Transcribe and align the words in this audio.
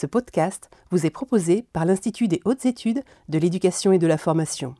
Ce 0.00 0.06
podcast 0.06 0.70
vous 0.92 1.06
est 1.06 1.10
proposé 1.10 1.64
par 1.72 1.84
l'Institut 1.84 2.28
des 2.28 2.40
hautes 2.44 2.66
études 2.66 3.02
de 3.28 3.36
l'éducation 3.36 3.90
et 3.90 3.98
de 3.98 4.06
la 4.06 4.16
formation. 4.16 4.76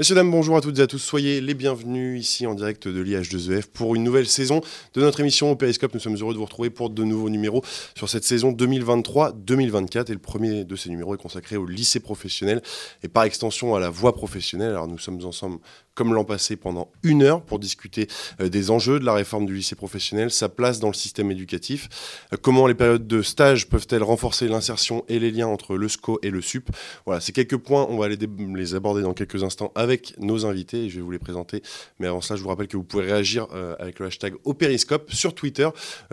Messieurs, 0.00 0.14
dames, 0.14 0.30
bonjour 0.30 0.56
à 0.56 0.62
toutes 0.62 0.78
et 0.78 0.80
à 0.80 0.86
tous. 0.86 0.98
Soyez 0.98 1.42
les 1.42 1.52
bienvenus 1.52 2.18
ici 2.18 2.46
en 2.46 2.54
direct 2.54 2.88
de 2.88 3.02
l'IH2EF 3.02 3.66
pour 3.66 3.94
une 3.94 4.02
nouvelle 4.02 4.26
saison 4.26 4.62
de 4.94 5.02
notre 5.02 5.20
émission 5.20 5.50
au 5.50 5.56
Périscope. 5.56 5.92
Nous 5.92 6.00
sommes 6.00 6.16
heureux 6.16 6.32
de 6.32 6.38
vous 6.38 6.46
retrouver 6.46 6.70
pour 6.70 6.88
de 6.88 7.04
nouveaux 7.04 7.28
numéros 7.28 7.62
sur 7.94 8.08
cette 8.08 8.24
saison 8.24 8.52
2023-2024. 8.52 10.10
Et 10.10 10.14
le 10.14 10.18
premier 10.18 10.64
de 10.64 10.74
ces 10.74 10.88
numéros 10.88 11.14
est 11.14 11.18
consacré 11.18 11.58
au 11.58 11.66
lycée 11.66 12.00
professionnel 12.00 12.62
et 13.02 13.08
par 13.08 13.24
extension 13.24 13.74
à 13.74 13.78
la 13.78 13.90
voie 13.90 14.14
professionnelle. 14.14 14.70
Alors 14.70 14.88
nous 14.88 14.96
sommes 14.96 15.22
ensemble 15.22 15.58
comme 16.00 16.14
l'an 16.14 16.24
passé, 16.24 16.56
pendant 16.56 16.90
une 17.02 17.22
heure 17.22 17.42
pour 17.42 17.58
discuter 17.58 18.08
euh, 18.40 18.48
des 18.48 18.70
enjeux 18.70 18.98
de 18.98 19.04
la 19.04 19.12
réforme 19.12 19.44
du 19.44 19.54
lycée 19.54 19.74
professionnel, 19.74 20.30
sa 20.30 20.48
place 20.48 20.80
dans 20.80 20.88
le 20.88 20.94
système 20.94 21.30
éducatif, 21.30 21.90
euh, 22.32 22.38
comment 22.40 22.66
les 22.66 22.72
périodes 22.72 23.06
de 23.06 23.20
stage 23.20 23.68
peuvent-elles 23.68 24.02
renforcer 24.02 24.48
l'insertion 24.48 25.04
et 25.10 25.18
les 25.18 25.30
liens 25.30 25.48
entre 25.48 25.76
le 25.76 25.88
SCO 25.88 26.18
et 26.22 26.30
le 26.30 26.40
SUP. 26.40 26.70
Voilà, 27.04 27.20
ces 27.20 27.32
quelques 27.32 27.58
points, 27.58 27.86
on 27.90 27.98
va 27.98 28.08
les, 28.08 28.16
les 28.16 28.74
aborder 28.74 29.02
dans 29.02 29.12
quelques 29.12 29.42
instants 29.42 29.72
avec 29.74 30.14
nos 30.18 30.46
invités 30.46 30.88
je 30.88 30.96
vais 30.96 31.02
vous 31.02 31.10
les 31.10 31.18
présenter. 31.18 31.60
Mais 31.98 32.06
avant 32.06 32.22
cela, 32.22 32.38
je 32.38 32.42
vous 32.42 32.48
rappelle 32.48 32.68
que 32.68 32.78
vous 32.78 32.82
pouvez 32.82 33.04
réagir 33.04 33.46
euh, 33.52 33.76
avec 33.78 33.98
le 33.98 34.06
hashtag 34.06 34.32
au 34.44 34.54
périscope 34.54 35.12
sur 35.12 35.34
Twitter 35.34 35.68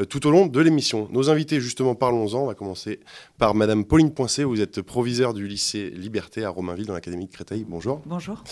tout 0.09 0.27
au 0.27 0.31
long 0.31 0.47
de 0.47 0.59
l'émission. 0.59 1.07
Nos 1.13 1.29
invités, 1.29 1.61
justement, 1.61 1.95
parlons-en. 1.95 2.41
On 2.41 2.47
va 2.47 2.55
commencer 2.55 2.99
par 3.37 3.55
Madame 3.55 3.85
Pauline 3.85 4.13
Poincé. 4.13 4.43
Vous 4.43 4.59
êtes 4.59 4.81
proviseur 4.81 5.33
du 5.33 5.47
lycée 5.47 5.91
Liberté 5.91 6.43
à 6.43 6.49
Romainville 6.49 6.87
dans 6.87 6.93
l'Académie 6.93 7.27
de 7.27 7.31
Créteil. 7.31 7.65
Bonjour. 7.65 8.01
Bonjour. 8.05 8.43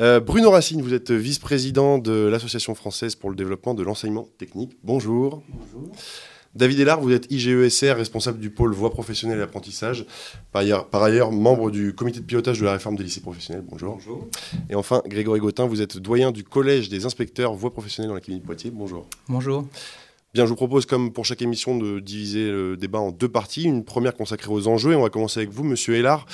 Euh, 0.00 0.18
Bruno 0.20 0.50
Racine, 0.50 0.82
vous 0.82 0.92
êtes 0.92 1.12
vice-président 1.12 1.98
de 1.98 2.26
l'Association 2.26 2.74
française 2.74 3.14
pour 3.14 3.30
le 3.30 3.36
développement 3.36 3.74
de 3.74 3.82
l'enseignement 3.82 4.26
technique. 4.38 4.76
Bonjour. 4.82 5.42
Bonjour. 5.48 5.92
David 6.54 6.80
Hélard, 6.80 7.00
vous 7.00 7.12
êtes 7.12 7.30
IGESR, 7.32 7.96
responsable 7.96 8.38
du 8.38 8.50
pôle 8.50 8.72
voie 8.74 8.90
professionnelle 8.90 9.40
et 9.40 9.42
apprentissage. 9.42 10.06
Par 10.52 10.62
ailleurs, 10.62 10.88
par 10.88 11.02
ailleurs, 11.02 11.32
membre 11.32 11.70
du 11.70 11.94
comité 11.94 12.20
de 12.20 12.24
pilotage 12.24 12.60
de 12.60 12.64
la 12.64 12.72
réforme 12.72 12.96
des 12.96 13.02
lycées 13.02 13.20
professionnels. 13.20 13.64
Bonjour. 13.68 13.94
Bonjour. 13.94 14.28
Et 14.70 14.76
enfin, 14.76 15.02
Grégory 15.06 15.40
Gautin, 15.40 15.66
vous 15.66 15.80
êtes 15.80 15.98
doyen 15.98 16.30
du 16.30 16.44
collège 16.44 16.88
des 16.88 17.06
inspecteurs 17.06 17.54
voie 17.54 17.72
professionnelle 17.72 18.08
dans 18.08 18.14
l'Académie 18.14 18.40
de 18.40 18.46
Poitiers. 18.46 18.70
Bonjour. 18.70 19.06
Bonjour. 19.28 19.66
Bien, 20.32 20.44
je 20.44 20.50
vous 20.50 20.56
propose, 20.56 20.86
comme 20.86 21.12
pour 21.12 21.24
chaque 21.24 21.42
émission, 21.42 21.76
de 21.76 21.98
diviser 21.98 22.50
le 22.50 22.76
débat 22.76 23.00
en 23.00 23.10
deux 23.10 23.28
parties. 23.28 23.64
Une 23.64 23.84
première 23.84 24.14
consacrée 24.14 24.52
aux 24.52 24.68
enjeux, 24.68 24.92
et 24.92 24.96
on 24.96 25.02
va 25.02 25.10
commencer 25.10 25.40
avec 25.40 25.50
vous, 25.50 25.64
monsieur 25.64 25.94
Hélard. 25.94 26.26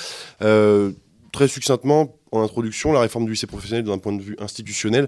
Euh, 0.43 0.91
très 1.31 1.47
succinctement, 1.47 2.15
en 2.31 2.41
introduction, 2.41 2.91
la 2.91 3.01
réforme 3.01 3.25
du 3.25 3.31
lycée 3.31 3.47
professionnel 3.47 3.83
d'un 3.83 3.97
point 3.97 4.13
de 4.13 4.21
vue 4.21 4.35
institutionnel. 4.39 5.07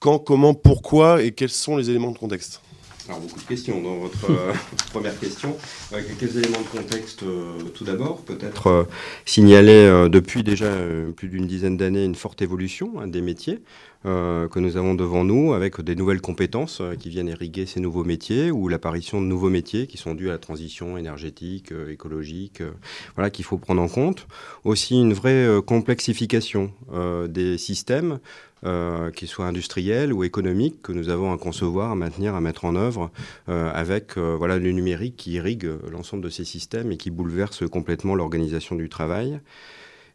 Quand, 0.00 0.18
comment, 0.18 0.54
pourquoi 0.54 1.22
et 1.22 1.32
quels 1.32 1.50
sont 1.50 1.76
les 1.76 1.90
éléments 1.90 2.12
de 2.12 2.18
contexte? 2.18 2.60
Alors, 3.08 3.20
beaucoup 3.20 3.40
de 3.40 3.46
questions 3.46 3.80
dans 3.80 3.96
votre 3.96 4.30
euh, 4.30 4.52
première 4.92 5.18
question. 5.18 5.56
Euh, 5.94 6.02
quelques 6.02 6.36
éléments 6.36 6.60
de 6.60 6.78
contexte 6.78 7.22
euh, 7.22 7.58
tout 7.74 7.84
d'abord. 7.84 8.20
Peut-être 8.20 8.86
signaler 9.24 10.08
depuis 10.10 10.42
déjà 10.42 10.70
plus 11.16 11.28
d'une 11.28 11.46
dizaine 11.46 11.78
d'années 11.78 12.04
une 12.04 12.14
forte 12.14 12.42
évolution 12.42 13.00
hein, 13.00 13.06
des 13.06 13.22
métiers? 13.22 13.60
Euh, 14.06 14.46
que 14.46 14.60
nous 14.60 14.76
avons 14.76 14.94
devant 14.94 15.24
nous 15.24 15.54
avec 15.54 15.80
des 15.80 15.96
nouvelles 15.96 16.20
compétences 16.20 16.80
euh, 16.80 16.94
qui 16.94 17.08
viennent 17.08 17.26
irriguer 17.26 17.66
ces 17.66 17.80
nouveaux 17.80 18.04
métiers 18.04 18.52
ou 18.52 18.68
l'apparition 18.68 19.20
de 19.20 19.26
nouveaux 19.26 19.50
métiers 19.50 19.88
qui 19.88 19.96
sont 19.96 20.14
dus 20.14 20.28
à 20.28 20.32
la 20.32 20.38
transition 20.38 20.96
énergétique, 20.96 21.72
euh, 21.72 21.90
écologique, 21.90 22.62
voilà 23.16 23.28
qu'il 23.30 23.44
faut 23.44 23.58
prendre 23.58 23.82
en 23.82 23.88
compte. 23.88 24.28
Aussi 24.62 25.00
une 25.00 25.14
vraie 25.14 25.48
complexification 25.66 26.72
des 27.28 27.58
systèmes 27.58 28.18
qu'ils 28.62 29.28
soient 29.28 29.46
industriels 29.46 30.12
ou 30.12 30.24
économiques, 30.24 30.82
que 30.82 30.92
nous 30.92 31.08
avons 31.08 31.32
à 31.32 31.38
concevoir, 31.38 31.90
à 31.90 31.94
maintenir, 31.94 32.34
à 32.34 32.40
mettre 32.40 32.64
en 32.64 32.76
œuvre, 32.76 33.10
avec 33.46 34.16
voilà, 34.18 34.58
le 34.58 34.72
numérique 34.72 35.16
qui 35.16 35.32
irrigue 35.32 35.68
l'ensemble 35.90 36.22
de 36.22 36.28
ces 36.28 36.44
systèmes 36.44 36.92
et 36.92 36.96
qui 36.96 37.10
bouleverse 37.10 37.68
complètement 37.68 38.14
l'organisation 38.14 38.76
du 38.76 38.88
travail 38.88 39.40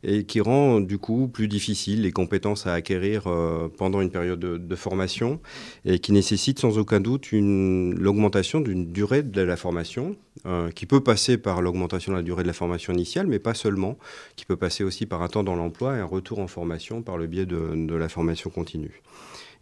et 0.04 0.26
qui 0.26 0.42
rend 0.42 0.80
du 0.80 0.98
coup 0.98 1.28
plus 1.28 1.48
difficile 1.48 2.02
les 2.02 2.12
compétences 2.12 2.68
à 2.68 2.74
acquérir 2.74 3.28
euh, 3.28 3.70
pendant 3.78 4.02
une 4.02 4.12
période 4.12 4.40
de, 4.40 4.76
formation 4.76 5.40
et 5.86 6.00
qui 6.00 6.12
nécessite 6.12 6.60
sans 6.60 6.78
aucun 6.78 7.00
doute 7.00 7.30
l'augmentation 7.32 8.60
d'une 8.60 8.92
durée 8.92 9.22
de 9.22 9.42
la 9.42 9.56
formation 9.56 10.16
euh, 10.46 10.72
qui 10.72 10.86
peut 10.86 11.02
passer 11.02 11.38
par 11.38 11.62
l'augmentation 11.62 12.12
de 12.12 12.18
la 12.18 12.24
durée 12.24 12.42
de 12.42 12.48
la 12.48 12.54
formation 12.54 12.92
initiale, 12.92 13.28
mais 13.28 13.40
pas 13.40 13.54
seulement, 13.54 13.98
qui 14.36 14.46
peut 14.46 14.58
passer 14.58 14.84
aussi 14.84 15.06
par 15.06 15.22
un 15.22 15.28
temps 15.28 15.44
dans 15.44 15.56
l'emploi 15.56 15.96
et 15.96 16.00
un 16.00 16.06
retour 16.06 16.40
en 16.40 16.48
formation 16.48 17.02
par 17.02 17.18
le 17.18 17.28
biais 17.28 17.46
de 17.46 17.96
la 17.96 18.10
formation 18.10 18.50
continue. 18.50 19.02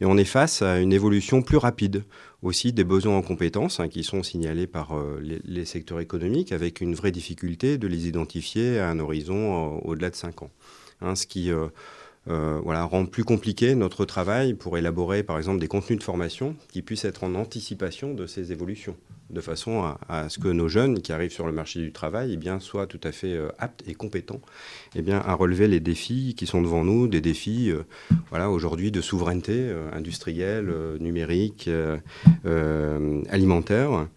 Et 0.02 0.06
on 0.06 0.18
est 0.18 0.26
face 0.26 0.64
à 0.64 0.80
une 0.80 0.94
évolution 0.94 1.44
plus 1.44 1.58
rapide 1.58 2.04
aussi 2.42 2.74
des 2.74 2.84
besoins 2.84 3.18
en 3.18 3.22
compétences 3.22 3.80
hein, 3.80 3.88
qui 3.88 4.04
sont 4.04 4.24
signalés 4.24 4.68
par 4.68 4.98
euh, 4.98 5.22
les, 5.44 5.66
secteurs 5.66 6.00
économiques 6.00 6.52
avec 6.52 6.82
une 6.82 6.96
vraie 6.96 7.12
difficulté 7.12 7.78
de 7.78 7.88
les 7.88 8.08
identifier 8.08 8.80
à 8.80 8.90
un 8.90 9.00
horizon 9.00 9.76
euh, 9.76 9.80
au-delà 9.84 10.10
de 10.10 10.16
5 10.16 10.44
ans. 10.44 10.52
Hein, 11.02 11.16
ce 11.16 11.26
qui 11.26 11.50
euh, 12.30 12.60
voilà, 12.64 12.84
rend 12.84 13.06
plus 13.06 13.24
compliqué 13.24 13.76
notre 13.76 14.06
travail 14.06 14.54
pour 14.54 14.78
élaborer 14.78 15.24
par 15.24 15.38
exemple 15.38 15.60
des 15.60 15.68
contenus 15.68 16.00
de 16.00 16.04
formation 16.04 16.56
qui 16.70 16.82
puissent 16.82 17.06
être 17.06 17.24
en 17.24 17.36
anticipation 17.36 18.14
de 18.14 18.28
ces 18.28 18.52
évolutions 18.52 18.96
de 19.32 19.42
façon 19.42 19.96
à, 20.10 20.30
ce 20.30 20.40
que 20.40 20.48
nos 20.48 20.68
jeunes 20.68 21.02
qui 21.02 21.14
arrivent 21.14 21.32
sur 21.32 21.46
le 21.46 21.52
marché 21.52 21.80
du 21.80 21.92
travail 21.92 22.34
eh 22.34 22.38
bien, 22.38 22.60
soient 22.60 22.88
tout 22.88 23.00
à 23.04 23.12
fait 23.12 23.34
euh, 23.34 23.50
aptes 23.58 23.84
et 23.88 23.94
compétents 23.94 24.42
eh 24.96 25.02
bien, 25.02 25.20
à 25.20 25.34
relever 25.34 25.68
les 25.68 25.80
défis 25.80 26.36
qui 26.38 26.46
sont 26.46 26.62
devant 26.62 26.84
nous, 26.84 27.08
des 27.08 27.22
défis 27.22 27.72
euh, 27.72 27.84
voilà, 28.30 28.50
aujourd'hui 28.50 28.92
de 28.92 29.02
souveraineté 29.02 29.54
euh, 29.56 29.90
industrielle, 29.94 30.74
numérique, 31.00 31.70
alimentaire. 33.30 34.08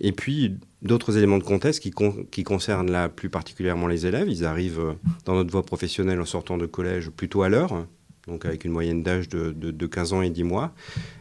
Et 0.00 0.12
puis 0.12 0.56
d'autres 0.82 1.16
éléments 1.16 1.38
de 1.38 1.44
contexte 1.44 1.82
qui, 1.82 2.42
concernent 2.44 2.90
là 2.90 3.08
plus 3.08 3.28
particulièrement 3.28 3.86
les 3.86 4.06
élèves. 4.06 4.28
Ils 4.28 4.44
arrivent 4.44 4.96
dans 5.26 5.34
notre 5.34 5.50
voie 5.50 5.62
professionnelle 5.62 6.20
en 6.20 6.24
sortant 6.24 6.56
de 6.56 6.66
collège 6.66 7.10
plutôt 7.10 7.42
à 7.42 7.48
l'heure, 7.48 7.86
donc 8.26 8.44
avec 8.44 8.64
une 8.64 8.72
moyenne 8.72 9.02
d'âge 9.02 9.28
de, 9.28 9.50
de, 9.52 9.86
15 9.86 10.12
ans 10.12 10.22
et 10.22 10.30
10 10.30 10.44
mois. 10.44 10.72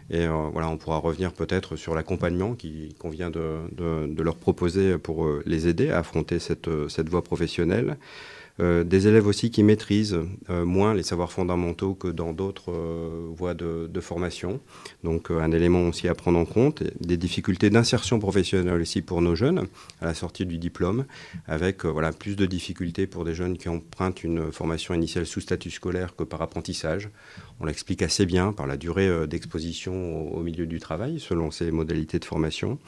Et 0.10 0.26
euh, 0.26 0.50
voilà, 0.52 0.70
on 0.70 0.78
pourra 0.78 0.98
revenir 0.98 1.34
peut-être 1.34 1.76
sur 1.76 1.94
l'accompagnement 1.96 2.56
qu'on 3.00 3.10
vient 3.10 3.30
de, 3.30 3.58
de, 3.72 4.24
leur 4.24 4.36
proposer 4.36 4.98
pour 4.98 5.26
euh, 5.26 5.44
les 5.46 5.68
aider 5.68 5.90
à 5.90 6.00
affronter 6.00 6.40
cette, 6.40 6.68
euh, 6.68 6.88
cette 6.90 7.10
voie 7.10 7.24
professionnelle. 7.24 7.98
Euh, 8.62 8.84
des 8.84 9.08
élèves 9.08 9.26
aussi 9.26 9.52
qui 9.52 9.64
maîtrisent 9.64 10.20
euh, 10.50 10.66
moins 10.66 10.94
les 10.94 11.04
savoirs 11.04 11.32
fondamentaux 11.32 11.94
que 11.94 12.10
dans 12.10 12.34
d'autres 12.34 12.72
euh, 12.72 13.28
voies 13.34 13.54
de, 13.54 13.90
formation. 14.02 14.62
Donc 15.04 15.30
un 15.30 15.52
élément 15.52 15.90
aussi 15.90 16.08
à 16.08 16.16
prendre 16.16 16.40
en 16.40 16.46
compte. 16.46 16.84
Des 17.02 17.18
difficultés 17.18 17.70
d'insertion 17.70 18.18
professionnelle 18.18 18.80
aussi 18.80 19.02
pour 19.02 19.22
nos 19.22 19.36
jeunes 19.36 19.68
à 20.00 20.06
la 20.06 20.14
sortie 20.14 20.46
du 20.46 20.58
diplôme, 20.58 21.06
avec 21.48 21.84
voilà, 21.84 22.14
plus 22.14 22.38
de 22.38 22.46
difficultés 22.46 23.08
pour 23.08 23.26
des 23.26 23.34
jeunes 23.34 23.58
qui 23.58 23.68
empruntent 23.68 24.24
une 24.24 24.54
formation 24.54 24.94
initiale 24.94 25.26
sous 25.26 25.42
statut 25.42 25.70
scolaire 25.70 26.16
que 26.16 26.24
par 26.24 26.42
apprentissage. 26.42 27.10
On 27.60 27.66
l'explique 27.66 28.02
assez 28.02 28.26
bien 28.26 28.54
par 28.54 28.68
la 28.68 28.78
durée 28.78 29.28
d'exposition 29.28 30.34
au, 30.34 30.42
milieu 30.44 30.66
du 30.66 30.80
travail, 30.80 31.20
selon 31.20 31.52
ces 31.52 31.72
modalités 31.72 32.20
de 32.20 32.26
formation. 32.26 32.80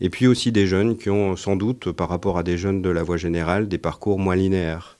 Et 0.00 0.08
puis 0.08 0.26
aussi 0.26 0.52
des 0.52 0.66
jeunes 0.66 0.96
qui 0.96 1.10
ont 1.10 1.36
sans 1.36 1.56
doute, 1.56 1.92
par 1.92 2.08
rapport 2.08 2.38
à 2.38 2.42
des 2.42 2.56
jeunes 2.56 2.80
de 2.80 2.88
la 2.88 3.02
voie 3.02 3.18
générale, 3.18 3.68
des 3.68 3.78
parcours 3.78 4.18
moins 4.18 4.36
linéaires. 4.36 4.96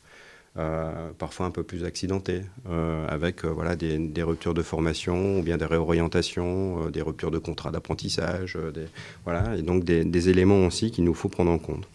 Euh, 0.58 1.10
parfois 1.18 1.44
un 1.44 1.50
peu 1.50 1.64
plus 1.64 1.84
accidentés, 1.84 2.40
euh, 2.70 3.06
avec 3.08 3.44
euh, 3.44 3.48
voilà, 3.48 3.76
des, 3.76 4.22
ruptures 4.22 4.54
de 4.54 4.62
formation 4.62 5.38
ou 5.38 5.42
bien 5.42 5.58
des 5.58 5.66
réorientations, 5.66 6.88
des 6.88 7.02
ruptures 7.02 7.30
de 7.30 7.36
contrat 7.36 7.70
d'apprentissage, 7.70 8.56
voilà, 9.24 9.54
et 9.56 9.60
donc 9.60 9.84
des, 9.84 10.28
éléments 10.30 10.66
aussi 10.66 10.90
qu'il 10.90 11.04
nous 11.04 11.12
faut 11.12 11.28
prendre 11.28 11.50
en 11.50 11.58
compte. 11.58 11.86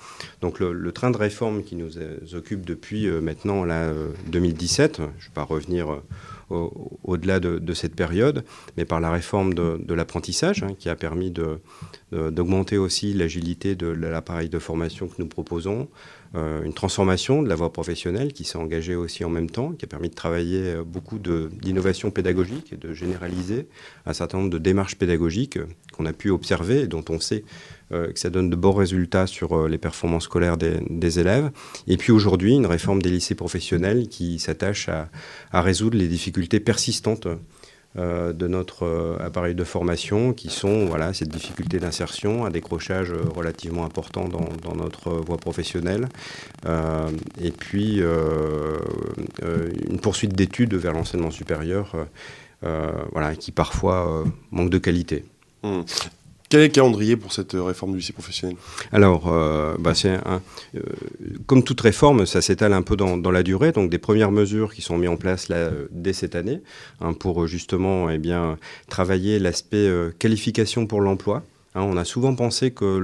Donc 0.41 0.59
le, 0.59 0.91
train 0.91 1.09
de 1.09 1.17
réforme 1.17 1.63
qui 1.63 1.75
nous 1.75 1.97
occupe 2.35 2.63
depuis 2.63 3.09
maintenant 3.09 3.65
là, 3.65 3.91
2017, 4.27 4.97
je 4.97 5.01
ne 5.01 5.07
vais 5.07 5.13
pas 5.33 5.43
revenir 5.43 5.99
au-delà 6.51 7.39
de, 7.39 7.73
cette 7.73 7.95
période, 7.95 8.43
mais 8.77 8.85
par 8.85 8.99
la 8.99 9.09
réforme 9.09 9.55
de, 9.55 9.93
l'apprentissage, 9.93 10.61
hein, 10.61 10.75
qui 10.77 10.87
a 10.87 10.95
permis 10.95 11.33
d'augmenter 12.11 12.77
aussi 12.77 13.13
l'agilité 13.13 13.75
de 13.75 13.87
l'appareil 13.87 14.49
de 14.49 14.59
formation 14.59 15.07
que 15.07 15.15
nous 15.17 15.27
proposons, 15.27 15.87
une 16.33 16.73
transformation 16.73 17.43
de 17.43 17.49
la 17.49 17.55
voie 17.55 17.73
professionnelle 17.73 18.31
qui 18.31 18.45
s'est 18.45 18.57
engagée 18.57 18.95
aussi 18.95 19.25
en 19.25 19.29
même 19.29 19.49
temps, 19.49 19.73
qui 19.73 19.83
a 19.83 19.87
permis 19.87 20.09
de 20.09 20.15
travailler 20.15 20.75
euh, 20.75 20.83
beaucoup 20.83 21.19
d'innovation 21.19 22.09
pédagogique 22.09 22.71
et 22.71 22.77
de 22.77 22.93
généraliser 22.93 23.67
un 24.05 24.13
certain 24.13 24.37
nombre 24.37 24.49
de 24.49 24.57
démarches 24.57 24.95
pédagogiques 24.95 25.59
qu'on 25.91 26.05
a 26.05 26.13
pu 26.13 26.29
observer 26.29 26.81
et 26.81 26.87
dont 26.87 27.03
on 27.09 27.19
sait 27.19 27.43
euh, 27.91 28.11
que 28.11 28.19
ça 28.19 28.29
donne 28.29 28.49
de 28.49 28.55
bons 28.55 28.71
résultats 28.71 29.27
sur 29.27 29.67
les 29.67 29.77
performances 29.77 30.23
scolaires 30.23 30.57
des, 30.57 31.19
élèves. 31.19 31.51
Et 31.87 31.97
puis 31.97 32.13
aujourd'hui, 32.13 32.53
une 32.53 32.65
réforme 32.65 33.01
des 33.01 33.09
lycées 33.09 33.35
professionnels 33.35 34.07
qui 34.07 34.39
s'attache 34.39 34.89
à, 34.89 35.09
résoudre 35.61 35.97
les 35.97 36.07
difficultés 36.07 36.59
persistantes 36.61 37.25
euh, 37.25 37.35
de 37.95 38.47
notre 38.47 38.83
euh, 38.83 39.17
appareil 39.19 39.55
de 39.55 39.63
formation, 39.63 40.33
qui 40.33 40.49
sont 40.49 40.85
voilà, 40.85 41.13
cette 41.13 41.29
difficulté 41.29 41.79
d'insertion, 41.79 42.45
un 42.45 42.49
décrochage 42.49 43.11
euh, 43.11 43.23
relativement 43.35 43.85
important 43.85 44.27
dans, 44.29 44.75
notre 44.75 45.11
voie 45.11 45.37
professionnelle, 45.37 46.07
et 47.39 47.51
puis 47.51 48.01
une 48.01 49.99
poursuite 50.01 50.33
d'études 50.33 50.73
vers 50.73 50.93
l'enseignement 50.93 51.29
supérieur 51.29 51.95
voilà, 52.61 53.35
qui 53.35 53.51
parfois 53.51 54.23
manquent 54.51 54.69
de 54.69 54.77
qualité. 54.77 55.25
Mmh. 55.63 55.81
Quel 56.51 56.59
est 56.59 56.67
le 56.67 56.73
calendrier 56.73 57.15
pour 57.15 57.31
cette 57.31 57.55
euh, 57.55 57.63
réforme 57.63 57.93
du 57.93 57.99
lycée 57.99 58.11
professionnel? 58.11 58.57
Alors, 58.91 59.31
euh, 59.31 59.77
bah 59.79 59.93
un, 60.03 60.41
euh, 60.75 60.81
comme 61.45 61.63
toute 61.63 61.79
réforme, 61.79 62.25
ça 62.25 62.41
s'étale 62.41 62.73
un 62.73 62.81
peu 62.81 62.97
dans, 62.97 63.31
la 63.31 63.41
durée. 63.41 63.71
Donc, 63.71 63.89
des 63.89 63.97
premières 63.97 64.33
mesures 64.33 64.73
qui 64.73 64.81
sont 64.81 64.97
mises 64.97 65.07
en 65.07 65.15
place 65.15 65.47
là, 65.47 65.69
dès 65.91 66.11
cette 66.11 66.35
année 66.35 66.59
hein, 66.99 67.13
pour 67.13 67.47
justement 67.47 68.09
eh 68.09 68.17
bien, 68.17 68.57
travailler 68.89 69.39
l'aspect 69.39 69.89
qualification 70.19 70.87
pour 70.87 70.99
l'emploi. 70.99 71.43
Hein, 71.73 71.83
on 71.83 71.95
a 71.95 72.03
souvent 72.03 72.35
pensé 72.35 72.71
que 72.71 72.99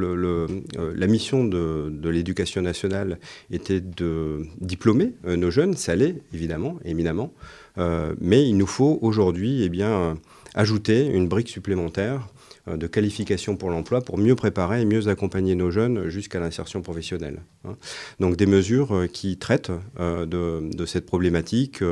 la 0.93 1.07
mission 1.07 1.45
de, 1.45 2.09
l'éducation 2.09 2.61
nationale 2.61 3.17
était 3.49 3.79
de 3.79 4.41
diplômer 4.59 5.13
nos 5.25 5.51
jeunes, 5.51 5.73
ça 5.77 5.95
l'est 5.95 6.17
évidemment, 6.33 6.79
éminemment, 6.83 7.31
mais 7.77 8.45
il 8.45 8.57
nous 8.57 8.67
faut 8.67 8.99
aujourd'hui 9.01 9.63
eh 9.63 9.69
bien, 9.69 10.17
ajouter 10.53 11.05
une 11.05 11.29
brique 11.29 11.47
supplémentaire 11.47 12.27
euh, 12.27 12.36
de 12.75 12.87
qualification 12.87 13.55
pour 13.55 13.69
l'emploi 13.69 14.01
pour 14.01 14.17
mieux 14.17 14.35
préparer 14.35 14.81
et 14.81 14.85
mieux 14.85 15.07
accompagner 15.07 15.55
nos 15.55 15.71
jeunes 15.71 16.09
jusqu'à 16.09 16.39
l'insertion 16.39 16.81
professionnelle. 16.81 17.41
Hein. 17.65 17.75
Donc 18.19 18.35
des 18.35 18.45
mesures 18.45 18.93
euh, 18.95 19.07
qui 19.07 19.37
traitent 19.37 19.71
euh, 19.99 20.25
de, 20.25 20.85
cette 20.85 21.05
problématique, 21.05 21.83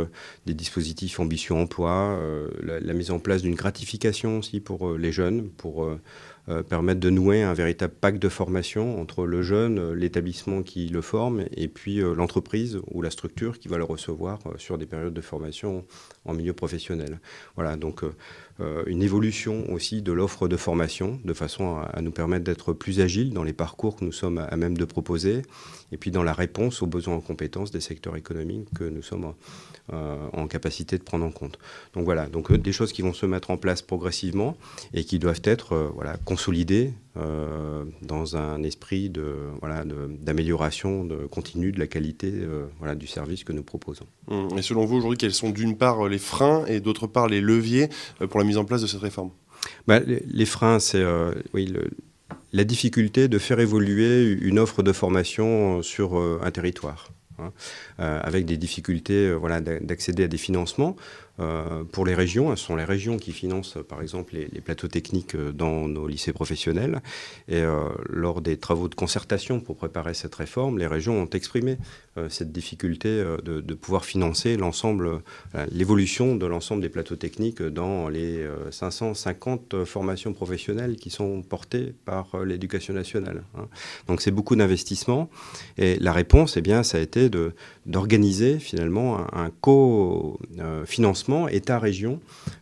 des 0.46 0.54
dispositifs 0.54 1.20
ambition 1.20 1.62
emploi, 1.62 2.20
la, 2.62 2.94
mise 2.94 3.12
en 3.12 3.20
place 3.20 3.42
d'une 3.42 3.56
gratification 3.56 4.40
aussi 4.40 4.60
pour 4.62 4.98
les 4.98 5.12
jeunes, 5.12 5.50
pour 5.50 5.90
permettre 6.70 7.02
de 7.02 7.10
nouer 7.10 7.44
un 7.44 7.54
véritable 7.54 7.94
pacte 7.94 8.22
de 8.22 8.30
formation 8.30 9.02
entre 9.02 9.26
le 9.26 9.42
jeune, 9.42 9.92
l'établissement 9.94 10.64
qui 10.64 10.88
le 10.88 11.02
forme, 11.02 11.44
et 11.56 11.68
puis 11.68 11.98
l'entreprise 11.98 12.80
ou 12.92 13.02
la 13.02 13.10
structure 13.10 13.60
qui 13.60 13.68
va 13.68 13.78
le 13.78 13.84
recevoir 13.84 14.40
sur 14.58 14.78
des 14.78 14.86
périodes 14.86 15.14
de 15.14 15.22
formation 15.22 15.86
en 16.26 16.34
milieu 16.34 16.54
professionnel. 16.54 17.20
Voilà, 17.56 17.78
donc 17.78 18.04
euh, 18.04 18.14
une 18.60 19.04
évolution 19.04 19.70
aussi 19.74 20.02
de 20.02 20.14
l'offre 20.14 20.48
de 20.48 20.56
formation, 20.56 21.20
de 21.26 21.34
façon 21.34 21.78
à, 21.78 22.02
nous 22.02 22.12
permettre 22.12 22.46
d'être 22.46 22.72
plus 22.72 23.02
agiles 23.02 23.34
dans 23.34 23.44
les 23.44 23.52
parcours 23.52 23.98
que 23.98 24.06
nous 24.06 24.14
sommes 24.14 24.38
à, 24.38 24.56
même 24.56 24.78
de 24.78 24.86
proposer, 24.86 25.42
et 25.92 25.98
puis 25.98 26.10
dans 26.10 26.24
la 26.24 26.32
réponse 26.32 26.82
aux 26.82 26.88
besoins 26.88 27.16
en 27.16 27.20
compétences 27.20 27.72
des 27.72 27.82
secteurs 27.82 28.16
économiques 28.16 28.70
que 28.74 28.86
nous 28.86 29.02
sommes 29.02 29.34
euh, 29.92 30.28
en 30.32 30.48
capacité 30.48 30.98
de 30.98 31.04
prendre 31.04 31.26
en 31.26 31.32
compte. 31.32 31.60
Donc 31.94 32.06
voilà, 32.06 32.28
donc 32.28 32.50
euh, 32.50 32.58
des 32.58 32.72
choses 32.72 32.94
qui 32.94 33.02
vont 33.02 33.14
se 33.14 33.26
mettre 33.26 33.52
en 33.52 33.58
place 33.58 33.82
progressivement 33.82 34.56
et 34.94 35.04
qui 35.04 35.20
doivent 35.20 35.42
être 35.44 35.92
voilà, 35.94 36.16
consolidées 36.24 36.94
dans 37.16 38.36
un 38.36 38.62
esprit 38.64 39.10
de, 39.10 39.36
voilà, 39.62 39.84
d'amélioration 39.86 41.06
de, 41.06 41.16
continue 41.28 41.72
de 41.72 41.80
la 41.80 41.88
qualité 41.88 42.34
voilà, 42.80 42.96
du 42.96 43.08
service 43.08 43.44
que 43.44 43.54
nous 43.54 43.64
proposons. 43.64 44.06
Hum, 44.28 44.50
et 44.58 44.62
selon 44.62 44.86
vous, 44.86 44.98
aujourd'hui, 44.98 45.18
quels 45.18 45.34
sont 45.34 45.50
d'une 45.50 45.78
part 45.78 46.08
les 46.10 46.18
freins 46.18 46.66
et 46.66 46.80
d'autre 46.82 47.08
part 47.08 47.28
les 47.28 47.42
leviers 47.42 47.90
pour 48.30 48.40
la 48.40 48.46
mise 48.46 48.58
en 48.58 48.66
place 48.66 48.82
de 48.82 48.88
cette 48.88 49.02
réforme? 49.02 49.32
Bah, 49.88 50.00
les, 50.00 50.46
freins, 50.46 50.80
c'est 50.80 51.02
euh, 51.02 51.34
oui, 51.54 51.74
la 52.54 52.64
difficulté 52.64 53.28
de 53.28 53.38
faire 53.38 53.60
évoluer 53.60 54.32
une 54.42 54.60
offre 54.60 54.84
de 54.84 54.92
formation 54.92 55.82
sur 55.82 56.20
euh, 56.20 56.40
un 56.44 56.52
territoire. 56.52 57.10
Hein, 57.38 57.52
euh, 58.00 58.22
avec 58.24 58.46
des 58.46 58.56
difficultés 58.56 59.34
voilà, 59.34 59.60
d'accéder 59.60 60.24
à 60.24 60.28
des 60.30 60.38
financements. 60.38 60.96
Euh, 61.40 61.84
pour 61.84 62.06
les 62.06 62.16
régions, 62.16 62.56
ce 62.56 62.64
sont 62.64 62.76
les 62.76 62.84
régions 62.84 63.18
qui 63.18 63.32
financent 63.32 63.78
par 63.88 64.02
exemple 64.02 64.36
les, 64.36 64.62
plateaux 64.62 64.88
techniques 64.88 65.36
euh, 65.36 65.52
dans 65.52 65.88
nos 65.88 66.08
lycées 66.08 66.34
professionnels. 66.34 67.02
Et 67.48 67.62
euh, 67.62 67.90
lors 68.10 68.42
des 68.42 68.58
travaux 68.58 68.88
de 68.88 68.96
concertation 68.96 69.60
pour 69.60 69.76
préparer 69.76 70.14
cette 70.14 70.36
réforme, 70.36 70.78
les 70.78 70.88
régions 70.88 71.22
ont 71.22 71.30
exprimé 71.30 71.78
cette 72.30 72.52
difficulté 72.52 73.24
de, 73.44 73.74
pouvoir 73.74 74.06
financer 74.06 74.58
l'ensemble, 74.58 75.22
l'évolution 75.72 76.36
de 76.36 76.46
l'ensemble 76.46 76.82
des 76.82 76.90
plateaux 76.90 77.16
techniques 77.16 77.62
dans 77.62 78.08
les 78.08 78.48
550 78.72 79.84
formations 79.84 80.34
professionnelles 80.34 80.96
qui 80.96 81.10
sont 81.10 81.42
portées 81.42 81.94
par 82.06 82.44
l'éducation 82.46 82.94
nationale. 82.94 83.44
Hein. 83.58 83.68
Donc 84.08 84.22
c'est 84.22 84.32
beaucoup 84.32 84.56
d'investissements. 84.56 85.30
Et 85.78 85.98
la 86.00 86.14
réponse, 86.14 86.58
eh 86.58 86.62
bien, 86.62 86.84
ça 86.84 86.98
a 86.98 87.02
été 87.02 87.30
d'organiser 87.86 88.60
finalement 88.60 89.20
un, 89.20 89.46
un 89.46 89.52
co-financement 89.62 91.48
État-région 91.50 92.20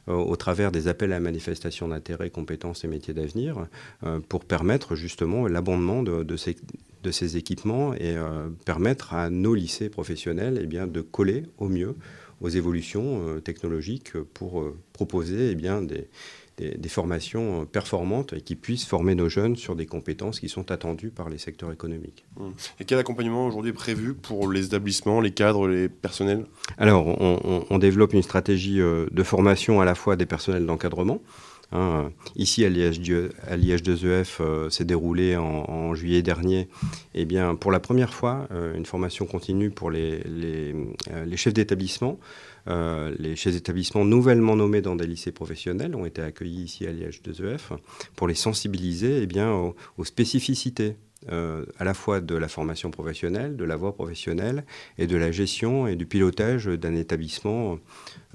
euh, 0.10 0.14
au 0.14 0.36
travers 0.36 0.72
des 0.72 0.88
appels 0.88 1.14
à 1.14 1.20
manifestation 1.20 1.88
d'intérêt, 1.88 2.30
compétences 2.30 2.84
et 2.84 2.88
métiers 2.88 3.14
d'avenir 3.14 3.68
euh, 4.04 4.20
pour 4.28 4.46
permettre 4.46 4.96
justement 4.96 5.48
l'abondement 5.48 6.04
de, 6.04 6.38
ces, 6.38 6.56
de, 7.04 7.12
ces, 7.12 7.38
équipements 7.38 7.94
et 7.94 8.18
euh, 8.18 8.50
permettre 8.66 9.14
à 9.14 9.30
nos 9.30 9.54
lycées 9.54 9.90
professionnels 9.90 10.60
eh 10.62 10.66
bien, 10.66 10.88
de 10.88 11.02
coller 11.02 11.44
au 11.58 11.68
mieux 11.68 11.96
aux 12.42 12.50
évolutions 12.50 13.40
technologiques 13.42 14.18
pour 14.34 14.66
proposer 14.92 15.52
eh 15.52 15.56
bien, 15.56 15.82
des, 15.82 16.10
des, 16.58 16.90
formations 16.90 17.62
euh, 17.62 17.66
performantes 17.66 18.34
et 18.34 18.42
qui 18.42 18.56
puissent 18.56 18.86
former 18.86 19.16
nos 19.16 19.30
jeunes 19.30 19.56
sur 19.56 19.76
des 19.76 19.86
compétences 19.86 20.40
qui 20.40 20.50
sont 20.50 20.72
attendues 20.72 21.10
par 21.10 21.30
les 21.30 21.38
secteurs 21.38 21.72
économiques. 21.72 22.26
Mmh. 22.38 22.50
Et 22.80 22.86
quel 22.86 23.00
accompagnement 23.00 23.48
aujourd'hui 23.48 23.72
est 23.72 23.76
prévu 23.76 24.14
pour 24.14 24.52
les 24.52 24.66
établissements, 24.66 25.20
les 25.22 25.32
cadres, 25.32 25.68
les 25.68 25.90
personnels? 25.90 26.46
Alors, 26.78 27.08
on, 27.08 27.78
développe 27.78 28.14
une 28.14 28.22
stratégie 28.22 28.80
euh, 28.80 29.08
de 29.12 29.24
formation 29.24 29.82
à 29.82 29.86
la 29.86 29.96
fois 29.96 30.16
des 30.16 30.26
personnels 30.26 30.66
d'encadrement, 30.66 31.22
hein. 31.74 32.12
ici, 32.36 32.64
à 32.66 32.70
l'IH2EF, 32.70 34.42
e 34.42 34.70
s'est 34.70 34.86
déroulé 34.86 35.36
en, 35.36 35.94
juillet 35.96 36.22
dernier, 36.22 36.70
eh 37.14 37.26
bien, 37.26 37.56
pour 37.56 37.72
la 37.72 37.80
première 37.80 38.14
fois, 38.14 38.48
euh, 38.52 38.76
une 38.76 38.86
formation 38.86 39.26
continue 39.26 39.70
pour 39.70 39.92
les, 39.92 40.24
les 40.24 41.38
chefs 41.38 41.54
d'établissement 41.54 42.20
euh, 42.70 43.14
les, 43.20 43.36
chefs 43.36 43.54
d'établissement 43.54 44.06
nouvellement 44.06 44.56
nommés 44.56 44.82
dans 44.82 44.96
des 44.96 45.06
lycées 45.06 45.34
professionnels 45.34 45.96
ont 45.96 46.06
été 46.06 46.22
accueillis 46.22 46.64
ici 46.64 46.88
à 46.88 46.94
Liège 46.94 47.22
2EF 47.22 47.78
pour 48.16 48.28
les 48.28 48.36
sensibiliser 48.36 49.22
eh 49.22 49.28
bien, 49.28 49.52
aux, 49.52 50.06
spécificités 50.06 50.96
euh, 51.32 51.66
à 51.78 51.84
la 51.84 51.94
fois 51.94 52.22
de 52.22 52.36
la 52.36 52.48
formation 52.48 52.92
professionnelle, 52.92 53.56
de 53.56 53.64
la 53.64 53.76
voie 53.76 53.94
professionnelle 53.94 54.66
et 54.98 55.08
de 55.08 55.16
la 55.16 55.32
gestion 55.32 55.88
et 55.88 55.96
du 55.96 56.06
pilotage 56.06 56.66
d'un 56.66 56.96
établissement 56.96 57.80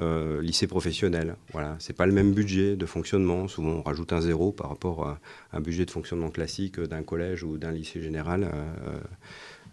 euh, 0.01 0.41
lycée 0.43 0.67
professionnel. 0.67 1.37
Voilà, 1.53 1.77
c'est 1.79 1.97
pas 1.97 2.07
le 2.07 2.13
même 2.13 2.33
budget 2.33 2.77
de 2.77 2.87
fonctionnement. 2.87 3.49
Souvent, 3.49 3.71
on 3.71 3.83
rajoute 3.83 4.13
un 4.13 4.21
zéro 4.21 4.53
par 4.53 4.69
rapport 4.69 5.07
à 5.07 5.19
un 5.53 5.61
budget 5.61 5.85
de 5.85 5.91
fonctionnement 5.91 6.31
classique 6.31 6.81
d'un 6.81 7.03
collège 7.03 7.43
ou 7.45 7.59
d'un 7.59 7.73
lycée 7.73 8.01
général. 8.01 8.51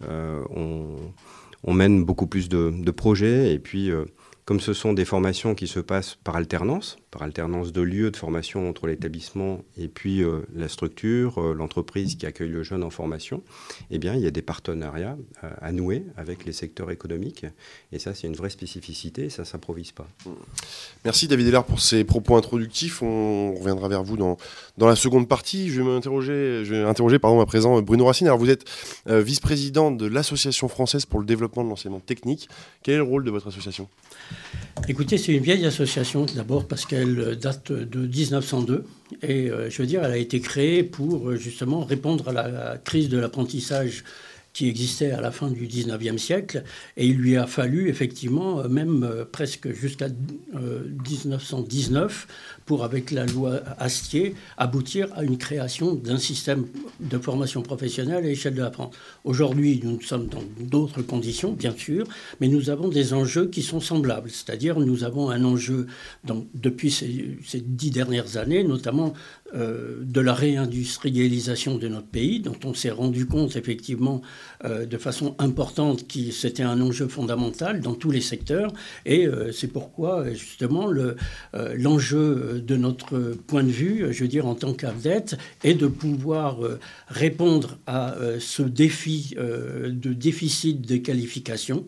on, 0.01 1.73
mène 1.73 2.05
beaucoup 2.05 2.27
plus 2.27 2.47
de 2.49 2.91
projets 2.91 3.53
et 3.53 3.59
puis 3.59 3.91
comme 4.45 4.59
ce 4.59 4.73
sont 4.73 4.93
des 4.93 5.05
formations 5.05 5.55
qui 5.55 5.67
se 5.67 5.79
passent 5.79 6.15
par 6.23 6.35
alternance, 6.35 6.97
par 7.15 7.23
alternance 7.23 7.71
de 7.71 7.79
lieux 7.79 8.11
de 8.11 8.17
formation 8.17 8.67
entre 8.67 8.87
l'établissement 8.87 9.63
et 9.77 9.87
puis 9.87 10.21
euh, 10.21 10.41
la 10.53 10.67
structure, 10.67 11.39
euh, 11.41 11.53
l'entreprise 11.53 12.15
qui 12.15 12.25
accueille 12.25 12.49
le 12.49 12.61
jeune 12.61 12.83
en 12.83 12.89
formation, 12.89 13.41
eh 13.89 13.99
bien, 13.99 14.15
il 14.15 14.21
y 14.21 14.27
a 14.27 14.31
des 14.31 14.41
partenariats 14.41 15.15
euh, 15.45 15.49
à 15.61 15.71
nouer 15.71 16.03
avec 16.17 16.43
les 16.43 16.51
secteurs 16.51 16.91
économiques. 16.91 17.45
Et 17.93 17.99
ça, 17.99 18.13
c'est 18.13 18.27
une 18.27 18.35
vraie 18.35 18.49
spécificité, 18.49 19.29
ça 19.29 19.43
ne 19.43 19.47
s'improvise 19.47 19.93
pas. 19.93 20.05
Merci 21.05 21.29
David 21.29 21.47
Hellard 21.47 21.63
pour 21.63 21.79
ces 21.79 22.03
propos 22.03 22.35
introductifs. 22.35 23.01
On 23.01 23.55
reviendra 23.55 23.87
vers 23.87 24.03
vous 24.03 24.17
dans, 24.17 24.37
dans 24.77 24.87
la 24.87 24.97
seconde 24.97 25.29
partie. 25.29 25.69
Je 25.69 25.81
vais 25.81 25.87
m'interroger, 25.87 26.65
je 26.65 26.75
vais 26.75 26.83
interroger 26.83 27.17
pardon, 27.17 27.39
à 27.39 27.45
présent 27.45 27.81
Bruno 27.81 28.07
Racine. 28.07 28.27
Alors, 28.27 28.39
vous 28.39 28.49
êtes 28.49 28.65
vice-président 29.05 29.89
de 29.89 30.05
l'Association 30.05 30.67
française 30.67 31.05
pour 31.05 31.21
le 31.21 31.25
développement 31.25 31.63
de 31.63 31.69
l'enseignement 31.69 32.01
technique. 32.01 32.49
Quel 32.83 32.95
est 32.95 32.97
le 32.97 33.03
rôle 33.03 33.23
de 33.23 33.31
votre 33.31 33.47
association? 33.47 33.87
Écoutez, 34.89 35.17
c'est 35.17 35.31
une 35.31 35.43
vieille 35.43 35.65
association 35.65 36.25
d'abord 36.35 36.67
parce 36.67 36.85
qu'elle 36.85 37.04
date 37.35 37.71
de 37.71 38.07
1902 38.07 38.85
et 39.21 39.49
euh, 39.49 39.69
je 39.69 39.81
veux 39.81 39.87
dire, 39.87 40.03
elle 40.03 40.11
a 40.11 40.17
été 40.17 40.39
créée 40.39 40.83
pour 40.83 41.29
euh, 41.29 41.35
justement 41.35 41.83
répondre 41.83 42.29
à 42.29 42.33
la 42.33 42.77
crise 42.83 43.09
de 43.09 43.17
l'apprentissage 43.17 44.03
qui 44.55 44.67
existait 44.69 45.11
à 45.11 45.19
la 45.19 45.31
fin 45.31 45.51
du 45.51 45.67
19e 45.67 46.17
siècle, 46.17 46.63
et 46.95 47.05
il 47.05 47.17
lui 47.17 47.35
a 47.35 47.45
fallu 47.45 47.89
effectivement, 47.89 48.61
euh, 48.61 48.69
même 48.69 49.03
euh, 49.03 49.25
presque 49.29 49.73
jusqu'à 49.73 50.07
1919, 50.07 52.27
euh, 52.29 52.54
pour, 52.65 52.83
avec 52.83 53.11
la 53.11 53.25
loi 53.25 53.61
Astier, 53.77 54.35
aboutir 54.57 55.07
à 55.15 55.23
une 55.23 55.37
création 55.37 55.93
d'un 55.93 56.17
système 56.17 56.65
de 56.99 57.17
formation 57.17 57.61
professionnelle 57.61 58.17
à 58.17 58.21
l'échelle 58.21 58.55
de 58.55 58.61
la 58.61 58.71
France. 58.71 58.95
Aujourd'hui, 59.23 59.79
nous 59.83 60.01
sommes 60.01 60.27
dans 60.27 60.43
d'autres 60.59 61.01
conditions, 61.01 61.51
bien 61.51 61.73
sûr, 61.75 62.05
mais 62.41 62.47
nous 62.47 62.69
avons 62.69 62.87
des 62.87 63.13
enjeux 63.13 63.47
qui 63.47 63.61
sont 63.61 63.79
semblables, 63.79 64.29
c'est-à-dire 64.29 64.79
nous 64.79 65.03
avons 65.03 65.29
un 65.29 65.43
enjeu 65.43 65.87
depuis 66.55 66.91
ces, 66.91 67.35
dix 67.61 67.91
dernières 67.91 68.37
années, 68.37 68.63
notamment 68.63 69.13
de 69.53 70.19
la 70.19 70.33
réindustrialisation 70.33 71.77
de 71.77 71.87
notre 71.87 72.07
pays, 72.07 72.41
dont 72.41 72.57
on 72.65 72.73
s'est 72.73 72.89
rendu 72.89 73.25
compte 73.25 73.55
effectivement 73.55 74.21
de 74.63 74.97
façon 74.97 75.35
importante, 75.39 76.07
qui 76.07 76.31
c'était 76.31 76.63
un 76.63 76.81
enjeu 76.81 77.07
fondamental 77.07 77.79
dans 77.79 77.93
tous 77.93 78.11
les 78.11 78.21
secteurs. 78.21 78.73
Et 79.05 79.27
c'est 79.53 79.67
pourquoi, 79.67 80.33
justement, 80.33 80.89
l'enjeu 81.53 82.54
de 82.59 82.75
notre 82.75 83.35
point 83.47 83.63
de 83.63 83.71
vue, 83.71 84.07
je 84.11 84.23
veux 84.23 84.27
dire, 84.27 84.45
en 84.45 84.55
tant 84.55 84.73
qu'AVDET, 84.73 85.37
est 85.63 85.73
de 85.73 85.87
pouvoir 85.87 86.59
répondre 87.07 87.77
à 87.87 88.15
ce 88.39 88.61
défi 88.61 89.35
de 89.37 90.13
déficit 90.13 90.81
de 90.81 90.97
qualification 90.97 91.85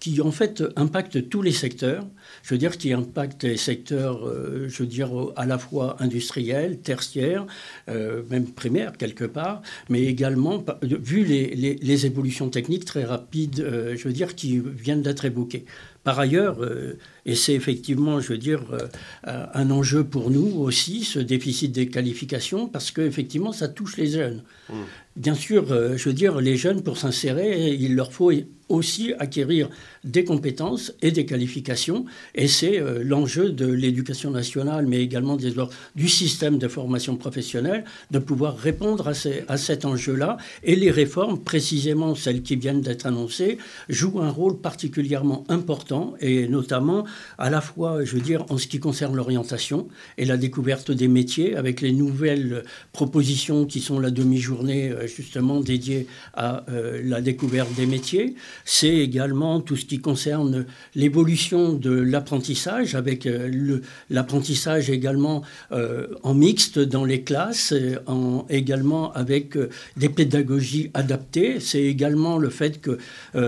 qui, 0.00 0.20
en 0.20 0.30
fait, 0.30 0.62
impacte 0.76 1.28
tous 1.28 1.42
les 1.42 1.52
secteurs. 1.52 2.06
Je 2.42 2.54
veux 2.54 2.58
dire, 2.58 2.76
qui 2.76 2.92
impacte 2.92 3.44
les 3.44 3.56
secteurs, 3.56 4.30
je 4.68 4.82
veux 4.82 4.88
dire, 4.88 5.10
à 5.36 5.46
la 5.46 5.58
fois 5.58 5.96
industriels, 6.00 6.78
tertiaires, 6.80 7.46
même 7.88 8.46
primaires, 8.46 8.96
quelque 8.96 9.24
part, 9.24 9.62
mais 9.88 10.04
également, 10.04 10.64
vu 10.82 11.24
les, 11.24 12.06
évolutions 12.06 12.50
techniques 12.50 12.84
très 12.84 13.04
rapides, 13.04 13.60
euh, 13.60 13.96
je 13.96 14.08
veux 14.08 14.12
dire, 14.12 14.34
qui 14.34 14.58
viennent 14.58 15.02
d'être 15.02 15.24
évoquées. 15.24 15.64
Par 16.06 16.20
ailleurs, 16.20 16.62
euh, 16.62 16.96
et 17.24 17.34
c'est 17.34 17.54
effectivement, 17.54 18.20
je 18.20 18.28
veux 18.28 18.38
dire, 18.38 18.62
euh, 18.70 19.46
un 19.52 19.72
enjeu 19.72 20.04
pour 20.04 20.30
nous 20.30 20.60
aussi, 20.60 21.02
ce 21.02 21.18
déficit 21.18 21.72
des 21.72 21.88
qualifications, 21.88 22.68
parce 22.68 22.92
qu'effectivement, 22.92 23.50
ça 23.50 23.66
touche 23.66 23.96
les 23.96 24.06
jeunes. 24.06 24.44
Mmh. 24.68 24.74
Bien 25.16 25.34
sûr, 25.34 25.66
je 25.96 26.08
veux 26.08 26.14
dire, 26.14 26.40
les 26.40 26.56
jeunes, 26.56 26.84
pour 26.84 26.96
s'insérer, 26.96 27.74
il 27.74 27.96
leur 27.96 28.12
faut 28.12 28.30
aussi 28.68 29.12
acquérir 29.18 29.68
des 30.04 30.24
compétences 30.24 30.92
et 31.02 31.10
des 31.10 31.26
qualifications. 31.26 32.04
Et 32.34 32.48
c'est 32.48 32.80
euh, 32.80 33.02
l'enjeu 33.04 33.50
de 33.50 33.66
l'éducation 33.66 34.30
nationale, 34.30 34.86
mais 34.86 35.00
également 35.00 35.36
du 35.36 36.08
système 36.08 36.58
de 36.58 36.68
formation 36.68 37.16
professionnelle, 37.16 37.84
de 38.10 38.18
pouvoir 38.18 38.56
répondre 38.56 39.08
à, 39.08 39.14
ces, 39.14 39.44
à 39.48 39.56
cet 39.56 39.84
enjeu-là. 39.84 40.36
Et 40.62 40.76
les 40.76 40.90
réformes, 40.90 41.38
précisément 41.38 42.14
celles 42.14 42.42
qui 42.42 42.56
viennent 42.56 42.80
d'être 42.80 43.06
annoncées, 43.06 43.58
jouent 43.88 44.20
un 44.20 44.30
rôle 44.30 44.58
particulièrement 44.58 45.44
important, 45.48 46.14
et 46.20 46.48
notamment 46.48 47.04
à 47.38 47.50
la 47.50 47.60
fois, 47.60 48.04
je 48.04 48.16
veux 48.16 48.22
dire, 48.22 48.44
en 48.48 48.58
ce 48.58 48.66
qui 48.66 48.80
concerne 48.80 49.14
l'orientation 49.16 49.88
et 50.18 50.24
la 50.24 50.36
découverte 50.36 50.90
des 50.90 51.08
métiers, 51.08 51.56
avec 51.56 51.80
les 51.80 51.92
nouvelles 51.92 52.64
propositions 52.92 53.64
qui 53.64 53.80
sont 53.80 53.98
la 53.98 54.10
demi-journée 54.10 54.90
euh, 54.90 55.06
justement 55.06 55.60
dédiée 55.60 56.06
à 56.34 56.64
euh, 56.70 57.00
la 57.04 57.20
découverte 57.20 57.72
des 57.74 57.86
métiers 57.86 58.34
c'est 58.64 58.94
également 58.94 59.60
tout 59.60 59.76
ce 59.76 59.84
qui 59.84 59.98
concerne 59.98 60.66
l'évolution 60.94 61.72
de 61.72 61.90
l'apprentissage, 61.90 62.94
avec 62.94 63.26
euh, 63.26 63.80
l'apprentissage 64.10 64.90
également 64.90 65.42
euh, 65.72 66.06
en 66.22 66.34
mixte 66.34 66.78
dans 66.78 67.04
les 67.04 67.22
classes, 67.22 67.74
en, 68.06 68.46
également 68.48 69.12
avec 69.12 69.56
euh, 69.56 69.68
des 69.96 70.08
pédagogies 70.08 70.90
adaptées. 70.94 71.60
C'est 71.60 71.82
également 71.82 72.38
le 72.38 72.50
fait 72.50 72.80
que 72.80 72.98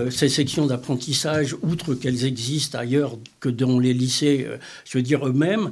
ces 0.09 0.29
sections 0.29 0.65
d'apprentissage, 0.65 1.55
outre 1.63 1.93
qu'elles 1.93 2.25
existent 2.25 2.77
ailleurs 2.77 3.17
que 3.39 3.49
dans 3.49 3.79
les 3.79 3.93
lycées, 3.93 4.47
je 4.85 4.97
veux 4.97 5.01
dire 5.01 5.25
eux-mêmes, 5.27 5.71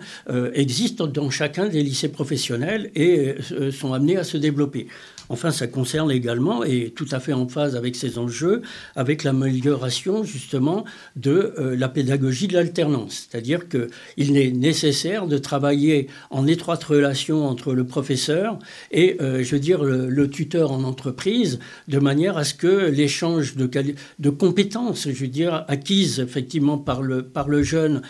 existent 0.54 1.08
dans 1.08 1.30
chacun 1.30 1.68
des 1.68 1.84
lycées 1.84 2.10
professionnels 2.10 2.92
et 2.96 3.36
sont 3.72 3.94
amenés 3.94 4.18
à 4.18 4.24
se 4.24 4.38
développer. 4.38 4.88
Enfin, 5.30 5.52
ça 5.52 5.68
concerne 5.68 6.12
également, 6.12 6.64
et 6.64 6.94
tout 6.96 7.08
à 7.12 7.20
fait 7.20 7.34
en 7.34 7.48
phase 7.48 7.76
avec 7.76 7.96
ces 7.96 8.18
enjeux, 8.18 8.62
avec 8.96 9.24
l'amélioration 9.24 10.24
justement 10.24 10.86
de 11.16 11.54
euh, 11.58 11.76
la 11.76 11.90
pédagogie 11.90 12.48
de 12.48 12.54
l'alternance. 12.54 13.28
C'est-à-dire 13.30 13.68
qu'il 13.70 14.38
est 14.38 14.52
nécessaire 14.52 15.28
de 15.28 15.38
travailler 15.38 16.08
en 16.30 16.48
étroite 16.48 16.84
relation 16.84 17.48
entre 17.48 17.74
le 17.74 17.86
professeur 17.86 18.60
et, 18.92 19.18
euh, 19.22 19.44
je 19.44 19.52
veux 19.52 19.60
dire, 19.60 19.84
le, 19.84 20.28
tuteur 20.30 20.72
en 20.72 20.84
entreprise, 20.84 21.60
de 21.88 22.00
manière 22.00 22.38
à 22.38 22.44
ce 22.44 22.54
que 22.54 22.90
l'échange 22.90 23.56
de, 23.56 24.30
compétences, 24.30 25.08
je 25.10 25.22
veux 25.22 25.28
dire, 25.28 25.64
acquises 25.68 26.20
effectivement 26.20 26.78
par 26.78 27.02
le 27.02 27.64
jeune, 27.64 28.02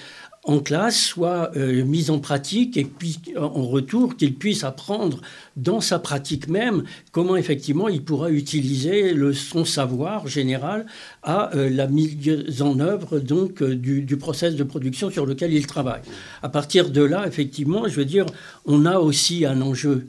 en 0.48 0.60
classe 0.60 0.98
soit 0.98 1.52
euh, 1.58 1.84
mise 1.84 2.10
en 2.10 2.20
pratique 2.20 2.78
et 2.78 2.86
puis 2.86 3.20
en 3.38 3.68
retour 3.68 4.16
qu'il 4.16 4.34
puisse 4.34 4.64
apprendre 4.64 5.22
dans 5.58 5.82
sa 5.82 6.00
pratique 6.00 6.48
même 6.48 6.86
comment 7.12 7.36
effectivement 7.36 7.90
il 7.90 8.02
pourra 8.02 8.32
utiliser 8.32 9.14
le, 9.14 9.34
son 9.34 9.66
savoir 9.66 10.28
général 10.28 10.86
à 11.22 11.54
euh, 11.56 11.70
la 11.70 11.88
mise 11.88 12.62
en 12.62 12.80
œuvre 12.80 13.20
donc 13.20 13.62
euh, 13.62 13.76
du, 13.76 14.02
du, 14.02 14.16
process 14.16 14.56
de 14.56 14.64
production 14.64 15.12
sur 15.12 15.26
lequel 15.26 15.54
il 15.54 15.68
travaille. 15.68 16.02
À 16.42 16.50
partir 16.50 16.92
de 16.92 17.02
là, 17.02 17.28
effectivement, 17.28 17.88
je 17.88 17.96
veux 17.96 18.06
dire, 18.06 18.26
on 18.66 18.86
a 18.86 19.00
aussi 19.00 19.46
un 19.46 19.62
enjeu 19.62 20.08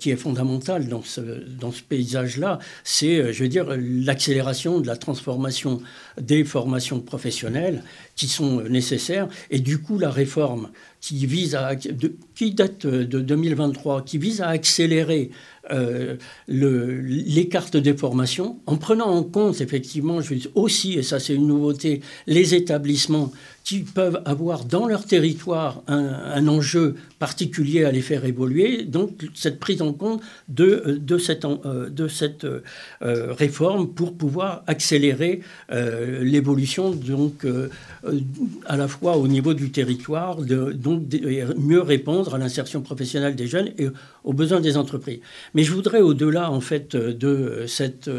qui 0.00 0.10
est 0.10 0.16
fondamental 0.16 0.88
dans 0.88 1.02
ce, 1.02 1.20
dans 1.20 1.70
ce 1.70 1.82
paysage-là, 1.82 2.58
c'est, 2.82 3.32
je 3.32 3.42
veux 3.44 3.48
dire, 3.48 3.66
l'accélération 3.78 4.80
de 4.80 4.88
la 4.88 4.96
transformation 4.96 5.80
des 6.20 6.44
formations 6.44 7.00
professionnelles 7.00 7.82
qui 8.18 8.28
sont 8.28 8.60
nécessaires. 8.62 9.28
Et 9.50 9.60
du 9.60 9.80
coup 9.80 9.98
la 9.98 10.10
réforme 10.10 10.70
qui 11.00 11.26
vise 11.26 11.54
à 11.54 11.76
qui 11.76 12.50
date 12.52 12.86
de 12.86 13.20
2023 13.20 14.02
qui 14.02 14.18
vise 14.18 14.40
à 14.40 14.48
accélérer 14.48 15.30
euh, 15.70 16.16
le, 16.46 17.00
les 17.00 17.48
cartes 17.48 17.76
des 17.76 17.94
formations 17.94 18.58
en 18.66 18.76
prenant 18.76 19.08
en 19.08 19.22
compte 19.22 19.60
effectivement 19.60 20.20
je 20.20 20.34
aussi 20.54 20.94
et 20.94 21.02
ça 21.02 21.20
c'est 21.20 21.34
une 21.34 21.46
nouveauté 21.46 22.00
les 22.26 22.54
établissements 22.54 23.32
qui 23.68 23.80
peuvent 23.80 24.22
avoir 24.24 24.64
dans 24.64 24.86
leur 24.86 25.04
territoire 25.04 25.82
un, 25.88 26.48
enjeu 26.48 26.94
particulier 27.18 27.84
à 27.84 27.92
les 27.92 28.00
faire 28.00 28.24
évoluer. 28.24 28.84
Donc 28.84 29.26
cette 29.34 29.60
prise 29.60 29.82
en 29.82 29.92
compte 29.92 30.22
de, 30.48 30.98
de 30.98 31.18
cette, 31.18 31.44
euh, 31.44 31.90
de 31.90 32.08
cette 32.08 32.46
euh, 32.46 32.62
réforme 33.34 33.88
pour 33.88 34.14
pouvoir 34.14 34.62
accélérer 34.66 35.42
euh, 35.70 36.24
l'évolution 36.24 36.92
donc 36.92 37.46
à 38.64 38.76
la 38.78 38.88
fois 38.88 39.18
au 39.18 39.28
niveau 39.28 39.52
du 39.52 39.70
territoire, 39.70 40.36
de, 40.36 40.72
donc 40.96 41.56
mieux 41.56 41.80
répondre 41.80 42.34
à 42.34 42.38
l'insertion 42.38 42.80
professionnelle 42.80 43.36
des 43.36 43.46
jeunes 43.46 43.70
et 43.78 43.88
aux 44.24 44.32
besoins 44.32 44.60
des 44.60 44.76
entreprises. 44.76 45.20
Mais 45.54 45.62
je 45.62 45.72
voudrais 45.72 46.00
au-delà 46.00 46.50
en 46.50 46.60
fait 46.60 46.96
de 46.96 47.64
cette 47.66 48.10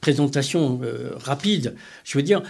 présentation 0.00 0.80
rapide, 1.18 1.74
je 2.04 2.18
veux 2.18 2.22
dire 2.22 2.42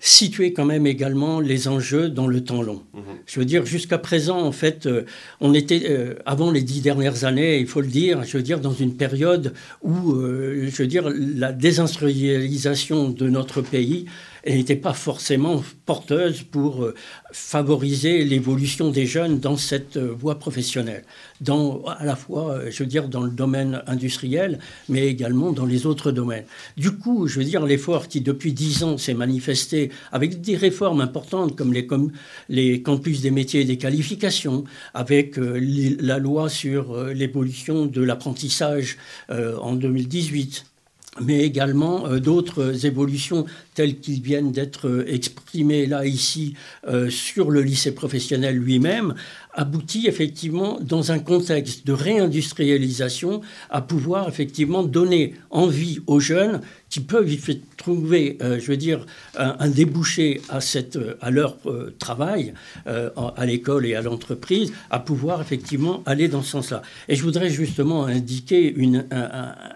situer 0.00 0.54
quand 0.54 0.64
même 0.64 0.86
également 0.86 1.40
les 1.40 1.68
enjeux 1.68 2.08
dans 2.08 2.26
le 2.26 2.42
temps 2.42 2.62
long. 2.62 2.82
Mhm. 2.94 3.02
Je 3.26 3.38
veux 3.38 3.44
dire, 3.44 3.66
jusqu'à 3.66 3.98
présent, 3.98 4.40
en 4.40 4.52
fait, 4.52 4.86
euh, 4.86 5.04
on 5.40 5.52
était, 5.52 5.82
euh, 5.90 6.14
avant 6.24 6.50
les 6.50 6.62
dix 6.62 6.80
dernières 6.80 7.24
années, 7.24 7.60
il 7.60 7.66
faut 7.66 7.82
le 7.82 7.86
dire, 7.86 8.24
je 8.24 8.38
veux 8.38 8.42
dire, 8.42 8.60
dans 8.60 8.72
une 8.72 8.96
période 8.96 9.52
où, 9.82 10.12
euh, 10.12 10.68
je 10.70 10.82
veux 10.82 10.88
dire, 10.88 11.10
la 11.14 11.52
désindustrialisation 11.52 13.10
de 13.10 13.28
notre 13.28 13.60
pays 13.60 14.06
n'était 14.46 14.76
pas 14.76 14.94
forcément 14.94 15.62
porteuse 15.86 16.42
pour 16.42 16.88
favoriser 17.32 18.24
l'évolution 18.24 18.90
des 18.90 19.06
jeunes 19.06 19.38
dans 19.40 19.56
cette 19.56 19.98
voie 19.98 20.38
professionnelle 20.38 21.04
dans, 21.40 21.82
à 21.84 22.04
la 22.04 22.16
fois, 22.16 22.52
euh, 22.52 22.70
je 22.70 22.82
veux 22.82 22.88
dire, 22.88 23.08
dans 23.08 23.22
le 23.22 23.30
domaine 23.30 23.82
industriel, 23.86 24.58
mais 24.88 25.06
également 25.06 25.52
dans 25.52 25.66
les 25.66 25.86
autres 25.86 26.12
domaines. 26.12 26.44
Du 26.76 26.92
coup, 26.92 27.26
je 27.26 27.38
veux 27.38 27.44
dire, 27.44 27.64
l'effort 27.64 28.08
qui, 28.08 28.20
depuis 28.20 28.52
dix 28.52 28.82
ans, 28.84 28.98
s'est 28.98 29.14
manifesté 29.14 29.90
avec 30.12 30.40
des 30.40 30.56
réformes 30.56 31.00
importantes 31.00 31.56
comme 31.56 31.72
les, 32.48 32.82
campus 32.82 33.20
des 33.20 33.30
métiers 33.30 33.62
et 33.62 33.64
des 33.64 33.78
qualifications, 33.78 34.64
avec 34.94 35.38
euh, 35.38 35.58
la 36.00 36.18
loi 36.18 36.48
sur 36.48 36.92
euh, 36.92 37.12
l'évolution 37.12 37.86
de 37.86 38.02
l'apprentissage 38.02 38.98
en 39.28 39.74
2018, 39.74 40.64
mais 41.20 41.42
également 41.42 42.08
d'autres 42.18 42.86
évolutions 42.86 43.46
telles 43.74 43.98
qu'ils 43.98 44.22
viennent 44.22 44.52
d'être 44.52 45.04
exprimées 45.06 45.86
là, 45.86 46.04
ici, 46.06 46.54
sur 47.08 47.50
le 47.50 47.62
lycée 47.62 47.92
professionnel 47.94 48.56
lui-même, 48.56 49.14
aboutit 49.52 50.06
effectivement 50.06 50.78
dans 50.80 51.12
un 51.12 51.18
contexte 51.18 51.86
de 51.86 51.92
réindustrialisation 51.92 53.40
à 53.68 53.80
pouvoir 53.80 54.28
effectivement 54.28 54.82
donner 54.82 55.34
envie 55.50 56.00
aux 56.06 56.20
jeunes 56.20 56.60
qui 56.90 57.00
peuvent 57.00 57.30
trouver, 57.76 58.36
euh, 58.42 58.58
je 58.60 58.66
veux 58.66 58.76
dire, 58.76 59.06
un, 59.36 59.68
débouché 59.68 60.42
à, 60.48 60.60
cette, 60.60 60.98
à 61.20 61.30
leur 61.30 61.56
euh, 61.66 61.94
travail, 61.98 62.52
euh, 62.88 63.10
à 63.36 63.46
l'école 63.46 63.86
et 63.86 63.94
à 63.94 64.02
l'entreprise, 64.02 64.72
à 64.90 64.98
pouvoir 64.98 65.40
effectivement 65.40 66.02
aller 66.04 66.28
dans 66.28 66.42
ce 66.42 66.50
sens-là. 66.50 66.82
Et 67.08 67.14
je 67.14 67.22
voudrais 67.22 67.48
justement 67.48 68.04
indiquer 68.04 68.74
une, 68.76 69.06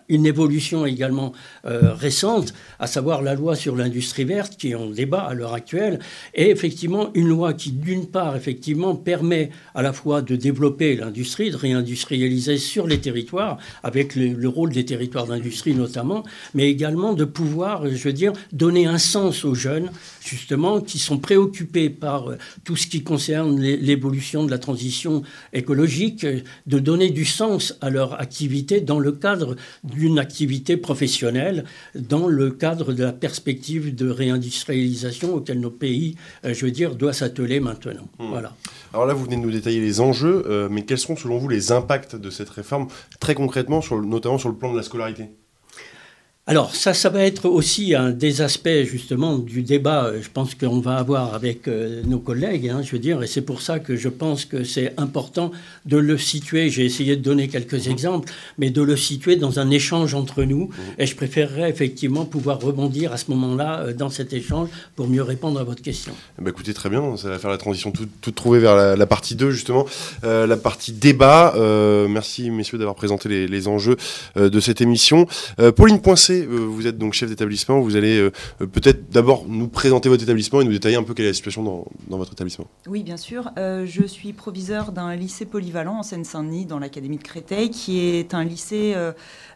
une 0.08 0.26
évolution 0.26 0.84
également 0.84 1.32
récente, 1.64 2.52
à 2.78 2.86
savoir 2.86 3.22
la 3.22 3.34
loi 3.34 3.54
sur 3.54 3.76
l'industrie 3.76 4.24
verte, 4.24 4.56
qui 4.56 4.70
est 4.70 4.74
en 4.74 4.90
débat 4.90 5.22
à 5.22 5.34
l'heure 5.34 5.54
actuelle, 5.54 6.00
et 6.34 6.50
effectivement 6.50 7.10
une 7.14 7.28
loi 7.28 7.54
qui, 7.54 7.70
d'une 7.70 8.06
part, 8.06 8.36
effectivement, 8.36 8.96
permet 8.96 9.50
à 9.74 9.82
la 9.82 9.92
fois 9.92 10.20
de 10.20 10.36
développer 10.36 10.96
l'industrie, 10.96 11.50
de 11.50 11.56
réindustrialiser 11.56 12.58
sur 12.58 12.86
les 12.86 13.00
territoires, 13.00 13.58
avec 13.82 14.16
le, 14.16 14.48
rôle 14.48 14.72
des 14.72 14.84
territoires 14.84 15.26
d'industrie 15.26 15.74
notamment, 15.74 16.22
mais 16.54 16.68
également 16.68 17.03
de 17.12 17.24
pouvoir, 17.24 17.88
je 17.88 18.02
veux 18.02 18.12
dire, 18.12 18.32
donner 18.52 18.86
un 18.86 18.98
sens 18.98 19.44
aux 19.44 19.54
jeunes, 19.54 19.90
justement, 20.24 20.80
qui 20.80 20.98
sont 20.98 21.18
préoccupés 21.18 21.90
par 21.90 22.30
euh, 22.30 22.38
tout 22.64 22.76
ce 22.76 22.86
qui 22.86 23.02
concerne 23.02 23.60
l'évolution 23.60 24.44
de 24.44 24.50
la 24.50 24.58
transition 24.58 25.22
écologique, 25.52 26.26
de 26.66 26.78
donner 26.78 27.10
du 27.10 27.24
sens 27.24 27.76
à 27.80 27.90
leur 27.90 28.20
activité 28.20 28.80
dans 28.80 28.98
le 28.98 29.12
cadre 29.12 29.56
d'une 29.82 30.18
activité 30.18 30.76
professionnelle, 30.76 31.64
dans 31.94 32.26
le 32.26 32.50
cadre 32.50 32.92
de 32.92 33.04
la 33.04 33.12
perspective 33.12 33.94
de 33.94 34.08
réindustrialisation 34.08 35.34
auquel 35.34 35.60
nos 35.60 35.70
pays, 35.70 36.16
euh, 36.44 36.54
je 36.54 36.64
veux 36.64 36.72
dire, 36.72 36.94
doit 36.94 37.12
s'atteler 37.12 37.60
maintenant. 37.60 38.08
Hmm. 38.18 38.28
Voilà. 38.30 38.56
Alors 38.92 39.06
là, 39.06 39.14
vous 39.14 39.24
venez 39.24 39.36
de 39.36 39.42
nous 39.42 39.50
détailler 39.50 39.80
les 39.80 40.00
enjeux, 40.00 40.44
euh, 40.46 40.68
mais 40.70 40.82
quels 40.82 40.98
sont 40.98 41.16
selon 41.16 41.38
vous 41.38 41.48
les 41.48 41.72
impacts 41.72 42.16
de 42.16 42.30
cette 42.30 42.50
réforme, 42.50 42.86
très 43.20 43.34
concrètement, 43.34 43.80
sur, 43.80 44.00
notamment 44.00 44.38
sur 44.38 44.48
le 44.48 44.56
plan 44.56 44.72
de 44.72 44.76
la 44.76 44.82
scolarité? 44.82 45.30
Alors 46.46 46.76
ça, 46.76 46.92
ça 46.92 47.08
va 47.08 47.22
être 47.22 47.46
aussi 47.46 47.94
un 47.94 48.10
des 48.10 48.42
aspects 48.42 48.82
justement 48.84 49.38
du 49.38 49.62
débat, 49.62 50.04
euh, 50.04 50.20
je 50.20 50.28
pense 50.28 50.54
qu'on 50.54 50.78
va 50.78 50.96
avoir 50.96 51.32
avec 51.32 51.68
euh, 51.68 52.02
nos 52.04 52.18
collègues, 52.18 52.68
hein, 52.68 52.82
je 52.84 52.92
veux 52.92 52.98
dire, 52.98 53.22
et 53.22 53.26
c'est 53.26 53.40
pour 53.40 53.62
ça 53.62 53.78
que 53.78 53.96
je 53.96 54.10
pense 54.10 54.44
que 54.44 54.62
c'est 54.62 54.92
important 54.98 55.52
de 55.86 55.96
le 55.96 56.18
situer, 56.18 56.68
j'ai 56.68 56.84
essayé 56.84 57.16
de 57.16 57.22
donner 57.22 57.48
quelques 57.48 57.88
exemples, 57.88 58.30
mais 58.58 58.68
de 58.68 58.82
le 58.82 58.94
situer 58.94 59.36
dans 59.36 59.58
un 59.58 59.70
échange 59.70 60.12
entre 60.12 60.42
nous, 60.42 60.68
et 60.98 61.06
je 61.06 61.16
préférerais 61.16 61.70
effectivement 61.70 62.26
pouvoir 62.26 62.60
rebondir 62.60 63.14
à 63.14 63.16
ce 63.16 63.30
moment-là 63.30 63.80
euh, 63.80 63.92
dans 63.94 64.10
cet 64.10 64.34
échange 64.34 64.68
pour 64.96 65.08
mieux 65.08 65.22
répondre 65.22 65.58
à 65.58 65.64
votre 65.64 65.80
question. 65.80 66.12
Bah 66.38 66.50
écoutez, 66.50 66.74
très 66.74 66.90
bien, 66.90 67.16
ça 67.16 67.30
va 67.30 67.38
faire 67.38 67.50
la 67.50 67.56
transition 67.56 67.90
toute, 67.90 68.34
trouvée 68.34 68.58
vers 68.58 68.96
la, 68.96 69.06
partie 69.06 69.34
2 69.34 69.50
justement, 69.50 69.86
la 70.22 70.56
partie 70.58 70.92
débat. 70.92 71.54
merci 72.08 72.50
messieurs 72.50 72.76
d'avoir 72.76 72.96
présenté 72.96 73.28
les, 73.30 73.46
les 73.46 73.68
enjeux 73.68 73.96
de 74.36 74.60
cette 74.60 74.80
émission. 74.80 75.26
Pauline 75.76 76.00
Poincé, 76.00 76.33
euh, 76.42 76.66
vous 76.66 76.86
êtes 76.86 76.98
donc 76.98 77.14
chef 77.14 77.28
d'établissement, 77.28 77.80
vous 77.80 77.96
allez 77.96 78.18
euh, 78.18 78.32
euh, 78.60 78.66
peut-être 78.66 79.10
d'abord 79.10 79.44
nous 79.48 79.68
présenter 79.68 80.08
votre 80.08 80.22
établissement 80.22 80.60
et 80.60 80.64
nous 80.64 80.72
détailler 80.72 80.96
un 80.96 81.02
peu 81.02 81.14
quelle 81.14 81.26
est 81.26 81.28
la 81.28 81.34
situation 81.34 81.62
dans, 81.62 82.16
votre 82.16 82.32
établissement. 82.32 82.66
Oui, 82.86 83.02
bien 83.02 83.16
sûr. 83.16 83.50
je 83.56 84.04
suis 84.06 84.32
proviseur 84.32 84.92
d'un 84.92 85.14
lycée 85.16 85.44
polyvalent 85.44 85.98
en 85.98 86.02
Seine-Saint-Denis, 86.02 86.66
dans 86.66 86.78
l'Académie 86.78 87.18
de 87.18 87.22
Créteil, 87.22 87.70
qui 87.70 88.00
est 88.00 88.34
un 88.34 88.44
lycée 88.44 88.94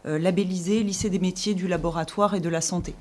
labellisé, 0.05 0.83
lycée 0.83 1.09
des 1.09 1.19
métiers 1.19 1.53
du 1.53 1.67
laboratoire 1.67 2.35
et 2.35 2.39
de 2.39 2.49
la 2.49 2.61
santé. 2.61 2.93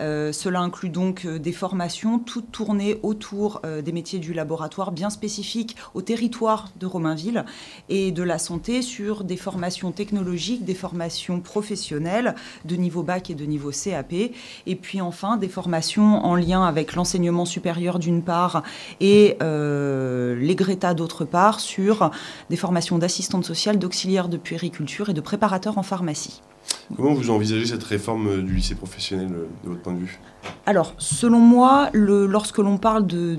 Euh, 0.00 0.32
cela 0.32 0.60
inclut 0.60 0.88
donc 0.88 1.24
euh, 1.24 1.38
des 1.38 1.52
formations 1.52 2.18
toutes 2.18 2.50
tournées 2.50 2.98
autour 3.02 3.60
euh, 3.64 3.82
des 3.82 3.92
métiers 3.92 4.18
du 4.18 4.34
laboratoire 4.34 4.92
bien 4.92 5.10
spécifiques 5.10 5.76
au 5.94 6.02
territoire 6.02 6.70
de 6.80 6.86
Romainville 6.86 7.44
et 7.88 8.10
de 8.10 8.22
la 8.22 8.38
santé 8.38 8.82
sur 8.82 9.24
des 9.24 9.36
formations 9.36 9.92
technologiques, 9.92 10.64
des 10.64 10.74
formations 10.74 11.40
professionnelles 11.40 12.34
de 12.64 12.76
niveau 12.76 13.02
bac 13.02 13.30
et 13.30 13.34
de 13.34 13.44
niveau 13.44 13.70
CAP, 13.70 14.12
et 14.12 14.76
puis 14.76 15.00
enfin 15.00 15.36
des 15.36 15.48
formations 15.48 16.24
en 16.24 16.34
lien 16.34 16.64
avec 16.64 16.94
l'enseignement 16.94 17.44
supérieur 17.44 17.98
d'une 17.98 18.22
part 18.22 18.62
et 19.00 19.36
les 19.40 20.54
Greta 20.54 20.94
d'autre 20.94 21.24
part 21.24 21.60
sur 21.60 22.10
des 22.50 22.56
formations 22.56 22.98
d'assistante 22.98 23.44
sociale, 23.44 23.78
d'auxiliaire 23.78 24.28
de 24.28 24.36
puériculture 24.36 25.10
et 25.10 25.14
de 25.14 25.20
préparateur 25.20 25.78
en 25.78 25.82
pharmacie. 25.82 26.40
Comment 26.96 27.14
vous 27.14 27.30
envisagez 27.30 27.66
cette 27.66 27.82
réforme 27.82 28.28
euh, 28.28 28.42
du 28.42 28.54
lycée 28.54 28.74
professionnel 28.74 29.28
euh, 29.32 29.46
de 29.64 29.70
votre 29.70 29.82
point 29.82 29.94
de 29.94 30.00
vue? 30.00 30.20
Alors, 30.66 30.94
selon 30.98 31.38
moi, 31.38 31.88
lorsque 31.92 32.58
l'on 32.58 32.76
parle 32.76 33.06
de, 33.06 33.38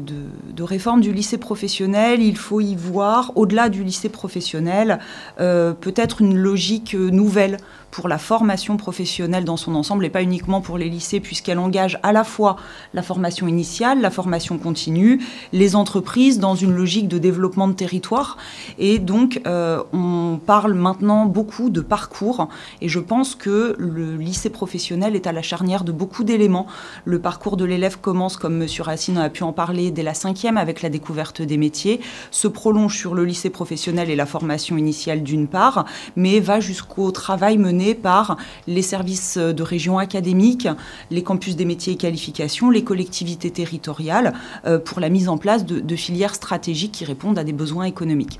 réforme 0.59 1.01
du 1.01 1.13
lycée 1.13 1.37
professionnel, 1.37 2.21
il 2.21 2.37
faut 2.37 2.61
y 2.61 2.75
voir, 2.75 3.31
au-delà 3.35 3.69
du 3.69 3.83
lycée 3.83 4.09
professionnel, 4.09 4.99
euh, 5.39 5.73
peut-être 5.73 6.21
une 6.21 6.37
logique 6.37 6.95
nouvelle 6.95 7.57
pour 7.95 8.09
la 8.09 8.17
formation 8.17 8.75
professionnelle 8.75 9.45
dans 9.45 9.55
son 9.55 9.73
ensemble 9.73 10.03
et 10.03 10.09
pas 10.09 10.21
uniquement 10.21 10.59
pour 10.59 10.77
les 10.77 10.89
lycées 10.89 11.21
puisqu'elle 11.21 11.59
engage 11.59 11.97
à 12.03 12.11
la 12.11 12.25
fois 12.25 12.57
la 12.93 13.01
formation 13.01 13.47
initiale, 13.47 14.01
la 14.01 14.11
formation 14.11 14.57
continue, 14.57 15.21
les 15.53 15.77
entreprises 15.77 16.37
dans 16.37 16.55
une 16.55 16.73
logique 16.73 17.07
de 17.07 17.17
développement 17.17 17.69
de 17.69 17.73
territoire 17.73 18.35
et 18.79 18.99
donc 18.99 19.39
euh, 19.47 19.81
on 19.93 20.37
parle 20.45 20.73
maintenant 20.73 21.25
beaucoup 21.25 21.69
de 21.69 21.79
parcours 21.79 22.49
et 22.81 22.89
je 22.89 22.99
pense 22.99 23.33
que 23.33 23.77
le 23.79 24.17
lycée 24.17 24.49
professionnel 24.49 25.15
est 25.15 25.25
à 25.25 25.31
la 25.31 25.41
charnière 25.41 25.85
de 25.85 25.93
beaucoup 25.93 26.25
d'éléments. 26.25 26.67
Le 27.05 27.19
parcours 27.19 27.55
de 27.55 27.63
l'élève 27.63 27.97
commence, 28.01 28.35
comme 28.35 28.61
M. 28.61 28.67
Racine 28.79 29.17
a 29.17 29.29
pu 29.29 29.43
en 29.43 29.53
parler, 29.53 29.91
dès 29.91 30.03
la 30.03 30.13
cinquième 30.13 30.57
avec 30.57 30.81
la 30.81 30.89
découverte 30.89 31.41
des 31.41 31.55
métiers, 31.55 32.01
se 32.29 32.49
prolonge 32.49 32.97
sur 32.97 33.15
le 33.15 33.23
lycée 33.23 33.49
professionnel 33.49 34.09
et 34.09 34.17
la 34.17 34.25
formation 34.25 34.77
initiale 34.77 35.23
d'une 35.23 35.47
part, 35.47 35.85
mais 36.17 36.41
va 36.41 36.59
jusqu'au 36.59 37.11
travail 37.11 37.57
mené 37.57 37.84
par 37.93 38.37
les 38.67 38.81
services 38.81 39.37
de 39.37 39.63
région 39.63 39.97
académique, 39.99 40.67
les 41.11 41.23
campus 41.23 41.55
des 41.55 41.65
métiers 41.65 41.93
et 41.93 41.97
qualifications, 41.97 42.69
les 42.69 42.83
collectivités 42.83 43.51
territoriales, 43.51 44.33
euh, 44.65 44.79
pour 44.79 44.99
la 44.99 45.09
mise 45.09 45.29
en 45.29 45.37
place 45.37 45.65
de, 45.65 45.95
filières 45.95 46.35
stratégiques 46.35 46.91
qui 46.91 47.05
répondent 47.05 47.37
à 47.37 47.43
des 47.43 47.53
besoins 47.53 47.85
économiques. 47.85 48.39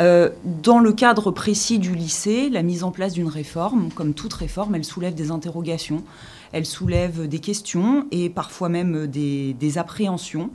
Euh, 0.00 0.30
dans 0.44 0.78
le 0.78 0.92
cadre 0.92 1.32
précis 1.32 1.80
du 1.80 1.94
lycée, 1.94 2.50
la 2.50 2.62
mise 2.62 2.84
en 2.84 2.92
place 2.92 3.14
d'une 3.14 3.26
réforme, 3.26 3.88
comme 3.92 4.14
toute 4.14 4.32
réforme, 4.32 4.76
elle 4.76 4.84
soulève 4.84 5.14
des 5.14 5.32
interrogations, 5.32 6.04
elle 6.52 6.66
soulève 6.66 7.26
des 7.26 7.40
questions 7.40 8.06
et 8.12 8.30
parfois 8.30 8.68
même 8.68 9.08
des 9.08 9.78
appréhensions. 9.78 10.50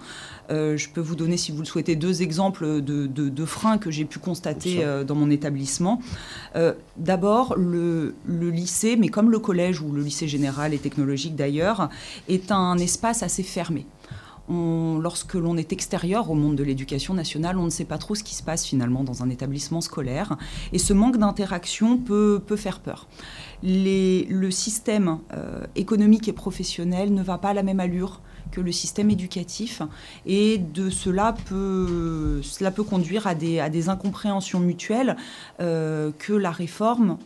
Euh, 0.54 0.78
je 0.78 0.90
peux 0.90 1.02
vous 1.02 1.16
donner, 1.16 1.38
si 1.38 1.52
vous 1.52 1.60
le 1.60 1.66
souhaitez, 1.66 1.96
deux 1.96 2.22
exemples 2.22 2.82
de, 2.82 3.46
freins 3.46 3.78
que 3.78 3.92
j'ai 3.92 4.06
pu 4.06 4.20
constater 4.20 4.84
euh, 4.84 5.04
dans 5.04 5.16
mon 5.16 5.30
établissement. 5.30 6.02
Euh, 6.56 6.74
d'abord, 6.98 7.56
le, 7.58 8.14
lycée, 8.28 8.96
mais 8.96 9.10
comme 9.10 9.32
le 9.32 9.40
collège 9.40 9.82
ou 9.82 9.92
le 9.92 10.02
lycée 10.02 10.28
général 10.28 10.74
et 10.74 10.80
technologique 10.80 11.36
d'ailleurs, 11.36 11.90
est 12.30 12.52
un 12.52 12.78
espace 12.78 13.24
assez 13.24 13.44
fermé. 13.44 13.86
lorsque 14.50 15.34
l'on 15.34 15.58
est 15.58 15.74
extérieur 15.74 16.30
au 16.30 16.36
monde 16.36 16.56
de 16.56 16.64
l'éducation 16.64 17.14
nationale, 17.14 17.58
on 17.58 17.66
ne 17.66 17.70
sait 17.70 17.86
pas 17.86 17.98
trop 17.98 18.16
ce 18.16 18.24
qui 18.24 18.36
se 18.36 18.44
passe 18.44 18.66
finalement 18.66 19.04
dans 19.04 19.24
un 19.24 19.30
établissement 19.30 19.82
scolaire. 19.82 20.38
Et 20.72 20.80
ce 20.80 20.94
manque 20.94 21.18
d'interaction 21.18 21.98
peut, 21.98 22.42
faire 22.56 22.80
peur. 22.80 23.08
le 23.64 24.52
système 24.52 25.20
économique 25.76 26.28
et 26.28 26.34
professionnel 26.34 27.14
ne 27.14 27.24
va 27.24 27.38
pas 27.38 27.50
à 27.50 27.54
la 27.54 27.64
même 27.64 27.80
allure 27.80 28.22
que 28.54 28.62
le 28.62 28.72
système 28.72 29.10
éducatif. 29.10 29.82
Et 30.26 30.60
de 30.60 30.90
cela 30.90 31.36
peut, 31.50 32.42
cela 32.44 32.72
peut 32.72 32.84
conduire 32.84 33.26
à 33.28 33.36
des, 33.36 33.60
à 33.60 33.70
des 33.70 33.90
incompréhensions 33.90 34.60
mutuelles 34.60 35.18
euh, 35.60 36.12
que 36.20 36.34
la 36.34 36.52
réforme 36.52 37.18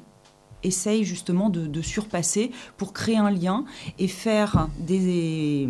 essaye 0.64 1.04
justement 1.04 1.50
de, 1.50 1.68
de, 1.68 1.82
surpasser 1.82 2.52
pour 2.78 2.94
créer 2.94 3.18
un 3.18 3.30
lien 3.30 3.66
et 4.00 4.08
faire 4.08 4.70
des, 4.80 5.68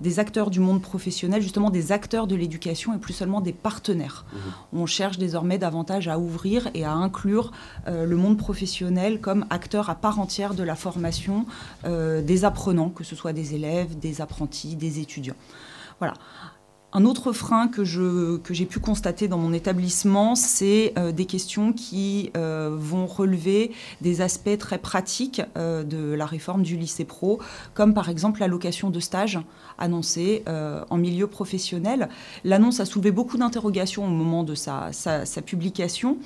des 0.00 0.18
acteurs 0.18 0.50
du 0.50 0.60
monde 0.60 0.82
professionnel, 0.82 1.40
justement 1.40 1.70
des 1.70 1.92
acteurs 1.92 2.26
de 2.26 2.34
l'éducation 2.34 2.94
et 2.94 2.98
plus 2.98 3.12
seulement 3.12 3.40
des 3.40 3.52
partenaires. 3.52 4.24
Mmh. 4.32 4.38
On 4.78 4.86
cherche 4.86 5.18
désormais 5.18 5.58
davantage 5.58 6.08
à 6.08 6.18
ouvrir 6.18 6.68
et 6.74 6.84
à 6.84 6.92
inclure 6.92 7.52
euh, 7.86 8.04
le 8.04 8.16
monde 8.16 8.36
professionnel 8.36 9.20
comme 9.20 9.46
acteur 9.50 9.90
à 9.90 9.94
part 9.94 10.18
entière 10.18 10.54
de 10.54 10.62
la 10.62 10.74
formation 10.74 11.46
euh, 11.84 12.22
des 12.22 12.44
apprenants, 12.44 12.90
que 12.90 13.04
ce 13.04 13.14
soit 13.14 13.32
des 13.32 13.54
élèves, 13.54 13.98
des 13.98 14.20
apprentis, 14.20 14.76
des 14.76 15.00
étudiants. 15.00 15.36
Voilà. 16.00 16.14
Un 16.96 17.06
autre 17.06 17.32
frein 17.32 17.66
que, 17.66 17.82
j'ai 17.82 18.66
pu 18.66 18.78
constater 18.78 19.26
dans 19.26 19.36
mon 19.36 19.52
établissement, 19.52 20.36
c'est 20.36 20.92
euh, 20.96 21.10
des 21.10 21.24
questions 21.24 21.72
qui 21.72 22.30
euh, 22.36 22.70
vont 22.72 23.06
relever 23.06 23.72
des 24.00 24.20
aspects 24.20 24.56
très 24.56 24.78
pratiques 24.78 25.42
euh, 25.58 25.82
de 25.82 26.14
la 26.14 26.24
réforme 26.24 26.62
du 26.62 26.76
lycée 26.76 27.04
pro, 27.04 27.40
comme 27.74 27.94
par 27.94 28.10
exemple 28.10 28.38
l'allocation 28.38 28.90
de 28.90 29.00
stage 29.00 29.40
annoncée 29.76 30.44
en 30.46 30.96
milieu 30.96 31.26
professionnel. 31.26 32.08
L'annonce 32.44 32.78
a 32.78 32.84
soulevé 32.84 33.10
beaucoup 33.10 33.38
d'interrogations 33.38 34.06
au 34.06 34.10
moment 34.10 34.44
de 34.44 34.54
sa 34.54 34.92
publication 35.44 36.18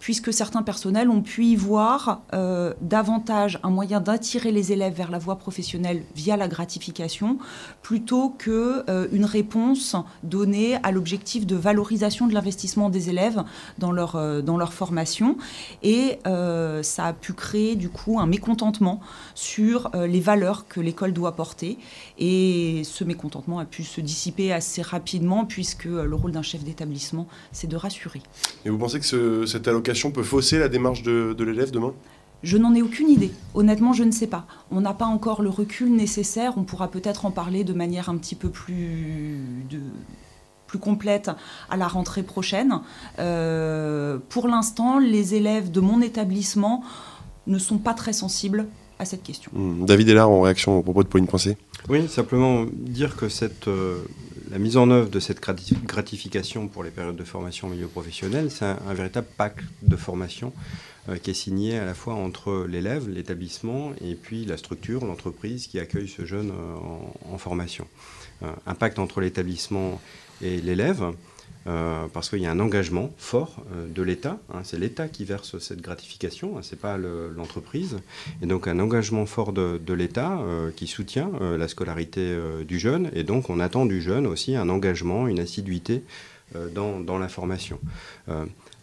puisque 0.00 0.32
certains 0.32 0.62
personnels 0.62 1.10
ont 1.10 1.22
pu 1.22 1.44
y 1.44 1.56
voir 1.56 2.22
euh, 2.32 2.74
davantage 2.80 3.58
un 3.62 3.70
moyen 3.70 4.00
d'attirer 4.00 4.52
les 4.52 4.72
élèves 4.72 4.94
vers 4.94 5.10
la 5.10 5.18
voie 5.18 5.36
professionnelle 5.36 6.02
via 6.14 6.36
la 6.36 6.48
gratification, 6.48 7.38
plutôt 7.82 8.30
qu'une 8.30 8.84
euh, 8.88 9.08
réponse 9.24 9.96
donnée 10.22 10.76
à 10.82 10.92
l'objectif 10.92 11.46
de 11.46 11.56
valorisation 11.56 12.26
de 12.26 12.34
l'investissement 12.34 12.90
des 12.90 13.10
élèves 13.10 13.42
dans 13.78 13.92
leur, 13.92 14.16
euh, 14.16 14.40
dans 14.40 14.56
leur 14.56 14.72
formation. 14.72 15.36
Et 15.82 16.18
ça 16.82 17.06
a 17.06 17.12
pu 17.12 17.32
créer 17.32 17.74
du 17.74 17.88
coup 17.88 18.20
un 18.20 18.26
mécontentement 18.26 19.00
sur 19.34 19.90
les 19.94 20.20
valeurs 20.20 20.66
que 20.68 20.80
l'école 20.80 21.12
doit 21.12 21.34
porter. 21.34 21.78
Et 22.18 22.82
ce 22.84 23.04
mécontentement 23.04 23.58
a 23.58 23.64
pu 23.64 23.84
se 23.84 24.00
dissiper 24.00 24.52
assez 24.52 24.82
rapidement, 24.82 25.44
puisque 25.44 25.84
le 25.84 26.14
rôle 26.14 26.32
d'un 26.32 26.42
chef 26.42 26.64
d'établissement, 26.64 27.26
c'est 27.52 27.66
de 27.66 27.76
rassurer. 27.76 28.22
Et 28.64 28.70
vous 28.70 28.78
pensez 28.78 29.00
que 29.00 29.06
ce, 29.06 29.46
cette 29.46 29.66
allocation 29.68 29.87
peut 30.10 30.22
fausser 30.22 30.58
la 30.58 30.68
démarche 30.68 31.02
de, 31.02 31.44
l'élève 31.44 31.70
demain? 31.70 31.92
Je 32.42 32.56
n'en 32.56 32.74
ai 32.74 32.82
aucune 32.82 33.08
idée. 33.08 33.32
Honnêtement, 33.54 33.92
je 33.92 34.04
ne 34.04 34.12
sais 34.12 34.28
pas. 34.28 34.46
On 34.70 34.80
n'a 34.80 34.94
pas 34.94 35.06
encore 35.06 35.42
le 35.42 35.48
recul 35.48 35.90
nécessaire. 35.90 36.54
On 36.56 36.62
pourra 36.62 36.88
peut-être 36.88 37.26
en 37.26 37.32
parler 37.32 37.64
de 37.64 37.72
manière 37.72 38.08
un 38.08 38.16
petit 38.16 38.36
peu 38.36 38.48
plus 38.48 39.40
plus 40.68 40.78
complète 40.78 41.30
à 41.70 41.78
la 41.78 41.88
rentrée 41.88 42.22
prochaine. 42.22 42.80
pour 43.16 44.48
l'instant, 44.48 44.98
les 44.98 45.34
élèves 45.34 45.70
de 45.70 45.80
mon 45.80 46.00
établissement 46.02 46.84
ne 47.48 47.58
sont 47.58 47.78
pas 47.78 47.94
très 47.94 48.12
sensibles 48.12 48.66
à 48.98 49.04
cette 49.04 49.22
question. 49.22 49.50
Hmm. 49.54 49.84
David 49.84 50.08
est 50.08 50.14
là 50.14 50.28
en 50.28 50.42
réaction 50.42 50.78
au 50.78 50.82
propos 50.82 51.02
de 51.02 51.08
Pauline 51.08 51.26
Pensée. 51.26 51.56
Oui, 51.88 52.08
simplement 52.08 52.66
dire 52.72 53.16
que 53.16 53.28
cette, 53.28 53.68
euh, 53.68 53.98
la 54.50 54.58
mise 54.58 54.76
en 54.76 54.90
œuvre 54.90 55.10
de 55.10 55.20
cette 55.20 55.40
gratification 55.40 56.68
pour 56.68 56.82
les 56.82 56.90
périodes 56.90 57.16
de 57.16 57.24
formation 57.24 57.68
au 57.68 57.70
milieu 57.70 57.88
professionnel, 57.88 58.50
c'est 58.50 58.64
un, 58.64 58.94
véritable 58.94 59.26
pacte 59.36 59.64
de 59.82 59.96
formation 59.96 60.52
euh, 61.08 61.16
qui 61.16 61.30
est 61.30 61.34
signé 61.34 61.78
à 61.78 61.84
la 61.84 61.94
fois 61.94 62.14
entre 62.14 62.66
l'élève, 62.68 63.08
l'établissement 63.08 63.92
et 64.00 64.14
puis 64.14 64.44
la 64.44 64.56
structure, 64.56 65.04
l'entreprise 65.04 65.66
qui 65.66 65.78
accueille 65.78 66.08
ce 66.08 66.24
jeune 66.24 66.50
euh, 66.50 67.32
en, 67.32 67.38
formation. 67.38 67.86
un 68.42 68.74
pacte 68.74 68.98
entre 68.98 69.20
l'établissement 69.20 70.00
et 70.42 70.60
l'élève 70.60 71.12
euh, 71.66 72.06
parce 72.12 72.30
qu'il 72.30 72.40
y 72.40 72.46
a 72.46 72.50
un 72.50 72.60
engagement 72.60 73.10
fort 73.18 73.56
euh, 73.72 73.86
de 73.88 74.02
l'État. 74.02 74.38
Hein. 74.52 74.60
c'est 74.64 74.78
l'État 74.78 75.08
qui 75.08 75.24
verse 75.24 75.58
cette 75.58 75.82
gratification, 75.82 76.56
hein, 76.56 76.62
ce 76.62 76.74
n'est 76.74 76.80
pas 76.80 76.96
l'entreprise. 76.96 77.98
et 78.40 78.46
donc 78.46 78.68
un 78.68 78.78
engagement 78.78 79.26
fort 79.26 79.52
de, 79.52 79.92
l'État 79.92 80.38
euh, 80.38 80.70
qui 80.74 80.86
soutient 80.86 81.30
la 81.40 81.68
scolarité 81.68 82.36
du 82.66 82.78
jeune. 82.78 83.10
Et 83.12 83.24
donc 83.24 83.50
on 83.50 83.60
attend 83.60 83.86
du 83.86 84.00
jeune 84.00 84.26
aussi 84.26 84.56
un 84.56 84.68
engagement, 84.68 85.28
une 85.28 85.40
assiduité 85.40 86.02
dans, 86.74 87.18
la 87.18 87.28
formation 87.28 87.78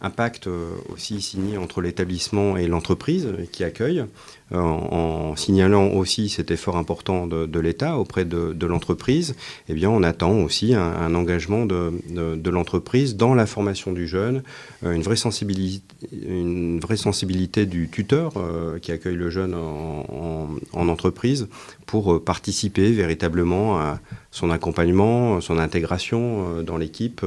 un 0.01 0.09
pacte 0.11 0.47
aussi 0.89 1.21
signé 1.21 1.57
entre 1.57 1.81
l'établissement 1.81 2.57
et 2.57 2.67
l'entreprise 2.67 3.29
qui 3.51 3.63
accueille, 3.63 4.05
euh, 4.51 4.59
en, 4.59 5.35
signalant 5.35 5.87
aussi 5.87 6.29
cet 6.29 6.51
effort 6.51 6.77
important 6.77 7.25
de, 7.25 7.59
l'État 7.59 7.97
auprès 7.97 8.25
de, 8.25 8.65
l'entreprise. 8.65 9.35
Eh 9.69 9.73
bien, 9.73 9.89
on 9.89 10.03
attend 10.03 10.33
aussi 10.33 10.75
un, 10.75 11.15
engagement 11.15 11.65
de, 11.65 12.49
l'entreprise 12.49 13.15
dans 13.15 13.33
la 13.33 13.47
formation 13.47 13.91
du 13.91 14.07
jeune, 14.07 14.43
euh, 14.83 14.93
une 14.93 15.01
vraie 15.01 15.15
sensibilité, 15.15 17.65
du 17.65 17.89
tuteur 17.89 18.33
qui 18.81 18.91
accueille 18.91 19.15
le 19.15 19.29
jeune 19.29 19.55
en, 19.55 20.49
en 20.73 20.89
entreprise 20.89 21.47
pour 21.85 22.23
participer 22.23 22.91
véritablement 22.91 23.79
à 23.79 23.99
son 24.31 24.51
accompagnement, 24.51 25.41
son 25.41 25.57
intégration 25.57 26.61
dans 26.61 26.77
l'équipe, 26.77 27.25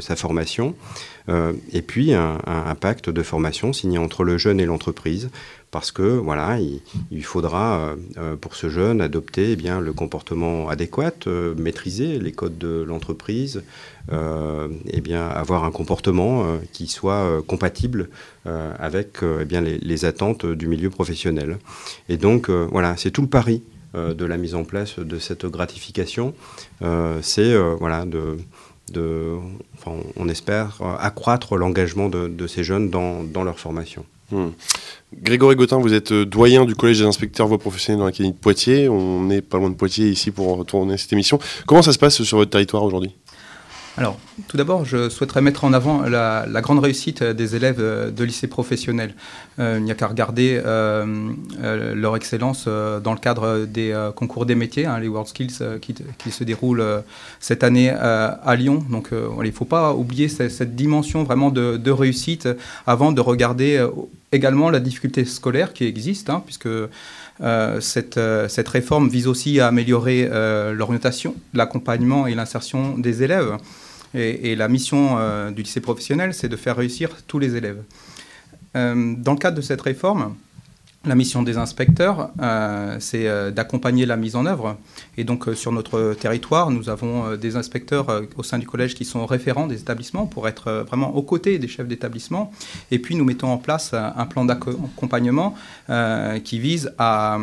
sa 0.00 0.16
formation. 0.16 0.74
Euh, 1.28 1.52
et 1.72 1.82
puis 1.82 2.14
un, 2.14 2.38
pacte 2.80 3.10
de 3.10 3.22
formation 3.22 3.72
signé 3.72 3.98
entre 3.98 4.24
le 4.24 4.38
jeune 4.38 4.60
et 4.60 4.66
l'entreprise, 4.66 5.30
parce 5.70 5.92
que 5.92 6.02
voilà, 6.02 6.58
il, 7.10 7.24
faudra 7.24 7.78
euh, 7.78 7.96
euh, 8.16 8.36
pour 8.36 8.54
ce 8.54 8.68
jeune 8.68 9.00
adopter 9.00 9.52
eh 9.52 9.56
bien 9.56 9.80
le 9.80 9.92
comportement 9.92 10.68
adéquat, 10.68 11.12
maîtriser 11.56 12.18
les 12.18 12.32
codes 12.32 12.58
de 12.58 12.84
l'entreprise, 12.86 13.62
eh 14.10 15.00
bien 15.02 15.28
avoir 15.28 15.64
un 15.64 15.70
comportement 15.70 16.58
qui 16.72 16.86
soit 16.86 17.42
compatible 17.46 18.08
avec 18.46 19.18
eh 19.22 19.44
bien 19.44 19.60
les, 19.60 20.04
attentes 20.06 20.46
du 20.46 20.66
milieu 20.66 20.88
professionnel. 20.88 21.58
Et 22.08 22.16
donc 22.16 22.48
voilà, 22.48 22.96
c'est 22.96 23.10
tout 23.10 23.22
le 23.22 23.28
pari 23.28 23.62
de 23.94 24.24
la 24.24 24.38
mise 24.38 24.54
en 24.54 24.64
place 24.64 24.98
de 24.98 25.18
cette 25.18 25.44
gratification, 25.44 26.34
c'est 27.20 27.54
voilà 27.78 28.06
on 28.96 30.28
espère 30.28 30.78
euh, 30.80 30.96
accroître 30.98 31.56
l'engagement 31.56 32.08
de, 32.08 32.46
ces 32.46 32.64
jeunes 32.64 32.90
dans, 32.90 33.44
leur 33.44 33.58
formation. 33.58 34.04
Hmm. 34.30 34.48
Grégory 35.14 35.56
Gautin, 35.56 35.78
vous 35.78 35.94
êtes 35.94 36.12
euh, 36.12 36.26
doyen 36.26 36.66
du 36.66 36.74
Collège 36.74 36.98
des 36.98 37.06
inspecteurs 37.06 37.46
voies 37.48 37.58
professionnelles 37.58 38.00
dans 38.00 38.06
l'académie 38.06 38.32
de 38.32 38.38
Poitiers. 38.38 38.88
On 38.88 39.22
n'est 39.22 39.40
pas 39.40 39.56
loin 39.56 39.70
de 39.70 39.74
Poitiers 39.74 40.08
ici 40.08 40.30
pour 40.30 40.56
retourner 40.56 40.98
cette 40.98 41.12
émission. 41.12 41.38
Comment 41.66 41.82
ça 41.82 41.92
se 41.92 41.98
passe 41.98 42.22
sur 42.22 42.36
votre 42.36 42.50
territoire 42.50 42.82
aujourd'hui? 42.82 43.14
Alors, 43.98 44.16
tout 44.46 44.56
d'abord, 44.56 44.84
je 44.84 45.08
souhaiterais 45.08 45.42
mettre 45.42 45.64
en 45.64 45.72
avant 45.72 46.02
la, 46.02 46.46
grande 46.60 46.78
réussite 46.78 47.24
des 47.24 47.56
élèves 47.56 47.82
de 47.82 48.24
lycée 48.24 48.46
professionnel. 48.46 49.12
Euh, 49.58 49.74
il 49.78 49.82
n'y 49.82 49.90
a 49.90 49.96
qu'à 49.96 50.06
regarder 50.06 50.62
euh, 50.64 51.32
euh, 51.60 51.96
leur 51.96 52.14
excellence 52.14 52.68
dans 52.68 53.12
le 53.12 53.18
cadre 53.18 53.64
des 53.66 53.92
concours 54.14 54.46
des 54.46 54.54
métiers, 54.54 54.86
hein, 54.86 55.00
les 55.00 55.08
World 55.08 55.26
Skills 55.28 55.58
qui, 55.80 56.30
se 56.30 56.44
déroulent 56.44 57.02
cette 57.40 57.64
année 57.64 57.90
à 57.90 58.54
Lyon. 58.54 58.84
Donc, 58.88 59.08
il 59.10 59.46
ne 59.46 59.50
faut 59.50 59.64
pas 59.64 59.92
oublier 59.92 60.28
cette, 60.28 60.76
dimension 60.76 61.24
vraiment 61.24 61.50
de, 61.50 61.90
réussite 61.90 62.48
avant 62.86 63.10
de 63.10 63.20
regarder 63.20 63.84
également 64.32 64.70
la 64.70 64.80
difficulté 64.80 65.24
scolaire 65.24 65.72
qui 65.72 65.84
existe, 65.84 66.30
hein, 66.30 66.42
puisque 66.44 66.68
cette, 67.80 68.20
cette, 68.48 68.68
réforme 68.68 69.08
vise 69.08 69.26
aussi 69.26 69.60
à 69.60 69.68
améliorer 69.68 70.28
l'orientation, 70.74 71.34
l'accompagnement 71.54 72.26
et 72.26 72.34
l'insertion 72.34 72.98
des 72.98 73.22
élèves. 73.22 73.58
Et, 74.14 74.56
la 74.56 74.68
mission 74.68 75.18
euh, 75.18 75.50
du 75.50 75.62
lycée 75.62 75.80
professionnel, 75.80 76.32
c'est 76.32 76.48
de 76.48 76.56
faire 76.56 76.76
réussir 76.76 77.10
tous 77.26 77.38
les 77.38 77.56
élèves. 77.56 77.82
Euh, 78.76 79.14
dans 79.16 79.32
le 79.32 79.38
cadre 79.38 79.56
de 79.56 79.62
cette 79.62 79.80
réforme, 79.80 80.34
la 81.08 81.14
mission 81.14 81.42
des 81.42 81.56
inspecteurs, 81.56 82.30
euh, 82.40 82.96
c'est 83.00 83.52
d'accompagner 83.52 84.06
la 84.06 84.16
mise 84.16 84.36
en 84.36 84.46
œuvre. 84.46 84.76
Et 85.16 85.24
donc, 85.24 85.46
sur 85.54 85.72
notre 85.72 86.14
territoire, 86.14 86.70
nous 86.70 86.88
avons 86.88 87.36
des 87.36 87.56
inspecteurs 87.56 88.22
au 88.36 88.42
sein 88.42 88.58
du 88.58 88.66
collège 88.66 88.94
qui 88.94 89.04
sont 89.04 89.26
référents 89.26 89.66
des 89.66 89.80
établissements 89.80 90.26
pour 90.26 90.46
être 90.46 90.84
vraiment 90.86 91.14
aux 91.16 91.22
côtés 91.22 91.58
des 91.58 91.68
chefs 91.68 91.88
d'établissement. 91.88 92.52
Et 92.90 92.98
puis, 92.98 93.16
nous 93.16 93.24
mettons 93.24 93.48
en 93.48 93.58
place 93.58 93.94
un 93.94 94.26
plan 94.26 94.44
d'accompagnement 94.44 95.54
qui 96.44 96.58
vise 96.58 96.92
à 96.98 97.38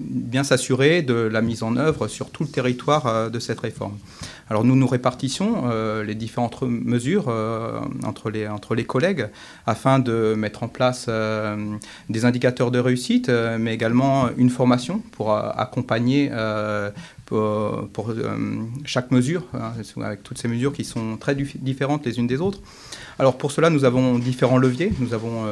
bien 0.00 0.44
s'assurer 0.44 1.02
de 1.02 1.14
la 1.14 1.42
mise 1.42 1.62
en 1.62 1.76
œuvre 1.76 2.08
sur 2.08 2.30
tout 2.30 2.44
le 2.44 2.48
territoire 2.48 3.30
de 3.30 3.38
cette 3.38 3.60
réforme. 3.60 3.98
Alors 4.48 4.64
nous 4.64 4.76
nous 4.76 4.86
répartissons 4.86 5.64
euh, 5.64 6.04
les 6.04 6.14
différentes 6.14 6.62
mesures 6.62 7.26
euh, 7.28 7.80
entre, 8.04 8.30
les, 8.30 8.84
collègues 8.84 9.28
afin 9.66 9.98
de 9.98 10.34
mettre 10.36 10.62
en 10.62 10.68
place 10.68 11.06
euh, 11.08 11.56
des 12.08 12.24
indicateurs 12.24 12.70
de 12.70 12.78
réussite, 12.78 13.28
mais 13.58 13.74
également 13.74 14.28
une 14.36 14.50
formation 14.50 15.02
pour 15.12 15.34
accompagner 15.34 16.30
pour, 17.24 18.14
chaque 18.84 19.10
mesure, 19.10 19.42
hein, 19.54 19.72
avec 20.02 20.22
toutes 20.22 20.38
ces 20.38 20.48
mesures 20.48 20.72
qui 20.72 20.84
sont 20.84 21.16
très 21.16 21.34
différentes 21.34 22.06
les 22.06 22.18
unes 22.18 22.28
des 22.28 22.40
autres. 22.40 22.60
Alors 23.18 23.38
pour 23.38 23.50
cela, 23.50 23.70
nous 23.70 23.84
avons 23.84 24.18
différents 24.18 24.58
leviers. 24.58 24.92
Nous 25.00 25.12
avons 25.14 25.44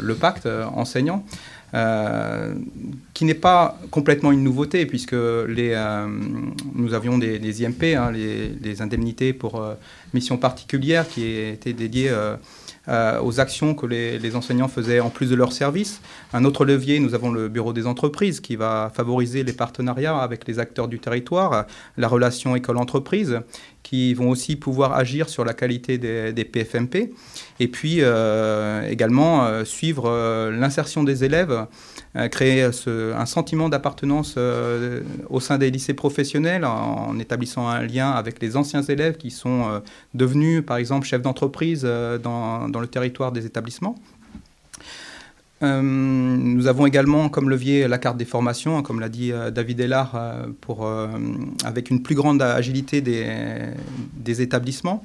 le 0.00 0.14
pacte 0.14 0.48
enseignant. 0.74 1.24
Euh, 1.72 2.54
qui 3.14 3.24
n'est 3.24 3.34
pas 3.34 3.78
complètement 3.90 4.32
une 4.32 4.42
nouveauté, 4.42 4.86
puisque 4.86 5.12
les, 5.12 5.72
euh, 5.74 6.08
nous 6.74 6.94
avions 6.94 7.18
des, 7.18 7.62
IMP, 7.62 7.94
hein, 7.94 8.10
les, 8.10 8.82
indemnités 8.82 9.32
pour 9.32 9.60
euh, 9.60 9.74
mission 10.14 10.36
particulière, 10.36 11.06
qui 11.06 11.26
étaient 11.26 11.72
dédiées 11.72 12.12
aux 13.22 13.40
actions 13.40 13.74
que 13.74 13.86
les, 13.86 14.34
enseignants 14.34 14.68
faisaient 14.68 15.00
en 15.00 15.10
plus 15.10 15.30
de 15.30 15.36
leur 15.36 15.52
service. 15.52 16.00
Un 16.32 16.44
autre 16.44 16.64
levier, 16.64 16.98
nous 16.98 17.14
avons 17.14 17.30
le 17.30 17.48
bureau 17.48 17.72
des 17.72 17.86
entreprises, 17.86 18.40
qui 18.40 18.56
va 18.56 18.90
favoriser 18.92 19.44
les 19.44 19.52
partenariats 19.52 20.18
avec 20.18 20.48
les 20.48 20.58
acteurs 20.58 20.88
du 20.88 20.98
territoire, 20.98 21.66
la 21.98 22.08
relation 22.08 22.56
école-entreprise, 22.56 23.40
qui 23.90 24.14
vont 24.14 24.30
aussi 24.30 24.54
pouvoir 24.54 24.92
agir 24.92 25.28
sur 25.28 25.44
la 25.44 25.52
qualité 25.52 25.98
des, 25.98 26.44
PFMP, 26.44 27.12
et 27.58 27.66
puis 27.66 27.96
euh, 28.02 28.88
également 28.88 29.44
euh, 29.44 29.64
suivre 29.64 30.04
euh, 30.06 30.52
l'insertion 30.52 31.02
des 31.02 31.24
élèves, 31.24 31.66
créer 32.30 32.62
un 32.62 33.26
sentiment 33.26 33.68
d'appartenance 33.68 34.36
au 35.28 35.38
sein 35.40 35.58
des 35.58 35.70
lycées 35.70 35.94
professionnels 35.94 36.64
en, 36.64 37.16
établissant 37.20 37.68
un 37.68 37.82
lien 37.82 38.10
avec 38.10 38.40
les 38.42 38.56
anciens 38.56 38.82
élèves 38.82 39.16
qui 39.16 39.30
sont 39.30 39.80
devenus, 40.14 40.64
par 40.66 40.76
exemple, 40.78 41.06
chefs 41.06 41.22
d'entreprise 41.22 41.82
dans, 41.82 42.68
dans 42.68 42.80
le 42.80 42.88
territoire 42.88 43.30
des 43.30 43.46
établissements. 43.46 43.94
Euh, 45.62 45.82
nous 45.82 46.66
avons 46.66 46.86
également 46.86 47.28
comme 47.28 47.50
levier 47.50 47.86
la 47.86 47.98
carte 47.98 48.16
des 48.16 48.24
formations, 48.24 48.78
hein, 48.78 48.82
comme 48.82 49.00
l'a 49.00 49.10
dit 49.10 49.30
euh, 49.30 49.50
David 49.50 49.80
Ellard, 49.80 50.12
euh, 50.14 50.46
pour, 50.60 50.88
avec 51.64 51.90
une 51.90 52.02
plus 52.02 52.14
grande 52.14 52.40
agilité 52.42 53.00
des, 53.00 53.26
des 54.14 54.42
établissements. 54.42 55.04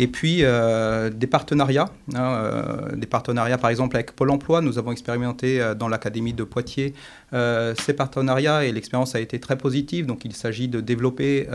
Et 0.00 0.06
puis 0.06 0.42
des 0.42 1.26
partenariats, 1.26 1.90
hein, 2.14 2.86
des 2.94 3.08
partenariats 3.08 3.58
par 3.58 3.68
exemple 3.68 3.96
avec 3.96 4.12
Pôle 4.12 4.30
Emploi. 4.30 4.60
Nous 4.60 4.78
avons 4.78 4.92
expérimenté 4.92 5.60
dans 5.76 5.88
l'Académie 5.88 6.32
de 6.32 6.44
Poitiers 6.44 6.94
ces 7.32 7.92
partenariats 7.94 8.64
et 8.64 8.70
l'expérience 8.70 9.16
a 9.16 9.20
été 9.20 9.40
très 9.40 9.58
positive. 9.58 10.06
Donc 10.06 10.24
il 10.24 10.36
s'agit 10.36 10.68
de 10.68 10.80
développer 10.80 11.48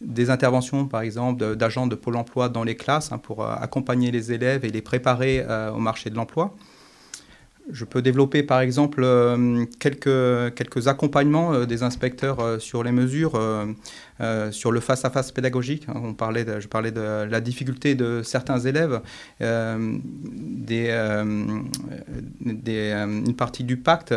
des 0.00 0.30
interventions, 0.30 0.86
par 0.86 1.00
exemple, 1.00 1.56
d'agents 1.56 1.88
de 1.88 1.96
Pôle 1.96 2.14
Emploi 2.14 2.48
dans 2.48 2.62
les 2.62 2.76
classes 2.76 3.10
hein, 3.10 3.18
pour 3.18 3.44
accompagner 3.44 4.12
les 4.12 4.30
élèves 4.30 4.64
et 4.64 4.70
les 4.70 4.82
préparer 4.82 5.44
au 5.74 5.80
marché 5.80 6.10
de 6.10 6.14
l'emploi. 6.14 6.54
Je 7.70 7.84
peux 7.84 8.00
développer 8.00 8.42
par 8.42 8.60
exemple 8.60 9.02
euh, 9.04 9.66
quelques, 9.78 10.54
quelques 10.54 10.88
accompagnements 10.88 11.52
euh, 11.52 11.66
des 11.66 11.82
inspecteurs 11.82 12.40
euh, 12.40 12.58
sur 12.58 12.82
les 12.82 12.92
mesures 12.92 13.38
sur 14.50 14.72
le 14.72 14.80
face-à-face 14.80 15.30
pédagogique. 15.30 15.84
Hein, 15.88 16.00
on 16.02 16.12
parlait 16.12 16.44
je 16.60 16.66
parlais 16.66 16.90
de 16.90 17.24
la 17.24 17.40
difficulté 17.40 17.94
de 17.94 18.22
certains 18.24 18.58
élèves. 18.58 19.00
Une 19.40 20.02
partie 23.36 23.62
du 23.62 23.76
pacte 23.76 24.12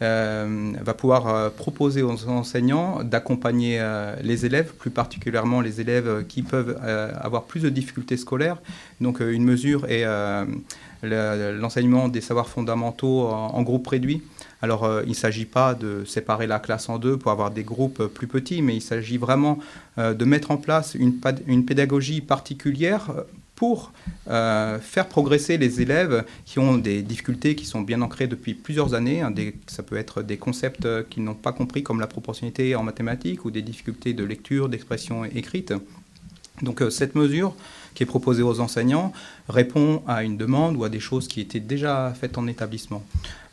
va 0.00 0.94
pouvoir 0.94 1.50
proposer 1.52 2.02
aux 2.02 2.28
enseignants 2.28 3.02
d'accompagner 3.02 3.82
les 4.22 4.44
élèves, 4.44 4.74
plus 4.74 4.90
particulièrement 4.90 5.62
les 5.62 5.80
élèves 5.80 6.26
qui 6.28 6.42
peuvent 6.42 6.76
avoir 7.18 7.44
plus 7.44 7.62
de 7.62 7.70
difficultés 7.70 8.18
scolaires. 8.18 8.60
Donc 9.00 9.20
une 9.20 9.44
mesure 9.44 9.86
est 9.88 10.04
l'enseignement 11.02 12.08
des 12.08 12.20
savoirs 12.20 12.48
fondamentaux 12.48 13.26
en 13.28 13.62
groupe 13.62 13.86
réduit. 13.86 14.22
Alors, 14.60 14.84
euh, 14.84 15.02
il 15.04 15.10
ne 15.10 15.14
s'agit 15.14 15.44
pas 15.44 15.74
de 15.74 16.04
séparer 16.04 16.46
la 16.46 16.58
classe 16.58 16.88
en 16.88 16.98
deux 16.98 17.16
pour 17.16 17.30
avoir 17.30 17.50
des 17.50 17.62
groupes 17.62 18.06
plus 18.06 18.26
petits, 18.26 18.62
mais 18.62 18.76
il 18.76 18.80
s'agit 18.80 19.16
vraiment 19.16 19.58
euh, 19.98 20.14
de 20.14 20.24
mettre 20.24 20.50
en 20.50 20.56
place 20.56 20.94
une, 20.94 21.20
une 21.46 21.64
pédagogie 21.64 22.20
particulière 22.20 23.10
euh, 23.10 23.22
pour 23.54 23.92
faire 24.26 25.08
progresser 25.08 25.58
les 25.58 25.80
élèves 25.80 26.24
qui 26.44 26.60
ont 26.60 26.78
des 26.78 27.02
difficultés 27.02 27.56
qui 27.56 27.66
sont 27.66 27.80
bien 27.80 28.02
ancrées 28.02 28.28
depuis 28.28 28.54
plusieurs 28.54 28.94
années. 28.94 29.20
Hein, 29.20 29.34
ça 29.66 29.82
peut 29.82 29.96
être 29.96 30.22
des 30.22 30.36
concepts 30.36 30.86
qu'ils 31.08 31.24
n'ont 31.24 31.34
pas 31.34 31.50
compris 31.50 31.82
comme 31.82 31.98
la 31.98 32.06
proportionnalité 32.06 32.76
en 32.76 32.84
mathématiques 32.84 33.44
ou 33.44 33.50
des 33.50 33.62
difficultés 33.62 34.12
de 34.12 34.22
lecture, 34.22 34.68
d'expression 34.68 35.24
écrite. 35.24 35.74
Donc 36.62 36.84
cette 36.90 37.16
mesure 37.16 37.52
qui 37.98 38.04
est 38.04 38.06
proposée 38.06 38.44
aux 38.44 38.60
enseignants 38.60 39.12
répond 39.48 40.04
à 40.06 40.22
une 40.22 40.36
demande 40.36 40.76
ou 40.76 40.84
à 40.84 40.88
des 40.88 41.00
choses 41.00 41.26
qui 41.26 41.40
étaient 41.40 41.58
déjà 41.58 42.14
faites 42.14 42.38
en 42.38 42.46
établissement. 42.46 43.02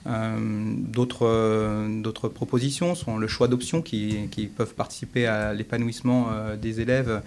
Euh, 0.08 0.76
d'autres 0.78 2.28
propositions 2.28 2.94
sont 2.94 3.18
le 3.18 3.28
choix 3.28 3.48
d'options 3.48 3.82
qui, 3.82 4.30
peuvent 4.56 4.76
participer 4.76 5.26
à 5.26 5.54
l'épanouissement 5.54 6.28
euh, 6.32 6.56
des 6.56 6.80
élèves, 6.80 7.22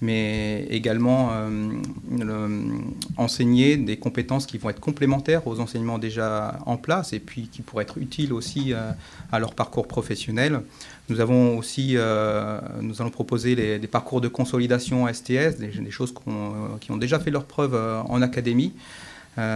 mais 0.00 0.66
également 0.70 1.30
euh, 1.32 2.58
enseigner 3.16 3.76
des 3.76 3.96
compétences 3.96 4.46
qui 4.46 4.58
vont 4.58 4.70
être 4.70 4.80
complémentaires 4.80 5.46
aux 5.46 5.60
enseignements 5.60 5.98
déjà 5.98 6.58
en 6.66 6.76
place 6.76 7.12
et 7.12 7.20
puis 7.20 7.48
qui 7.50 7.62
pourraient 7.62 7.84
être 7.84 7.98
utiles 7.98 8.32
aussi 8.32 8.72
à 9.32 9.38
leur 9.38 9.54
parcours 9.54 9.86
professionnel. 9.86 10.60
Nous 11.08 11.20
avons 11.20 11.58
aussi, 11.58 11.96
nous 12.80 13.02
allons 13.02 13.10
proposer 13.10 13.78
des 13.78 13.86
parcours 13.86 14.20
de 14.20 14.28
consolidation 14.28 15.06
STS, 15.12 15.58
des, 15.58 15.68
des 15.68 15.90
choses 15.90 16.12
qui 16.80 16.90
ont 16.90 16.96
déjà 16.96 17.18
fait 17.18 17.30
leur 17.30 17.44
preuve 17.44 17.74
en 17.74 18.22
académie. 18.22 18.72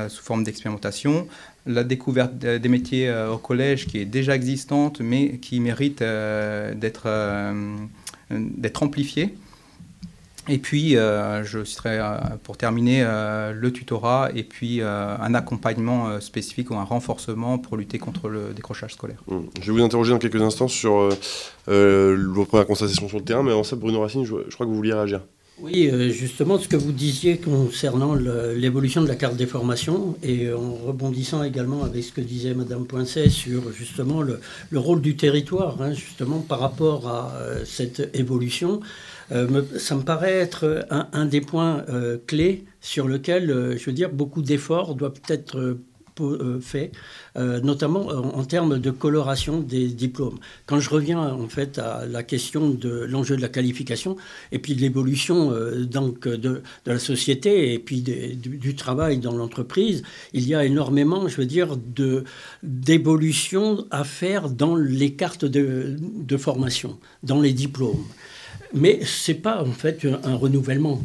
sous 0.08 0.22
forme 0.22 0.44
d'expérimentation 0.44 1.26
la 1.68 1.84
découverte 1.84 2.34
des 2.34 2.68
métiers 2.68 3.08
euh, 3.08 3.32
au 3.32 3.38
collège 3.38 3.86
qui 3.86 3.98
est 3.98 4.06
déjà 4.06 4.34
existante, 4.34 5.00
mais 5.00 5.38
qui 5.38 5.60
mérite 5.60 6.02
euh, 6.02 6.74
d'être 6.74 7.04
euh, 7.06 7.76
d'être 8.30 8.82
amplifiée. 8.82 9.34
Et 10.50 10.56
puis, 10.56 10.92
je 10.92 11.62
citerai 11.62 11.98
pour 12.42 12.56
terminer 12.56 13.02
le 13.02 13.70
tutorat 13.70 14.30
et 14.34 14.44
puis 14.44 14.80
un 14.80 15.34
accompagnement 15.34 16.18
spécifique 16.22 16.70
ou 16.70 16.76
un 16.76 16.84
renforcement 16.84 17.58
pour 17.58 17.76
lutter 17.76 17.98
contre 17.98 18.30
le 18.30 18.54
décrochage 18.54 18.94
scolaire. 18.94 19.22
Mmh. 19.26 19.40
Je 19.60 19.70
vais 19.70 19.78
vous 19.78 19.84
interroger 19.84 20.12
dans 20.12 20.18
quelques 20.18 20.40
instants 20.40 20.68
sur 20.68 21.10
vos 21.66 22.44
premières 22.46 22.66
constatations 22.66 23.08
sur 23.08 23.18
le 23.18 23.24
terrain, 23.24 23.42
mais 23.42 23.52
avant 23.52 23.62
ça, 23.62 23.76
Bruno 23.76 24.00
Racine, 24.00 24.24
je 24.24 24.54
crois 24.54 24.64
que 24.64 24.70
vous 24.70 24.76
vouliez 24.76 24.94
réagir. 24.94 25.20
Oui, 25.60 25.88
euh, 25.92 26.10
justement, 26.10 26.56
ce 26.56 26.68
que 26.68 26.76
vous 26.76 26.92
disiez 26.92 27.38
concernant 27.38 28.14
l'évolution 28.14 29.02
de 29.02 29.08
la 29.08 29.16
carte 29.16 29.36
des 29.36 29.46
formations, 29.46 30.16
et 30.22 30.52
en 30.52 30.74
rebondissant 30.74 31.42
également 31.42 31.82
avec 31.82 32.04
ce 32.04 32.12
que 32.12 32.20
disait 32.20 32.54
Madame 32.54 32.86
Poincet 32.86 33.28
sur 33.28 33.72
justement 33.72 34.22
le, 34.22 34.38
rôle 34.72 35.00
du 35.00 35.16
territoire, 35.16 35.82
hein, 35.82 35.92
justement 35.94 36.38
par 36.38 36.60
rapport 36.60 37.08
à 37.08 37.34
euh, 37.34 37.64
cette 37.64 38.08
évolution, 38.14 38.80
euh, 39.32 39.62
ça 39.78 39.96
me 39.96 40.02
paraît 40.02 40.34
être 40.34 40.86
un, 40.90 41.26
des 41.26 41.40
points 41.40 41.84
clés 42.26 42.64
sur 42.80 43.08
lequel, 43.08 43.76
je 43.76 43.84
veux 43.84 43.92
dire, 43.92 44.10
beaucoup 44.10 44.42
d'efforts 44.42 44.94
doivent 44.94 45.20
être 45.28 45.76
fait, 46.60 46.92
euh, 47.36 47.60
notamment 47.60 48.08
en, 48.08 48.44
termes 48.44 48.78
de 48.78 48.90
coloration 48.90 49.60
des 49.60 49.88
diplômes. 49.88 50.38
Quand 50.66 50.80
je 50.80 50.90
reviens 50.90 51.20
en 51.20 51.48
fait 51.48 51.78
à 51.78 52.06
la 52.06 52.22
question 52.22 52.70
de 52.70 53.06
l'enjeu 53.08 53.36
de 53.36 53.42
la 53.42 53.48
qualification 53.48 54.16
et 54.52 54.58
puis 54.58 54.74
de 54.74 54.80
l'évolution 54.80 55.52
euh, 55.52 55.84
donc 55.84 56.26
de, 56.26 56.62
la 56.86 56.98
société 56.98 57.74
et 57.74 57.78
puis 57.78 58.02
du, 58.02 58.74
travail 58.74 59.18
dans 59.18 59.32
l'entreprise, 59.32 60.02
il 60.32 60.46
y 60.46 60.54
a 60.54 60.64
énormément, 60.64 61.28
je 61.28 61.36
veux 61.36 61.46
dire, 61.46 61.76
d'évolution 62.62 63.86
à 63.90 64.04
faire 64.04 64.50
dans 64.50 64.76
les 64.76 65.14
cartes 65.14 65.44
de, 65.44 65.96
de 66.00 66.36
formation, 66.36 66.98
dans 67.22 67.40
les 67.40 67.52
diplômes. 67.52 68.04
Mais 68.74 69.00
c'est 69.04 69.34
pas 69.34 69.62
en 69.62 69.72
fait 69.72 70.06
un 70.24 70.34
renouvellement 70.34 71.02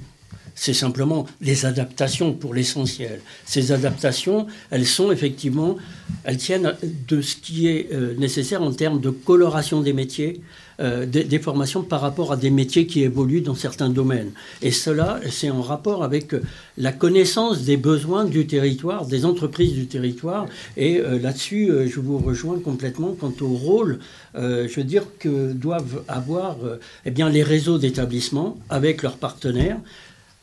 c'est 0.55 0.73
simplement 0.73 1.25
des 1.41 1.65
adaptations 1.65 2.33
pour 2.33 2.53
l'essentiel. 2.53 3.21
Ces 3.45 3.71
adaptations, 3.71 4.47
elles 4.69 4.85
sont 4.85 5.11
effectivement, 5.11 5.77
elles 6.23 6.37
tiennent 6.37 6.75
de 7.07 7.21
ce 7.21 7.35
qui 7.35 7.67
est 7.67 7.89
euh, 7.91 8.13
nécessaire 8.17 8.61
en 8.61 8.71
termes 8.71 9.01
de 9.01 9.09
coloration 9.09 9.81
des 9.81 9.93
métiers, 9.93 10.41
euh, 10.79 11.05
des, 11.05 11.39
formations 11.39 11.83
par 11.83 12.01
rapport 12.01 12.31
à 12.31 12.37
des 12.37 12.49
métiers 12.49 12.87
qui 12.87 13.03
évoluent 13.03 13.41
dans 13.41 13.55
certains 13.55 13.89
domaines. 13.89 14.31
Et 14.61 14.71
cela, 14.71 15.19
c'est 15.29 15.49
en 15.49 15.61
rapport 15.61 16.03
avec 16.03 16.35
la 16.77 16.91
connaissance 16.91 17.61
des 17.61 17.77
besoins 17.77 18.25
du 18.25 18.47
territoire, 18.47 19.05
des 19.05 19.25
entreprises 19.25 19.73
du 19.73 19.87
territoire. 19.87 20.47
Et 20.77 20.99
euh, 20.99 21.19
là-dessus, 21.19 21.71
je 21.87 21.99
vous 21.99 22.17
rejoins 22.17 22.59
complètement 22.59 23.15
quant 23.19 23.33
au 23.41 23.49
rôle, 23.49 23.99
je 24.35 24.75
veux 24.75 24.83
dire, 24.83 25.03
que 25.19 25.53
doivent 25.53 26.03
avoir 26.07 26.57
eh 27.05 27.11
bien, 27.11 27.29
les 27.29 27.43
réseaux 27.43 27.77
d'établissements 27.77 28.57
avec 28.69 29.03
leurs 29.03 29.17
partenaires 29.17 29.77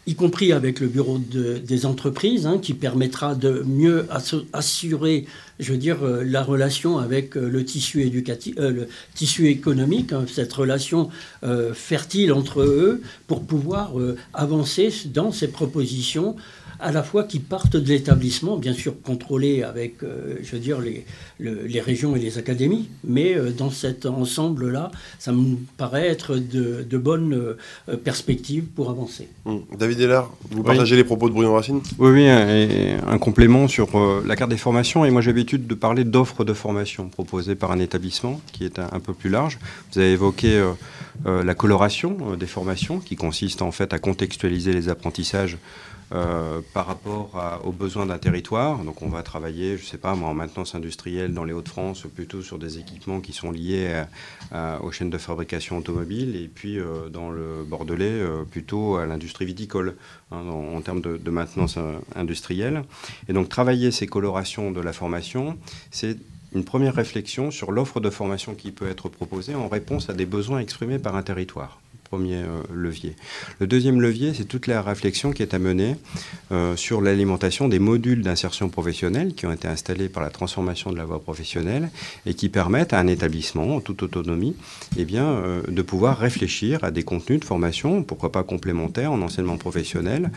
y 0.07 0.15
compris 0.15 0.53
avec 0.53 0.81
le 0.81 0.89
bureau 0.89 1.19
des 1.19 1.87
entreprises, 1.87 2.47
hein, 2.47 2.59
qui 2.59 2.75
permettra 2.75 3.35
de 3.35 3.63
mieux 3.67 4.07
assurer, 4.53 5.27
je 5.59 5.73
veux 5.75 6.03
euh, 6.03 6.25
la 6.25 6.43
relation 6.43 6.99
avec 6.99 7.37
euh, 7.37 7.49
le 7.49 7.65
tissu 7.65 8.03
éducatif, 8.03 8.55
euh, 8.59 8.71
le 8.71 8.89
tissu 9.15 9.49
économique, 9.49 10.13
hein, 10.13 10.25
cette 10.27 10.53
relation 10.53 11.11
fertile 11.75 12.33
entre 12.33 12.63
eux, 12.63 13.03
pour 13.27 13.43
pouvoir 13.43 13.93
avancer 14.35 14.93
dans 15.07 15.33
ces 15.33 15.49
propositions 15.49 16.37
à 16.81 16.93
la 16.93 17.03
fois 17.03 17.25
qui 17.25 17.39
partent 17.39 17.77
de 17.77 17.89
l'établissement, 17.89 18.57
bien 18.57 18.73
sûr 18.73 18.95
contrôlés 19.03 19.63
avec, 19.63 20.03
euh, 20.03 20.37
je 20.43 20.53
veux 20.53 20.59
dire, 20.59 20.81
les, 20.81 21.05
les, 21.39 21.81
régions 21.81 22.17
et 22.17 22.19
les 22.19 22.39
académies, 22.39 22.89
mais 23.05 23.35
euh, 23.35 23.51
dans 23.51 23.71
cet 23.71 24.07
ensemble-là, 24.07 24.91
ça 25.19 25.33
me 25.33 25.57
paraît 25.77 26.09
être 26.09 26.37
de, 26.37 26.83
de 26.89 26.99
bonnes 26.99 27.35
euh, 27.89 27.97
perspectives 27.97 28.65
pour 28.65 28.91
avancer. 28.91 29.29
Mmh. 29.45 29.57
David 29.79 30.01
Hellard, 30.01 30.33
vous 30.51 30.63
partagez 30.63 30.97
les 30.97 31.05
propos 31.05 31.29
de 31.29 31.35
Bruno 31.35 31.55
Racine? 31.55 31.81
Oui, 31.99 32.11
oui, 32.11 32.29
un, 32.29 33.07
un 33.07 33.19
complément 33.19 33.69
sur 33.69 33.89
la 34.27 34.37
carte 34.37 34.51
des 34.51 34.57
formations, 34.57 35.05
et 35.05 35.11
moi 35.11 35.21
j'ai 35.21 35.31
l'habitude 35.31 35.67
de 35.67 35.75
parler 35.75 36.05
d'offres 36.05 36.45
de 36.45 36.53
formation 36.53 37.09
proposées 37.09 37.55
par 37.55 37.73
un 37.73 37.79
établissement 37.79 38.41
qui 38.53 38.65
est 38.65 38.79
un, 38.79 39.01
peu 39.01 39.13
plus 39.13 39.31
large. 39.31 39.59
Vous 39.93 39.99
avez 39.99 40.13
évoqué 40.13 40.63
la 41.25 41.55
coloration 41.55 42.37
des 42.39 42.47
formations, 42.47 43.01
qui 43.01 43.17
consiste 43.17 43.63
en 43.63 43.73
fait 43.73 43.93
à 43.93 43.99
contextualiser 43.99 44.73
les 44.73 44.89
apprentissages 44.89 45.59
euh, 46.13 46.61
par 46.75 46.87
rapport 46.87 47.61
aux 47.65 47.73
besoins 47.73 48.07
d'un 48.07 48.19
territoire. 48.19 48.79
Donc 48.85 49.03
on 49.03 49.09
va 49.09 49.23
travailler, 49.23 49.77
je 49.77 49.83
ne 49.83 49.87
sais 49.87 49.99
pas, 49.99 50.15
moi, 50.15 50.29
en 50.29 50.35
maintenance 50.35 50.75
industrielle 50.75 51.35
dans 51.35 51.45
les 51.45 51.53
Hauts-de-France, 51.53 52.07
plutôt 52.15 52.43
sur 52.43 52.59
des 52.59 52.79
équipements 52.79 53.21
qui 53.21 53.33
sont 53.33 53.51
liés 53.51 54.05
aux 54.83 54.91
chaînes 54.91 55.11
de 55.11 55.19
fabrication 55.19 55.79
automobile, 55.79 56.37
et 56.37 56.49
puis 56.49 56.79
euh, 56.79 57.09
dans 57.09 57.31
le 57.31 57.65
Bordelais, 57.65 58.05
euh, 58.11 58.45
plutôt 58.45 58.97
à 58.97 59.07
l'industrie 59.07 59.45
viticole, 59.45 59.97
hein, 60.31 60.43
en, 60.49 60.81
termes 60.81 61.01
de, 61.01 61.17
de 61.17 61.31
maintenance 61.31 61.79
industrielle. 62.15 62.85
Et 63.29 63.33
donc 63.33 63.49
travailler 63.49 63.91
ces 63.91 64.07
colorations 64.07 64.71
de 64.71 64.81
la 64.81 64.93
formation, 64.93 65.59
c'est 65.91 66.17
une 66.53 66.65
première 66.65 66.95
réflexion 66.95 67.51
sur 67.51 67.73
l'offre 67.73 68.01
de 68.01 68.11
formation 68.11 68.55
qui 68.55 68.73
peut 68.73 68.89
être 68.89 69.09
proposée 69.09 69.55
en 69.55 69.69
réponse 69.69 70.11
à 70.11 70.15
des 70.15 70.27
besoins 70.27 70.59
exprimés 70.59 70.99
par 70.99 71.15
un 71.15 71.23
territoire 71.23 71.80
euh. 72.13 72.63
Le 73.59 73.67
deuxième 73.67 74.01
levier, 74.01 74.35
c'est 74.35 74.45
toute 74.45 74.67
la 74.67 74.83
réflexion 74.83 75.33
qui 75.33 75.43
est 75.43 75.55
à 75.55 75.59
mener 75.59 75.97
euh, 76.51 76.75
sur 76.77 77.01
l'alimentation 77.01 77.69
des 77.69 77.79
modules 77.79 78.23
d'insertion 78.23 78.69
professionnelle 78.69 79.35
qui 79.35 79.47
ont 79.47 79.53
été 79.53 79.69
installés 79.69 80.09
par 80.09 80.23
la 80.23 80.31
transformation 80.31 80.91
de 80.91 80.97
la 80.97 81.05
voie 81.05 81.21
professionnelle 81.21 81.91
et 82.27 82.35
qui 82.35 82.49
permettent 82.49 82.93
à 82.93 82.99
un 82.99 83.07
établissement, 83.07 83.77
en 83.77 83.81
toute 83.81 84.03
autonomie, 84.03 84.57
eh 84.97 85.05
bien, 85.05 85.25
euh, 85.25 85.63
de 85.69 85.83
pouvoir 85.83 86.19
réfléchir 86.19 86.83
à 86.83 86.91
des 86.91 87.05
contenus 87.05 87.41
de 87.41 87.45
formation, 87.45 88.03
pourquoi 88.03 88.33
pas 88.33 88.43
complémentaires 88.43 89.13
en 89.13 89.23
enseignement 89.23 89.57
professionnel, 89.57 90.31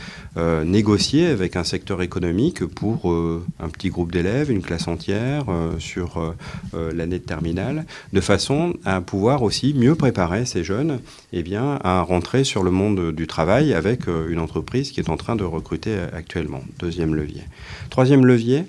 négocier 0.66 1.28
avec 1.28 1.56
un 1.56 1.64
secteur 1.64 2.02
économique 2.02 2.66
pour 2.66 3.12
un 3.60 3.70
petit 3.70 3.90
groupe 3.90 4.12
d'élèves, 4.12 4.52
une 4.52 4.62
classe 4.62 4.88
entière, 4.88 5.46
sur 5.80 6.36
l'année 6.74 7.20
de 7.20 7.24
terminale, 7.24 7.86
de 8.12 8.22
façon 8.22 8.74
à 8.86 9.02
pouvoir 9.02 9.44
aussi 9.44 9.74
mieux 9.74 9.96
préparer 9.96 10.46
ces 10.46 10.64
jeunes 10.64 11.00
eh 11.32 11.44
bien, 11.44 11.63
à 11.84 12.02
rentrer 12.02 12.44
sur 12.44 12.64
le 12.64 12.72
monde 12.72 13.12
du 13.12 13.28
travail 13.28 13.74
avec 13.74 14.08
euh, 14.08 14.30
une 14.30 14.40
entreprise 14.40 14.92
qui 14.92 15.00
est 15.00 15.10
en 15.10 15.18
train 15.18 15.36
de 15.36 15.44
recruter 15.44 15.98
actuellement. 16.14 16.62
Deuxième 16.80 17.16
levier. 17.16 17.44
Troisième 17.90 18.26
levier, 18.26 18.66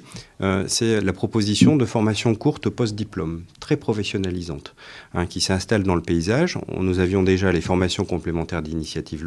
c'est 0.67 1.01
la 1.01 1.13
proposition 1.15 1.77
de 1.77 1.87
formation 1.87 2.35
courte 2.35 2.69
post-diplôme, 2.69 3.45
très 3.61 3.77
professionnalisante, 3.77 4.75
hein, 5.15 5.25
qui 5.25 5.41
s'installe 5.41 5.85
dans 5.85 5.95
le 5.95 6.03
paysage. 6.03 6.59
Nous 6.79 6.99
avions 6.99 7.23
déjà 7.23 7.51
les 7.51 7.63
formations 7.63 8.05
complémentaires 8.05 8.61
d'initiative 8.61 9.25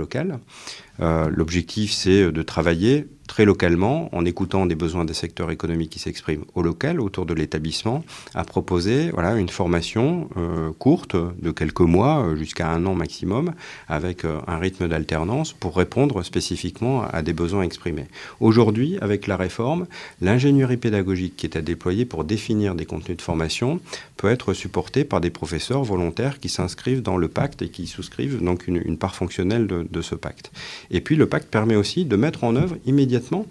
locale. 0.99 1.33
L'objectif, 1.35 1.91
c'est 1.91 2.31
de 2.31 2.41
travailler 2.41 3.07
très 3.27 3.45
localement, 3.45 4.09
en 4.15 4.25
écoutant 4.25 4.65
des 4.65 4.75
besoins 4.75 5.05
des 5.05 5.13
secteurs 5.13 5.51
économiques 5.51 5.91
qui 5.91 5.99
s'expriment 5.99 6.45
au 6.55 6.61
local, 6.61 6.99
autour 6.99 7.25
de 7.25 7.33
l'établissement, 7.33 8.03
à 8.33 8.43
proposer 8.43 9.11
voilà, 9.11 9.35
une 9.35 9.49
formation 9.49 10.29
euh, 10.37 10.71
courte 10.79 11.15
de 11.15 11.51
quelques 11.51 11.81
mois 11.81 12.23
euh, 12.23 12.35
jusqu'à 12.35 12.69
un 12.69 12.85
an 12.85 12.95
maximum, 12.95 13.53
avec 13.87 14.25
euh, 14.25 14.39
un 14.47 14.57
rythme 14.57 14.87
d'alternance 14.87 15.53
pour 15.53 15.75
répondre 15.75 16.23
spécifiquement 16.23 17.03
à 17.03 17.21
des 17.21 17.33
besoins 17.33 17.63
exprimés. 17.63 18.07
Aujourd'hui, 18.39 18.97
avec 19.01 19.27
la 19.27 19.37
réforme, 19.37 19.85
l'ingénierie 20.21 20.77
pédagogique 20.77 21.35
qui 21.35 21.45
est 21.45 21.57
à 21.57 21.61
déployer 21.61 22.05
pour 22.05 22.23
définir 22.23 22.73
des 22.75 22.85
contenus 22.85 23.17
de 23.17 23.21
formation 23.21 23.79
peut 24.15 24.29
être 24.29 24.53
supportée 24.53 25.03
par 25.03 25.21
des 25.21 25.29
professeurs 25.29 25.83
volontaires 25.83 26.39
qui 26.39 26.49
s'inscrivent 26.49 27.01
dans 27.01 27.17
le 27.17 27.27
pacte 27.27 27.61
et 27.61 27.69
qui 27.69 27.85
souscrivent 27.87 28.41
donc 28.41 28.67
une, 28.67 28.97
part 28.97 29.15
fonctionnelle 29.15 29.67
de 29.67 30.01
ce 30.01 30.15
pacte. 30.15 30.51
Et 30.91 31.01
puis 31.01 31.15
le 31.15 31.27
pacte 31.27 31.49
permet 31.49 31.75
aussi 31.75 32.05
de 32.05 32.15
mettre 32.15 32.43
en 32.43 32.55
œuvre 32.55 32.77
immédiatement 32.85 33.45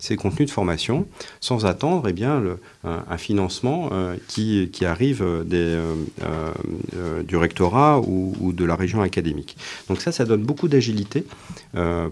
ces 0.00 0.16
contenus 0.16 0.48
de 0.48 0.52
formation 0.52 1.06
sans 1.40 1.66
attendre 1.66 2.08
eh 2.08 2.12
bien, 2.12 2.42
un, 2.84 3.18
financement 3.18 3.90
euh, 3.92 4.16
qui, 4.26 4.68
arrive 4.84 5.24
des, 5.44 5.56
euh, 5.56 5.94
euh, 6.24 7.22
du 7.22 7.36
rectorat 7.36 8.00
ou, 8.00 8.52
de 8.52 8.64
la 8.64 8.74
région 8.74 9.02
académique. 9.02 9.56
Donc 9.88 10.00
ça, 10.00 10.10
ça 10.10 10.24
donne 10.24 10.42
beaucoup 10.42 10.68
d'agilité 10.68 11.24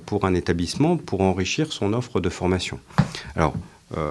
pour 0.07 0.25
un 0.25 0.35
établissement 0.35 0.97
pour 0.97 1.23
enrichir 1.23 1.73
son 1.73 1.93
offre 1.95 2.21
de 2.21 2.29
formation. 2.29 2.79
Alors, 3.35 3.55
il 3.97 4.03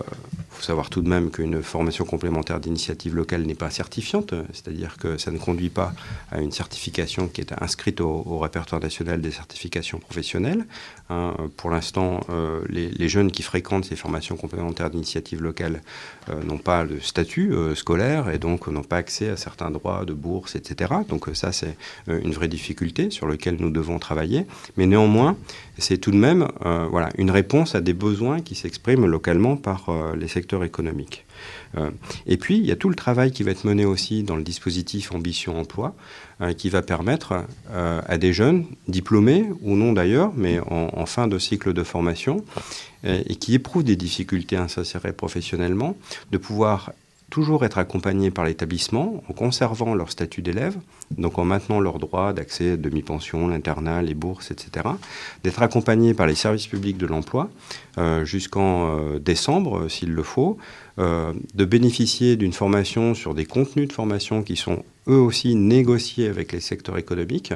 faut 0.50 0.64
savoir 0.64 0.90
tout 0.90 1.02
de 1.02 1.10
même 1.10 1.30
qu'une 1.30 1.62
formation 1.62 2.04
complémentaire 2.04 2.60
d'initiative 2.60 3.16
locale 3.16 3.44
n'est 3.44 3.56
pas 3.56 3.70
certifiante, 3.70 4.34
c'est-à-dire 4.52 4.98
que 4.98 5.18
ça 5.18 5.32
ne 5.32 5.38
conduit 5.38 5.70
pas 5.70 5.94
à 6.32 6.42
une 6.42 6.52
certification 6.52 7.28
qui 7.28 7.42
est 7.42 7.54
inscrite 7.62 8.02
au, 8.02 8.40
répertoire 8.40 8.82
national 8.82 9.22
des 9.22 9.32
certifications 9.32 10.00
professionnelles. 10.00 10.66
Hein. 11.10 11.34
pour 11.56 11.70
l'instant, 11.70 12.22
euh, 12.30 12.62
les, 12.70 13.10
jeunes 13.10 13.32
qui 13.32 13.42
fréquentent 13.42 13.86
ces 13.86 13.96
formations 13.96 14.36
complémentaires 14.36 14.90
d'initiative 14.90 15.42
locale 15.42 15.82
euh, 16.30 16.44
n'ont 16.44 16.58
pas 16.58 16.84
le 16.84 17.00
statut 17.00 17.54
euh, 17.54 17.76
scolaire 17.76 18.30
et 18.30 18.38
donc 18.38 18.68
n'ont 18.68 18.84
pas 18.84 18.98
accès 18.98 19.30
à 19.30 19.38
certains 19.38 19.72
droits 19.72 20.04
de 20.06 20.14
bourse, 20.14 20.56
etc. 20.56 20.94
Donc 21.08 21.28
ça, 21.34 21.52
c'est 21.52 21.78
une 22.08 22.32
vraie 22.32 22.48
difficulté 22.48 23.10
sur 23.10 23.28
laquelle 23.28 23.58
nous 23.60 23.70
devons 23.70 24.00
travailler. 24.00 24.46
Mais 24.76 24.86
néanmoins, 24.86 25.38
c'est 25.80 25.98
tout 25.98 26.12
de 26.12 26.18
même 26.18 26.48
voilà, 26.64 27.10
une 27.18 27.32
réponse 27.32 27.76
à 27.76 27.82
des 27.82 27.94
besoins 27.94 28.42
qui 28.42 28.56
s'expriment 28.56 29.06
localement 29.06 29.58
par 29.58 29.90
les 30.16 30.28
secteurs 30.28 30.64
économique. 30.64 31.26
Euh, 31.78 31.90
et 32.26 32.38
puis, 32.38 32.58
il 32.58 32.66
y 32.66 32.72
a 32.72 32.76
tout 32.76 32.90
le 32.90 32.96
travail 32.96 33.32
qui 33.32 33.44
va 33.44 33.52
être 33.52 33.66
mené 33.66 33.86
aussi 33.86 34.24
dans 34.24 34.36
le 34.36 34.44
dispositif 34.44 35.12
Ambition 35.12 35.60
Emploi, 35.60 35.96
euh, 36.42 36.54
qui 36.54 36.70
va 36.70 36.82
permettre 36.82 37.46
euh, 37.72 38.02
à 38.06 38.18
des 38.18 38.34
jeunes, 38.34 38.66
diplômés 38.88 39.46
ou 39.62 39.76
non 39.76 39.94
d'ailleurs, 39.94 40.32
mais 40.36 40.60
en, 40.60 41.06
fin 41.06 41.28
de 41.28 41.40
cycle 41.40 41.74
de 41.74 41.84
formation, 41.84 42.44
et 43.06 43.36
qui 43.36 43.54
éprouvent 43.54 43.84
des 43.84 43.96
difficultés 43.96 44.58
à 44.58 44.68
s'insérer 44.68 45.14
professionnellement, 45.14 45.96
de 46.32 46.38
pouvoir 46.38 46.92
toujours 47.30 47.66
être 47.66 47.78
accompagnés 47.78 48.32
par 48.32 48.46
l'établissement 48.46 49.22
en 49.30 49.34
conservant 49.34 49.94
leur 49.94 50.12
statut 50.12 50.42
d'élève, 50.42 50.78
donc 51.12 51.38
en 51.38 51.46
maintenant 51.46 51.80
leur 51.80 52.00
droit 52.00 52.32
d'accès 52.34 52.72
à 52.72 52.78
demi-pension, 52.78 53.48
l'internat, 53.48 54.02
les 54.02 54.14
bourses, 54.14 54.52
etc., 54.52 54.88
d'être 55.44 55.62
accompagnés 55.62 56.14
par 56.14 56.28
les 56.28 56.36
services 56.36 56.68
publics 56.68 56.98
de 56.98 57.06
l'emploi 57.06 57.50
euh, 57.98 58.24
jusqu'en 58.24 58.98
euh, 58.98 59.20
décembre, 59.20 59.80
euh, 59.80 59.90
s'il 59.90 60.14
le 60.14 60.24
faut, 60.24 60.58
de 60.98 61.64
bénéficier 61.64 62.38
d'une 62.38 62.54
formation 62.54 63.14
sur 63.14 63.36
des 63.36 63.46
contenus 63.46 63.88
de 63.88 63.94
formation 63.94 64.42
qui 64.42 64.56
sont 64.56 64.84
eux 65.08 65.20
aussi 65.20 65.56
négociés 65.56 66.28
avec 66.28 66.52
les 66.52 66.60
secteurs 66.60 66.98
économiques 66.98 67.54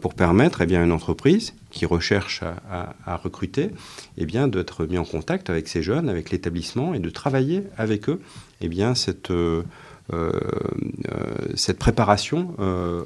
pour 0.00 0.14
permettre 0.14 0.62
eh 0.62 0.66
bien, 0.66 0.80
à 0.80 0.84
une 0.84 0.92
entreprise 0.92 1.54
qui 1.70 1.86
recherche 1.86 2.42
à, 2.42 3.16
recruter 3.16 3.70
eh 4.18 4.26
bien, 4.26 4.48
d'être 4.48 4.86
mis 4.86 4.98
en 4.98 5.04
contact 5.04 5.50
avec 5.50 5.68
ces 5.68 5.82
jeunes, 5.82 6.08
avec 6.08 6.30
l'établissement 6.30 6.94
et 6.94 6.98
de 6.98 7.10
travailler 7.10 7.64
avec 7.76 8.08
eux 8.08 8.20
eh 8.60 8.68
bien, 8.68 8.94
cette, 8.94 9.32
cette 11.54 11.78
préparation 11.78 12.54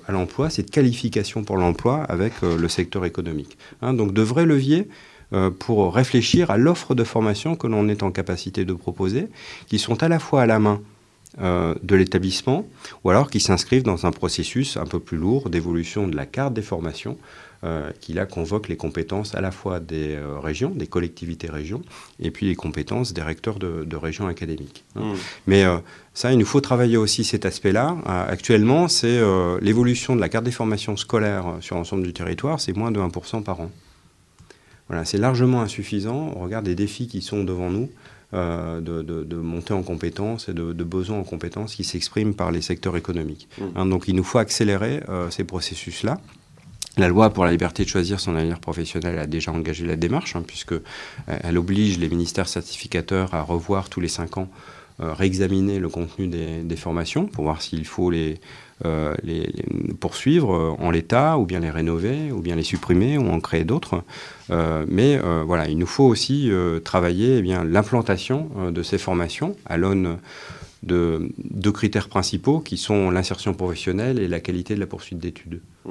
à 0.06 0.12
l'emploi, 0.12 0.50
cette 0.50 0.70
qualification 0.70 1.44
pour 1.44 1.56
l'emploi 1.56 2.02
avec 2.04 2.42
le 2.42 2.68
secteur 2.68 3.04
économique. 3.04 3.59
Hein, 3.83 3.94
donc 3.94 4.12
de 4.12 4.22
vrais 4.22 4.46
leviers 4.46 4.88
euh, 5.33 5.50
pour 5.50 5.94
réfléchir 5.94 6.50
à 6.50 6.56
l'offre 6.56 6.96
de 6.96 7.04
formation 7.04 7.54
que 7.54 7.68
l'on 7.68 7.88
est 7.88 8.02
en 8.02 8.11
capacité 8.11 8.64
de 8.64 8.72
proposer, 8.72 9.28
qui 9.68 9.78
sont 9.78 10.02
à 10.02 10.09
la 10.09 10.18
fois 10.18 10.42
à 10.42 10.46
la 10.46 10.59
main 10.59 10.80
euh, 11.38 11.75
de 11.83 11.95
l'établissement, 11.95 12.66
ou 13.05 13.11
alors 13.11 13.31
qui 13.31 13.40
s'inscrivent 13.40 13.83
dans 13.83 14.07
un 14.07 14.11
processus 14.11 14.77
un 14.77 14.87
peu 14.87 14.99
plus 14.99 15.16
lourd 15.16 15.51
d'évolution 15.51 16.09
de 16.09 16.16
la 16.16 16.27
carte 16.27 16.55
des 16.55 16.62
formations, 16.62 17.16
euh, 17.62 17.90
qui 18.01 18.14
là 18.14 18.27
convoque 18.27 18.69
les 18.69 18.77
compétences 18.77 19.35
à 19.35 19.40
la 19.40 19.51
fois 19.51 19.81
des 19.81 20.19
régions, 20.43 20.71
des 20.71 20.87
collectivités 20.87 21.51
régions, 21.51 21.83
et 22.19 22.31
puis 22.31 22.47
les 22.47 22.55
compétences 22.55 23.12
des 23.12 23.23
recteurs 23.23 23.59
de, 23.59 23.97
régions 23.97 24.27
académiques. 24.27 24.85
Hein. 24.97 25.12
Mmh. 25.12 25.16
Mais 25.47 25.64
ça, 26.14 26.33
il 26.33 26.38
nous 26.38 26.47
faut 26.47 26.61
travailler 26.61 26.97
aussi 26.97 27.23
cet 27.23 27.45
aspect-là. 27.45 27.97
actuellement, 28.07 28.88
c'est 28.88 29.21
l'évolution 29.61 30.16
de 30.16 30.21
la 30.21 30.29
carte 30.29 30.45
des 30.45 30.51
formations 30.51 30.97
scolaires 30.97 31.59
sur 31.61 31.77
l'ensemble 31.77 32.03
du 32.03 32.12
territoire, 32.12 32.61
c'est 32.61 32.77
moins 32.77 32.90
de 32.90 32.99
1% 32.99 33.43
par 33.43 33.61
an 33.61 33.71
c'est 35.05 35.19
largement 35.19 35.62
insuffisant 35.62 36.33
au 36.37 36.40
regard 36.40 36.62
des 36.62 36.75
défis 36.75 37.07
qui 37.07 37.23
sont 37.23 37.45
devant 37.45 37.71
nous. 37.71 37.90
Euh, 38.33 38.81
de, 38.81 39.03
de, 39.03 39.37
montée 39.37 39.73
en 39.73 39.83
compétences 39.83 40.49
et 40.49 40.53
de, 40.53 40.85
besoins 40.85 41.19
en 41.19 41.25
compétences 41.25 41.75
qui 41.75 41.83
s'expriment 41.83 42.35
par 42.35 42.53
les 42.53 42.62
secteurs 42.62 42.97
économiques. 42.97 43.49
Mmh. 43.59 43.64
Hein, 43.75 43.87
donc 43.87 44.05
il 44.07 44.14
nous 44.14 44.23
faut 44.23 44.38
accélérer 44.38 45.03
euh, 45.09 45.31
ces 45.31 45.43
processus-là. 45.43 46.21
La 46.97 47.09
loi 47.09 47.31
pour 47.31 47.45
la 47.45 47.51
liberté 47.51 47.83
de 47.83 47.88
choisir 47.88 48.21
son 48.21 48.37
avenir 48.37 48.61
professionnel 48.61 49.19
a 49.19 49.27
déjà 49.27 49.51
engagé 49.51 49.85
la 49.85 49.97
démarche, 49.97 50.37
hein, 50.37 50.45
puisque 50.47 50.75
euh, 50.75 50.81
elle 51.27 51.59
oblige 51.59 51.99
les 51.99 52.09
ministères 52.09 52.47
certificateurs 52.47 53.35
à 53.35 53.43
revoir 53.43 53.88
tous 53.88 53.99
les 54.01 54.07
cinq 54.09 54.38
ans, 54.38 54.49
réexaminer 55.01 55.81
le 55.81 55.88
contenu 55.88 56.29
des, 56.29 56.77
formations 56.77 57.27
pour 57.27 57.45
voir 57.45 57.62
s'il 57.62 57.87
faut 57.87 58.11
les, 58.11 58.38
les, 59.23 59.53
poursuivre 60.01 60.77
en 60.79 60.90
l'état, 60.90 61.38
ou 61.38 61.47
bien 61.47 61.61
les 61.61 61.71
rénover, 61.71 62.33
ou 62.33 62.40
bien 62.40 62.57
les 62.57 62.62
supprimer, 62.62 63.19
ou 63.19 63.29
en 63.29 63.40
créer 63.40 63.64
d'autres. 63.64 64.03
Euh, 64.51 64.85
mais 64.88 65.19
euh, 65.23 65.45
voilà, 65.47 65.69
il 65.69 65.79
nous 65.79 65.87
faut 65.87 66.05
aussi 66.05 66.51
euh, 66.51 66.81
travailler 66.81 67.38
eh 67.38 67.43
bien 67.43 67.64
l'implantation 67.64 68.51
de 68.71 68.83
ces 68.83 68.99
formations 68.99 69.57
à 69.66 69.77
l'aune 69.77 70.19
de 70.83 71.31
deux 71.38 71.73
critères 71.73 72.09
principaux 72.09 72.61
qui 72.61 72.79
sont 72.79 73.11
l'insertion 73.11 73.53
professionnelle 73.53 74.19
et 74.19 74.29
la 74.29 74.40
qualité 74.40 74.75
de 74.75 74.81
la 74.81 74.87
poursuite 74.87 75.19
d'études. 75.19 75.61
Mmh. 75.85 75.90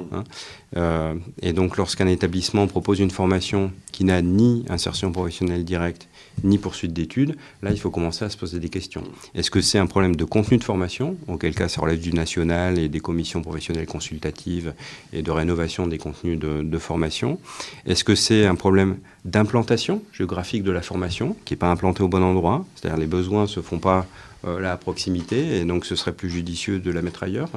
Hein. 0.76 1.16
et 1.42 1.52
donc 1.52 1.76
lorsqu'un 1.76 2.06
établissement 2.06 2.68
propose 2.68 3.00
une 3.00 3.10
formation 3.10 3.72
qui 3.90 4.04
n'a 4.04 4.22
ni 4.22 4.64
insertion 4.68 5.10
professionnelle 5.10 5.64
directe 5.64 6.08
ni 6.44 6.58
poursuite 6.58 6.92
d'études, 6.92 7.36
là, 7.62 7.70
il 7.70 7.78
faut 7.78 7.90
commencer 7.90 8.24
à 8.24 8.30
se 8.30 8.36
poser 8.36 8.60
des 8.60 8.68
questions. 8.68 9.02
Est-ce 9.34 9.50
que 9.50 9.60
c'est 9.60 9.78
un 9.78 9.86
problème 9.86 10.16
de 10.16 10.24
contenu 10.24 10.58
de 10.58 10.64
formation, 10.64 11.16
auquel 11.28 11.54
cas 11.54 11.68
ça 11.68 11.80
relève 11.80 12.00
du 12.00 12.12
national 12.12 12.78
et 12.78 12.88
des 12.88 13.00
commissions 13.00 13.42
professionnelles 13.42 13.86
consultatives 13.86 14.74
et 15.12 15.22
de 15.22 15.30
rénovation 15.30 15.86
des 15.86 15.98
contenus 15.98 16.38
de, 16.38 16.78
formation? 16.78 17.38
Est-ce 17.86 18.04
que 18.04 18.14
c'est 18.14 18.46
un 18.46 18.54
problème 18.54 18.98
d'implantation 19.24 20.02
géographique 20.12 20.62
de 20.62 20.70
la 20.70 20.82
formation, 20.82 21.36
qui 21.44 21.52
n'est 21.52 21.58
pas 21.58 21.70
implantée 21.70 22.02
au 22.02 22.08
bon 22.08 22.22
endroit 22.22 22.64
C'est-à-dire 22.74 22.98
les 22.98 23.06
besoins 23.06 23.42
ne 23.42 23.46
se 23.46 23.60
font 23.60 23.78
pas 23.78 24.06
là 24.44 24.72
à 24.72 24.76
proximité, 24.76 25.58
et 25.58 25.64
donc 25.64 25.84
ce 25.84 25.96
serait 25.96 26.12
plus 26.12 26.30
judicieux 26.30 26.78
de 26.78 26.90
la 26.90 27.02
mettre 27.02 27.22
ailleurs 27.22 27.50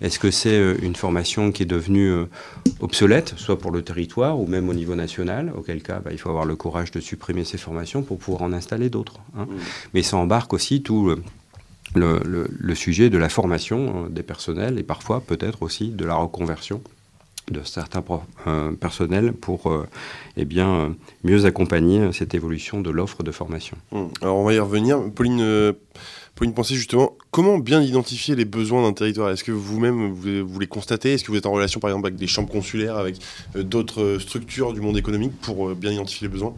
Est-ce 0.00 0.18
que 0.18 0.30
c'est 0.30 0.58
euh, 0.58 0.76
une 0.82 0.94
formation 0.94 1.52
qui 1.52 1.64
est 1.64 1.66
devenue 1.66 2.10
euh, 2.10 2.24
obsolète, 2.80 3.34
soit 3.36 3.58
pour 3.58 3.70
le 3.70 3.82
territoire 3.82 4.38
ou 4.38 4.46
même 4.46 4.68
au 4.68 4.74
niveau 4.74 4.94
national, 4.94 5.52
auquel 5.56 5.82
cas 5.82 6.00
bah, 6.00 6.10
il 6.12 6.18
faut 6.18 6.28
avoir 6.28 6.44
le 6.44 6.56
courage 6.56 6.90
de 6.90 7.00
supprimer 7.00 7.44
ces 7.44 7.58
formations 7.58 8.02
pour 8.02 8.18
pouvoir 8.18 8.42
en 8.42 8.52
installer 8.52 8.90
d'autres 8.90 9.20
hein. 9.36 9.44
mmh. 9.44 9.56
Mais 9.94 10.02
ça 10.02 10.16
embarque 10.16 10.52
aussi 10.52 10.82
tout 10.82 11.14
le, 11.94 12.46
le, 12.48 12.74
sujet 12.74 13.10
de 13.10 13.18
la 13.18 13.28
formation 13.28 14.06
des 14.08 14.22
personnels 14.22 14.78
et 14.78 14.82
parfois 14.82 15.20
peut-être 15.20 15.62
aussi 15.62 15.88
de 15.88 16.04
la 16.04 16.14
reconversion 16.14 16.82
de 17.50 17.62
certains 17.64 18.04
personnels 18.78 19.32
pour 19.32 19.72
eh 20.36 20.44
bien, 20.44 20.94
mieux 21.24 21.46
accompagner 21.46 22.12
cette 22.12 22.34
évolution 22.34 22.82
de 22.82 22.90
l'offre 22.90 23.22
de 23.22 23.32
formation. 23.32 23.76
Mmh. 23.90 24.04
Alors 24.20 24.36
on 24.36 24.44
va 24.44 24.52
y 24.52 24.58
revenir. 24.58 25.00
Pauline 25.14 25.74
pour 26.38 26.44
une 26.44 26.54
pensée 26.54 26.76
justement, 26.76 27.16
comment 27.32 27.58
bien 27.58 27.82
identifier 27.82 28.36
les 28.36 28.44
besoins 28.44 28.82
d'un 28.82 28.92
territoire? 28.92 29.28
Est-ce 29.30 29.42
que 29.42 29.50
vous-même 29.50 30.12
vous, 30.12 30.60
les 30.60 30.68
constatez? 30.68 31.14
Est-ce 31.14 31.24
que 31.24 31.32
vous 31.32 31.36
êtes 31.36 31.46
en 31.46 31.50
relation 31.50 31.80
par 31.80 31.90
exemple 31.90 32.06
avec 32.06 32.16
des 32.16 32.28
chambres 32.28 32.48
consulaires, 32.48 32.96
avec 32.96 33.16
euh, 33.56 33.64
d'autres 33.64 34.18
structures 34.20 34.72
du 34.72 34.80
monde 34.80 34.96
économique 34.96 35.32
pour 35.40 35.68
euh, 35.68 35.74
bien 35.74 35.90
identifier 35.90 36.28
les 36.28 36.32
besoins? 36.32 36.54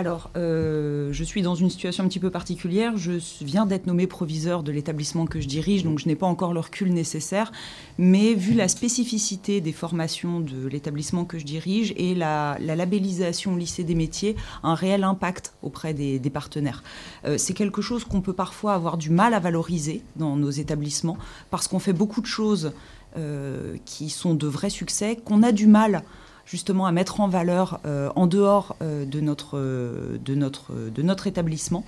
Alors, 0.00 0.30
euh, 0.34 1.12
je 1.12 1.22
suis 1.22 1.42
dans 1.42 1.54
une 1.54 1.68
situation 1.68 2.04
un 2.04 2.08
petit 2.08 2.20
peu 2.20 2.30
particulière. 2.30 2.96
Je 2.96 3.12
viens 3.42 3.66
d'être 3.66 3.86
nommé 3.86 4.06
proviseur 4.06 4.62
de 4.62 4.72
l'établissement 4.72 5.26
que 5.26 5.42
je 5.42 5.46
dirige, 5.46 5.84
donc 5.84 5.98
je 5.98 6.08
n'ai 6.08 6.16
pas 6.16 6.26
encore 6.26 6.54
le 6.54 6.60
recul 6.60 6.90
nécessaire. 6.90 7.52
Mais 7.98 8.32
vu 8.32 8.54
la 8.54 8.66
spécificité 8.68 9.60
des 9.60 9.72
formations 9.72 10.40
de 10.40 10.66
l'établissement 10.66 11.26
que 11.26 11.38
je 11.38 11.44
dirige 11.44 11.92
et 11.98 12.14
la, 12.14 12.56
labellisation 12.60 13.56
lycée 13.56 13.84
des 13.84 13.94
métiers, 13.94 14.36
un 14.62 14.74
réel 14.74 15.04
impact 15.04 15.52
auprès 15.60 15.92
des, 15.92 16.18
partenaires. 16.30 16.82
Euh, 17.26 17.36
c'est 17.36 17.52
quelque 17.52 17.82
chose 17.82 18.04
qu'on 18.04 18.22
peut 18.22 18.32
parfois 18.32 18.72
avoir 18.72 18.96
du 18.96 19.10
mal 19.10 19.34
à 19.34 19.38
valoriser 19.38 20.02
dans 20.16 20.34
nos 20.34 20.50
établissements 20.50 21.18
parce 21.50 21.68
qu'on 21.68 21.78
fait 21.78 21.92
beaucoup 21.92 22.22
de 22.22 22.26
choses 22.26 22.72
euh, 23.18 23.76
qui 23.84 24.08
sont 24.08 24.34
de 24.34 24.46
vrais 24.46 24.70
succès, 24.70 25.16
qu'on 25.22 25.42
a 25.42 25.52
du 25.52 25.66
mal 25.66 26.04
justement 26.50 26.86
à 26.86 26.92
mettre 26.92 27.20
en 27.20 27.28
valeur 27.28 27.78
euh, 27.86 28.10
en 28.16 28.26
dehors 28.26 28.74
euh, 28.82 29.04
de, 29.04 29.20
notre, 29.20 29.56
euh, 29.56 30.18
de, 30.24 30.34
notre, 30.34 30.72
de 30.72 31.02
notre 31.02 31.26
établissement 31.28 31.84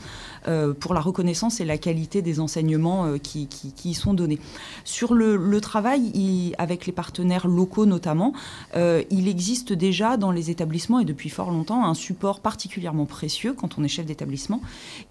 pour 0.81 0.93
la 0.93 1.01
reconnaissance 1.01 1.61
et 1.61 1.65
la 1.65 1.79
qualité 1.79 2.21
des 2.21 2.41
enseignements 2.41 3.17
qui, 3.19 3.47
qui, 3.47 3.73
y 3.85 3.95
sont 3.95 4.13
donnés. 4.13 4.41
Sur 4.85 5.15
le, 5.15 5.61
travail 5.61 6.53
avec 6.59 6.87
les 6.87 6.93
partenaires 6.93 7.47
locaux 7.47 7.87
notamment, 7.87 8.33
il 8.75 9.29
existe 9.29 9.73
déjà 9.73 10.17
dans 10.17 10.33
les 10.33 10.51
établissements 10.51 10.99
et 10.99 11.05
depuis 11.05 11.29
fort 11.29 11.53
longtemps 11.53 11.85
un 11.85 11.95
support 11.95 12.41
particulièrement 12.41 13.07
précieux 13.07 13.55
quand 13.55 13.79
on 13.79 13.85
est 13.85 13.89
chef 13.89 14.05
d'établissement 14.05 14.61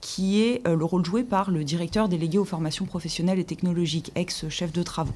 qui 0.02 0.42
est 0.42 0.68
le 0.68 0.84
rôle 0.84 1.06
joué 1.06 1.24
par 1.24 1.50
le 1.50 1.64
directeur 1.64 2.10
délégué 2.10 2.38
aux 2.38 2.46
formations 2.46 2.86
professionnelles 2.86 3.40
et 3.40 3.46
technologiques, 3.46 4.12
ex-chef 4.16 4.74
de 4.74 4.84
travaux. 4.84 5.16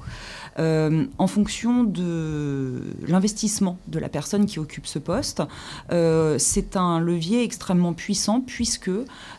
en 0.58 1.26
fonction 1.26 1.84
de 1.84 2.82
l'investissement 3.06 3.76
de 3.88 3.98
la 3.98 4.08
personne, 4.08 4.25
qui 4.26 4.58
occupe 4.58 4.86
ce 4.86 4.98
poste. 4.98 5.42
Euh, 5.92 6.36
c'est 6.38 6.76
un 6.76 6.98
levier 6.98 7.42
extrêmement 7.42 7.92
puissant 7.92 8.40
puisque 8.40 8.90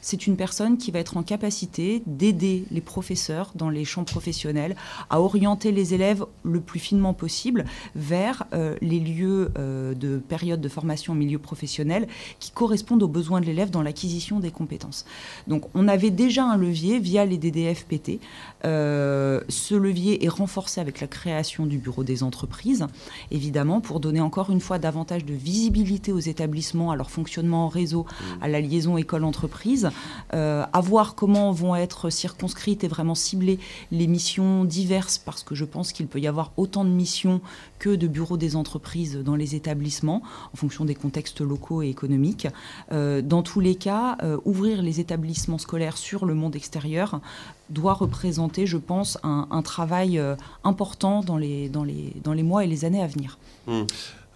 c'est 0.02 0.28
une 0.28 0.38
personne 0.38 0.78
qui 0.78 0.92
va 0.92 1.00
être 1.00 1.18
en 1.18 1.24
capacité 1.24 2.02
d'aider 2.06 2.66
les 2.72 2.82
professeurs 2.82 3.52
dans 3.56 3.70
les 3.70 3.84
champs 3.84 4.06
professionnels 4.06 4.76
à 5.10 5.20
orienter 5.20 5.72
les 5.72 5.94
élèves 5.94 6.26
le 6.44 6.62
plus 6.62 6.80
finement 6.80 7.14
possible 7.14 7.66
vers 7.96 8.46
euh, 8.54 8.76
les 8.82 9.00
lieux 9.00 9.52
euh, 9.58 9.94
de 9.94 10.18
période 10.18 10.62
de 10.62 10.70
formation 10.70 11.14
en 11.14 11.16
milieu 11.16 11.40
professionnel 11.40 12.08
qui 12.40 12.52
correspondent 12.52 13.04
aux 13.04 13.08
besoins 13.08 13.42
de 13.42 13.46
l'élève 13.46 13.70
dans 13.70 13.82
l'acquisition 13.82 14.40
des 14.40 14.52
compétences. 14.52 15.06
Donc 15.48 15.66
on 15.74 15.88
avait 15.88 16.12
déjà 16.12 16.46
un 16.46 16.58
levier 16.58 17.00
via 17.00 17.26
les 17.26 17.38
DDFPT. 17.38 18.20
Ce 18.64 19.76
levier 19.76 20.26
est 20.26 20.30
renforcé 20.30 20.82
avec 20.82 21.02
la 21.02 21.08
création 21.08 21.66
du 21.66 21.78
bureau 21.78 22.04
des 22.04 22.24
entreprises, 22.24 22.88
évidemment, 23.32 23.82
pour 23.82 24.00
donner 24.00 24.22
encore 24.22 24.50
une 24.50 24.60
fois 24.60 24.80
davantage 24.80 25.26
de 25.26 25.34
visibilité 25.34 26.12
aux 26.12 26.20
établissements, 26.20 26.92
à 26.92 26.96
leur 26.96 27.12
fonctionnement 27.12 27.66
en 27.66 27.68
réseau, 27.70 28.04
mmh. 28.04 28.44
à 28.44 28.48
la 28.48 28.62
liaison 28.62 28.98
école-entreprise, 28.98 29.90
euh, 30.34 30.66
à 30.72 30.82
voir 30.82 31.16
comment 31.16 31.52
vont 31.52 31.76
être 31.76 32.10
circonscrites 32.10 32.84
et 32.84 32.88
vraiment 32.88 33.16
ciblées 33.16 33.60
les 33.92 34.08
missions 34.08 34.64
diverses, 34.64 35.18
parce 35.18 35.44
que 35.44 35.56
je 35.56 35.66
pense 35.66 35.92
qu'il 35.92 36.08
peut 36.08 36.20
y 36.20 36.28
avoir 36.28 36.52
autant 36.58 36.84
de 36.84 36.90
missions 36.90 37.42
que 37.80 37.96
de 37.96 38.08
bureaux 38.08 38.38
des 38.38 38.56
entreprises 38.56 39.18
dans 39.18 39.36
les 39.36 39.56
établissements, 39.56 40.22
en 40.54 40.58
fonction 40.58 40.86
des 40.86 40.96
contextes 40.96 41.42
locaux 41.42 41.82
et 41.82 41.90
économiques. 41.90 42.48
Euh, 42.92 43.22
dans 43.22 43.44
tous 43.44 43.60
les 43.60 43.76
cas, 43.76 44.18
euh, 44.24 44.38
ouvrir 44.46 44.82
les 44.82 45.00
établissements 45.00 45.58
scolaires 45.58 45.98
sur 45.98 46.26
le 46.26 46.34
monde 46.34 46.56
extérieur 46.56 47.22
doit 47.70 47.94
représenter, 47.94 48.66
je 48.66 48.78
pense, 48.78 49.18
un, 49.24 49.62
travail 49.62 50.22
important 50.64 51.22
dans 51.22 51.38
les, 51.38 51.70
dans, 51.70 51.84
les, 51.84 52.14
dans 52.24 52.34
les 52.34 52.44
mois 52.44 52.64
et 52.64 52.68
les 52.68 52.86
années 52.86 53.02
à 53.02 53.08
venir. 53.08 53.38
Mmh. 53.68 53.84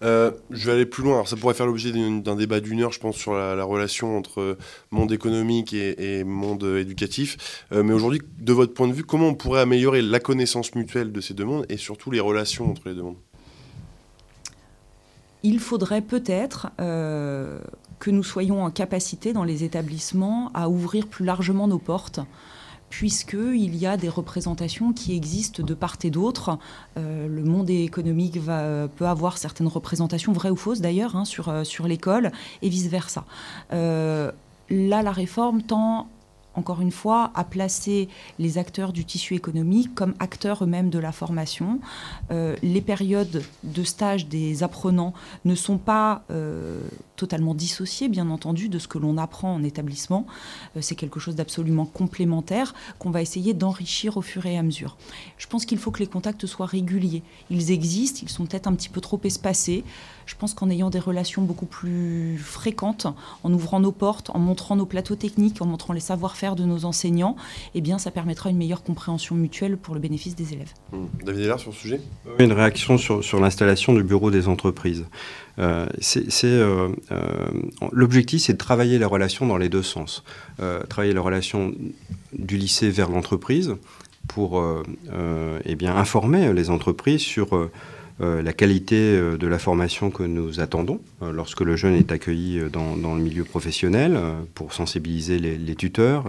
Euh, 0.03 0.31
je 0.49 0.65
vais 0.65 0.73
aller 0.73 0.85
plus 0.85 1.03
loin. 1.03 1.13
Alors, 1.13 1.27
ça 1.27 1.35
pourrait 1.35 1.53
faire 1.53 1.65
l'objet 1.65 1.91
d'un 1.91 2.35
débat 2.35 2.59
d'une 2.59 2.81
heure, 2.81 2.91
je 2.91 2.99
pense, 2.99 3.15
sur 3.15 3.33
la, 3.33 3.63
relation 3.63 4.17
entre 4.17 4.57
monde 4.89 5.11
économique 5.11 5.73
et, 5.73 6.23
monde 6.23 6.63
éducatif. 6.63 7.65
Euh, 7.71 7.83
mais 7.83 7.93
aujourd'hui, 7.93 8.21
de 8.39 8.53
votre 8.53 8.73
point 8.73 8.87
de 8.87 8.93
vue, 8.93 9.03
comment 9.03 9.27
on 9.27 9.35
pourrait 9.35 9.61
améliorer 9.61 10.01
la 10.01 10.19
connaissance 10.19 10.73
mutuelle 10.75 11.11
de 11.11 11.21
ces 11.21 11.33
deux 11.33 11.45
mondes 11.45 11.65
et 11.69 11.77
surtout 11.77 12.11
les 12.11 12.19
relations 12.19 12.69
entre 12.69 12.89
les 12.89 12.95
deux 12.95 13.03
mondes? 13.03 13.17
Il 15.43 15.59
faudrait 15.59 16.01
peut-être 16.01 16.69
euh, 16.79 17.59
que 17.99 18.11
nous 18.11 18.23
soyons 18.23 18.63
en 18.63 18.69
capacité 18.69 19.33
dans 19.33 19.43
les 19.43 19.63
établissements 19.63 20.51
à 20.53 20.69
ouvrir 20.69 21.07
plus 21.07 21.25
largement 21.25 21.67
nos 21.67 21.79
portes 21.79 22.19
puisqu'il 22.91 23.75
y 23.77 23.87
a 23.87 23.97
des 23.97 24.09
représentations 24.09 24.93
qui 24.93 25.15
existent 25.15 25.63
de 25.63 25.73
part 25.73 25.95
et 26.03 26.11
d'autre. 26.11 26.59
Euh, 26.97 27.27
le 27.27 27.43
monde 27.43 27.69
économique 27.69 28.37
va, 28.37 28.87
peut 28.89 29.07
avoir 29.07 29.37
certaines 29.37 29.69
représentations, 29.69 30.33
vraies 30.33 30.51
ou 30.51 30.57
fausses 30.57 30.81
d'ailleurs, 30.81 31.15
hein, 31.15 31.25
sur, 31.25 31.49
euh, 31.49 31.63
sur 31.63 31.87
l'école, 31.87 32.31
et 32.61 32.69
vice-versa. 32.69 33.23
Euh, 33.71 34.31
là, 34.69 35.01
la 35.01 35.11
réforme 35.11 35.63
tend 35.63 36.09
encore 36.55 36.81
une 36.81 36.91
fois, 36.91 37.31
à 37.35 37.43
placer 37.43 38.09
les 38.39 38.57
acteurs 38.57 38.91
du 38.91 39.05
tissu 39.05 39.35
économique 39.35 39.95
comme 39.95 40.13
acteurs 40.19 40.63
eux-mêmes 40.63 40.89
de 40.89 40.99
la 40.99 41.11
formation. 41.11 41.79
Euh, 42.31 42.55
les 42.61 42.81
périodes 42.81 43.43
de 43.63 43.83
stage 43.83 44.27
des 44.27 44.63
apprenants 44.63 45.13
ne 45.45 45.55
sont 45.55 45.77
pas 45.77 46.23
euh, 46.29 46.81
totalement 47.15 47.55
dissociées, 47.55 48.09
bien 48.09 48.29
entendu, 48.29 48.67
de 48.67 48.79
ce 48.79 48.87
que 48.87 48.97
l'on 48.97 49.17
apprend 49.17 49.53
en 49.53 49.63
établissement. 49.63 50.25
Euh, 50.75 50.81
c'est 50.81 50.95
quelque 50.95 51.19
chose 51.19 51.35
d'absolument 51.35 51.85
complémentaire 51.85 52.73
qu'on 52.99 53.11
va 53.11 53.21
essayer 53.21 53.53
d'enrichir 53.53 54.17
au 54.17 54.21
fur 54.21 54.45
et 54.45 54.57
à 54.57 54.63
mesure. 54.63 54.97
Je 55.37 55.47
pense 55.47 55.65
qu'il 55.65 55.77
faut 55.77 55.91
que 55.91 55.99
les 55.99 56.07
contacts 56.07 56.45
soient 56.45 56.65
réguliers. 56.65 57.23
Ils 57.49 57.71
existent, 57.71 58.21
ils 58.23 58.29
sont 58.29 58.45
peut-être 58.45 58.67
un 58.67 58.73
petit 58.73 58.89
peu 58.89 58.99
trop 59.01 59.19
espacés. 59.23 59.83
Je 60.25 60.35
pense 60.35 60.53
qu'en 60.53 60.69
ayant 60.69 60.89
des 60.89 60.99
relations 60.99 61.41
beaucoup 61.41 61.65
plus 61.65 62.37
fréquentes, 62.37 63.07
en 63.43 63.53
ouvrant 63.53 63.79
nos 63.79 63.91
portes, 63.91 64.29
en 64.31 64.39
montrant 64.39 64.75
nos 64.75 64.85
plateaux 64.85 65.15
techniques, 65.15 65.61
en 65.61 65.65
montrant 65.65 65.93
les 65.93 65.99
savoir-faire 65.99 66.55
de 66.55 66.63
nos 66.63 66.85
enseignants, 66.85 67.35
eh 67.75 67.81
bien, 67.81 67.97
ça 67.97 68.11
permettra 68.11 68.49
une 68.49 68.57
meilleure 68.57 68.83
compréhension 68.83 69.35
mutuelle 69.35 69.77
pour 69.77 69.93
le 69.93 69.99
bénéfice 69.99 70.35
des 70.35 70.53
élèves. 70.53 70.73
Mmh. 70.91 70.97
David 71.25 71.41
Hélard, 71.41 71.59
sur 71.59 71.73
ce 71.73 71.79
sujet? 71.79 72.01
Une 72.39 72.53
réaction 72.53 72.97
sur, 72.97 73.23
sur 73.23 73.39
l'installation 73.39 73.93
du 73.93 74.03
bureau 74.03 74.31
des 74.31 74.47
entreprises. 74.47 75.05
Euh, 75.59 75.85
euh, 76.15 76.89
euh, 77.11 77.47
L'objectif, 77.91 78.41
c'est 78.41 78.53
de 78.53 78.57
travailler 78.57 78.99
la 78.99 79.07
relation 79.07 79.45
dans 79.45 79.57
les 79.57 79.69
deux 79.69 79.83
sens. 79.83 80.23
travailler 80.89 81.13
la 81.13 81.21
relation 81.21 81.73
du 82.33 82.57
lycée 82.57 82.89
vers 82.89 83.09
l'entreprise 83.09 83.75
pour 84.27 84.63
eh 85.65 85.75
bien, 85.75 85.95
informer 85.95 86.53
les 86.53 86.69
entreprises 86.69 87.21
sur 87.21 87.55
euh, 87.55 87.71
la 88.19 88.53
qualité 88.53 88.95
euh, 88.95 89.37
de 89.37 89.47
la 89.47 89.59
formation 89.59 90.11
que 90.11 90.23
nous 90.23 90.59
attendons 90.59 91.01
euh, 91.21 91.31
lorsque 91.31 91.61
le 91.61 91.75
jeune 91.75 91.95
est 91.95 92.11
accueilli 92.11 92.61
dans, 92.71 93.15
le 93.15 93.21
milieu 93.21 93.43
professionnel, 93.43 94.19
pour 94.53 94.73
sensibiliser 94.73 95.39
les, 95.39 95.75
tuteurs, 95.75 96.25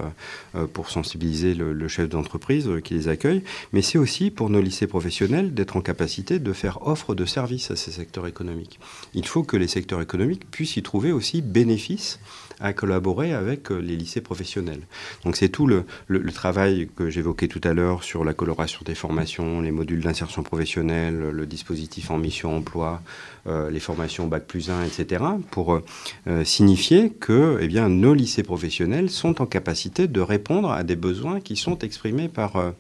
pour 0.73 0.91
sensibiliser 0.91 1.55
le, 1.55 1.89
chef 1.89 2.09
d'entreprise 2.09 2.69
qui 2.85 2.95
les 2.95 3.09
accueille, 3.09 3.43
mais 3.73 3.83
c'est 3.83 3.99
aussi 3.99 4.31
pour 4.31 4.51
nos 4.51 4.61
lycées 4.61 4.87
professionnels 4.87 5.55
d'être 5.55 5.77
en 5.77 5.81
capacité 5.81 6.39
de 6.39 6.53
faire 6.53 6.87
offre 6.87 7.15
de 7.15 7.25
services 7.25 7.71
à 7.71 7.77
ces 7.77 7.91
secteurs 7.91 8.27
économiques. 8.27 8.79
Il 9.15 9.27
faut 9.27 9.43
que 9.43 9.57
les 9.57 9.69
secteurs 9.69 10.01
économiques 10.01 10.51
puissent 10.51 10.77
y 10.77 10.83
trouver 10.83 11.13
aussi 11.13 11.43
bénéfice 11.43 12.19
à 12.63 12.73
collaborer 12.73 13.33
avec 13.33 13.71
les 13.71 13.97
lycées 13.97 14.21
professionnels. 14.21 14.81
Donc 15.25 15.37
c'est 15.37 15.49
tout 15.49 15.67
le, 15.67 15.85
travail 16.33 16.89
que 16.97 17.11
j'évoquais 17.11 17.49
tout 17.49 17.61
à 17.65 17.73
l'heure 17.75 18.03
sur 18.05 18.25
la 18.25 18.33
coloration 18.33 18.81
des 18.85 18.95
formations, 18.95 19.61
les 19.61 19.71
modules 19.71 20.01
d'insertion 20.01 20.43
professionnelle, 20.43 21.31
le 21.31 21.47
dispositif 21.47 22.11
en 22.11 22.19
mission 22.19 22.57
emploi, 22.57 23.03
euh, 23.49 23.71
les 23.71 23.81
formations 23.81 24.29
Bac 24.29 24.47
plus 24.47 24.71
1, 24.71 24.85
etc., 24.85 25.25
pour 25.51 25.81
euh, 26.29 26.45
signifier 26.45 27.11
que 27.11 27.59
eh 27.61 27.81
nos 27.89 28.15
lycées 28.15 28.45
professionnels 28.45 29.11
sont 29.11 29.43
en 29.43 29.47
capacité 29.47 30.07
de 30.07 30.21
répondre 30.21 30.71
à 30.71 30.85
des 30.85 30.95
besoins 30.95 31.41
qui 31.41 31.57
sont 31.57 31.79
exprimés 31.79 32.29
par 32.29 32.73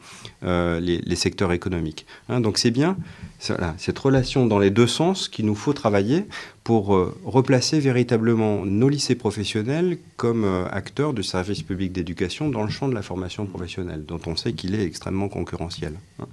euh, 0.44 0.80
les, 0.80 1.16
secteurs 1.16 1.52
économiques. 1.52 2.06
Hein. 2.28 2.40
donc 2.40 2.58
c'est 2.58 2.70
bien 2.70 2.96
cette 3.78 3.98
relation 3.98 4.46
dans 4.46 4.58
les 4.58 4.70
deux 4.70 4.86
sens 4.86 5.28
qu'il 5.28 5.46
nous 5.46 5.54
faut 5.54 5.72
travailler 5.72 6.26
pour 6.64 6.94
euh, 6.94 7.12
replacer 7.24 7.80
véritablement 7.80 8.64
nos 8.64 8.88
lycées 8.88 9.16
professionnels 9.16 9.98
comme 10.16 10.44
euh, 10.44 10.68
acteurs 10.70 11.12
du 11.12 11.24
service 11.24 11.62
public 11.62 11.92
d'éducation 11.92 12.48
dans 12.48 12.62
le 12.62 12.70
champ 12.70 12.88
de 12.88 12.94
la 12.94 13.02
formation 13.02 13.46
professionnelle, 13.46 14.04
dont 14.04 14.20
on 14.26 14.36
sait 14.36 14.52
qu'il 14.52 14.76
est 14.76 14.84
extrêmement 14.84 15.28
concurrentiel. 15.28 15.94
Hein. 16.20 16.26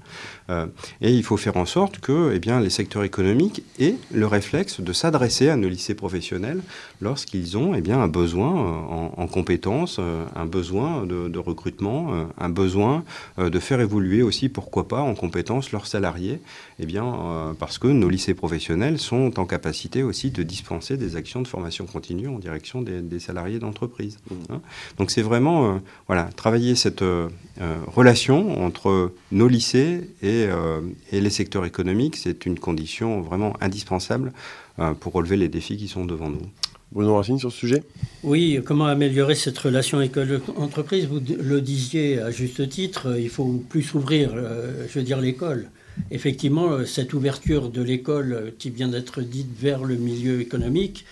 Euh, 0.52 0.68
et 1.02 1.12
il 1.12 1.24
faut 1.24 1.38
faire 1.38 1.58
en 1.58 1.66
sorte 1.66 2.00
que 2.00 2.32
eh 2.34 2.40
bien, 2.40 2.60
les 2.60 2.70
secteurs 2.70 3.04
économiques 3.04 3.64
aient 3.80 3.96
le 4.12 4.28
réflexe 4.28 4.80
de 4.80 4.94
s'adresser 4.94 5.50
à 5.50 5.56
nos 5.56 5.70
lycées 5.70 5.96
professionnels 5.96 6.62
lorsqu'ils 7.02 7.58
ont 7.58 7.74
eh 7.74 7.82
bien, 7.82 8.00
un 8.00 8.08
besoin 8.08 8.50
en, 8.50 9.28
compétences, 9.28 10.00
un 10.00 10.46
besoin 10.46 11.06
de, 11.06 11.40
recrutement, 11.40 12.12
un 12.38 12.50
besoin 12.50 13.04
de 13.38 13.60
faire 13.60 13.80
évoluer 13.80 14.22
aussi, 14.22 14.50
pourquoi 14.50 14.88
pas, 14.88 15.02
en 15.02 15.16
compétences 15.16 15.72
leurs 15.72 15.88
salariés, 15.88 16.42
eh 16.80 16.86
bien, 16.86 17.56
parce 17.60 17.78
que 17.78 17.88
nos 17.88 18.10
lycées 18.10 18.34
professionnels 18.34 19.00
sont 19.00 19.40
en 19.40 19.46
capacité 19.46 20.04
aussi 20.04 20.32
de 20.32 20.44
dispenser 20.44 20.98
des 20.98 21.16
actions 21.16 21.42
de 21.42 21.48
formation 21.48 21.86
continue 21.86 22.28
en 22.28 22.40
direction 22.40 22.82
des, 22.82 23.20
salariés 23.20 23.60
d'entreprise. 23.60 24.18
Mmh. 24.30 24.36
Hein. 24.50 24.62
Donc 24.98 25.12
c'est 25.12 25.22
vraiment 25.22 25.76
euh, 25.76 25.80
voilà, 26.08 26.24
travailler 26.36 26.76
cette 26.76 27.02
euh, 27.02 27.30
euh, 27.62 27.78
relation 27.88 28.64
entre 28.64 29.14
nos 29.32 29.48
lycées 29.48 30.10
et, 30.22 30.48
et 31.12 31.22
les 31.22 31.30
secteurs 31.30 31.66
économiques, 31.66 32.16
c'est 32.16 32.46
une 32.46 32.58
condition 32.60 33.22
vraiment 33.22 33.54
indispensable 33.62 34.32
pour 35.00 35.14
relever 35.14 35.36
les 35.36 35.50
défis 35.50 35.78
qui 35.78 35.88
sont 35.88 36.06
devant 36.06 36.30
nous. 36.30 36.42
Bruno 36.92 37.16
Racine 37.16 37.38
sur 37.38 37.52
ce 37.52 37.58
sujet 37.58 37.84
Oui, 38.24 38.60
comment 38.66 38.86
améliorer 38.86 39.36
cette 39.36 39.58
relation 39.58 40.02
école-entreprise 40.02 41.06
Vous 41.06 41.20
le 41.20 41.62
disiez 41.62 42.20
à 42.20 42.32
juste 42.32 42.68
titre, 42.70 43.16
il 43.18 43.30
faut 43.30 43.64
plus 43.70 43.94
ouvrir, 43.94 44.32
je 44.36 44.98
veux 44.98 45.06
dire, 45.06 45.22
l'école. 45.22 45.70
Effectivement, 46.12 46.86
cette 46.86 47.14
ouverture 47.14 47.70
de 47.70 47.82
l'école 47.82 48.54
qui 48.58 48.72
vient 48.72 48.88
d'être 48.88 49.22
dite 49.22 49.50
vers 49.60 49.84
le 49.84 49.96
milieu 49.96 50.42
économique 50.42 51.06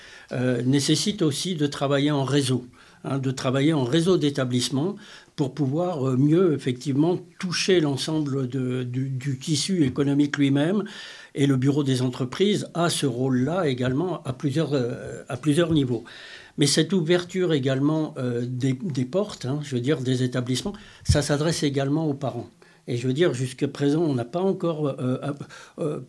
nécessite 0.66 1.22
aussi 1.22 1.56
de 1.56 1.68
travailler 1.68 2.10
en 2.10 2.24
réseau. 2.24 2.66
Hein, 3.04 3.20
de 3.20 3.32
travailler 3.32 3.74
en 3.74 3.84
réseau 3.84 4.18
d'établissements 4.18 4.96
pour 5.36 5.54
pouvoir 5.54 6.10
euh, 6.10 6.18
mieux 6.18 6.54
effectivement 6.54 7.20
toucher 7.40 7.80
l'ensemble 7.80 8.48
du, 8.48 9.40
tissu 9.40 9.86
économique 9.86 10.38
lui-même. 10.38 10.84
Et 11.38 11.46
le 11.46 11.56
bureau 11.56 11.84
des 11.84 12.02
entreprises 12.02 12.68
a 12.74 12.90
ce 12.90 13.06
rôle-là 13.06 13.68
également 13.68 14.24
à 14.24 14.34
plusieurs, 14.34 14.74
euh, 14.74 15.24
niveaux. 15.72 16.04
Mais 16.58 16.66
cette 16.66 16.92
ouverture 16.94 17.54
également 17.54 18.16
euh, 18.18 18.44
des, 18.48 18.74
portes, 19.06 19.46
hein, 19.46 19.60
je 19.62 19.76
veux 19.76 19.82
dire 19.82 20.02
des 20.02 20.24
établissements, 20.24 20.74
ça 21.04 21.22
s'adresse 21.22 21.62
également 21.62 22.08
aux 22.08 22.16
parents. 22.16 22.50
Et 22.88 22.98
je 22.98 23.06
veux 23.06 23.14
dire, 23.14 23.36
jusqu'à 23.36 23.68
présent, 23.68 24.02
on 24.02 24.16
n'a 24.16 24.26
pas 24.26 24.40
encore 24.40 24.96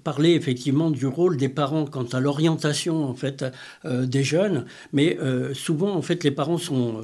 parlé 0.04 0.34
effectivement 0.34 0.92
du 0.92 1.08
rôle 1.08 1.36
des 1.36 1.48
parents 1.48 1.86
quant 1.86 2.04
à 2.04 2.20
l'orientation 2.20 3.04
en 3.04 3.14
fait 3.14 3.44
des 3.84 4.22
jeunes, 4.22 4.64
mais 4.92 5.18
souvent 5.54 5.96
en 5.96 6.02
fait 6.02 6.22
les 6.22 6.30
parents 6.30 6.56
sont 6.56 7.02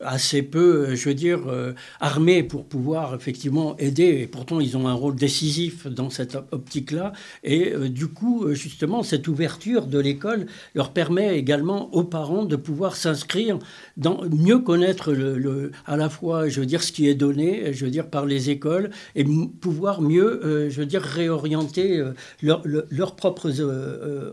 assez 0.00 0.42
peu, 0.42 0.94
je 0.94 1.08
veux 1.08 1.14
dire, 1.14 1.40
euh, 1.48 1.72
armés 2.00 2.42
pour 2.42 2.64
pouvoir 2.64 3.14
effectivement 3.14 3.76
aider. 3.76 4.20
Et 4.22 4.26
pourtant, 4.26 4.60
ils 4.60 4.76
ont 4.76 4.88
un 4.88 4.94
rôle 4.94 5.14
décisif 5.14 5.86
dans 5.86 6.10
cette 6.10 6.36
optique-là. 6.50 7.12
Et 7.44 7.72
euh, 7.72 7.88
du 7.88 8.06
coup, 8.08 8.44
euh, 8.44 8.54
justement, 8.54 9.02
cette 9.02 9.28
ouverture 9.28 9.86
de 9.86 9.98
l'école 9.98 10.46
leur 10.74 10.92
permet 10.92 11.38
également 11.38 11.92
aux 11.94 12.04
parents 12.04 12.44
de 12.44 12.56
pouvoir 12.56 12.96
s'inscrire 12.96 13.58
dans 13.96 14.22
mieux 14.30 14.58
connaître 14.58 15.12
le, 15.12 15.72
à 15.86 15.96
la 15.96 16.08
fois, 16.08 16.48
je 16.48 16.60
veux 16.60 16.66
dire, 16.66 16.82
ce 16.82 16.92
qui 16.92 17.08
est 17.08 17.14
donné, 17.14 17.72
je 17.72 17.84
veux 17.84 17.90
dire, 17.90 18.08
par 18.08 18.24
les 18.24 18.50
écoles, 18.50 18.90
et 19.14 19.24
pouvoir 19.60 20.00
mieux, 20.00 20.68
je 20.70 20.80
veux 20.80 20.86
dire, 20.86 21.02
réorienter 21.02 22.02
leurs 22.42 23.16
propres 23.16 23.50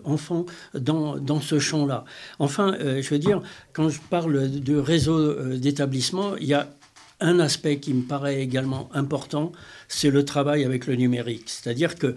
enfants 0.03 0.45
dans, 0.73 1.17
dans 1.17 1.41
ce 1.41 1.59
champ-là. 1.59 2.05
Enfin, 2.39 2.77
je 2.79 3.09
veux 3.09 3.19
dire, 3.19 3.41
quand 3.73 3.89
je 3.89 3.99
parle 4.09 4.49
de 4.49 4.75
réseau 4.75 5.56
d'établissement, 5.59 6.35
il 6.37 6.47
y 6.47 6.53
a 6.53 6.69
un 7.19 7.39
aspect 7.39 7.79
qui 7.79 7.93
me 7.93 8.03
paraît 8.03 8.41
également 8.41 8.89
important, 8.93 9.51
c'est 9.87 10.11
le 10.11 10.23
travail 10.25 10.63
avec 10.63 10.87
le 10.87 10.95
numérique. 10.95 11.45
C'est-à-dire 11.47 11.95
que 11.95 12.15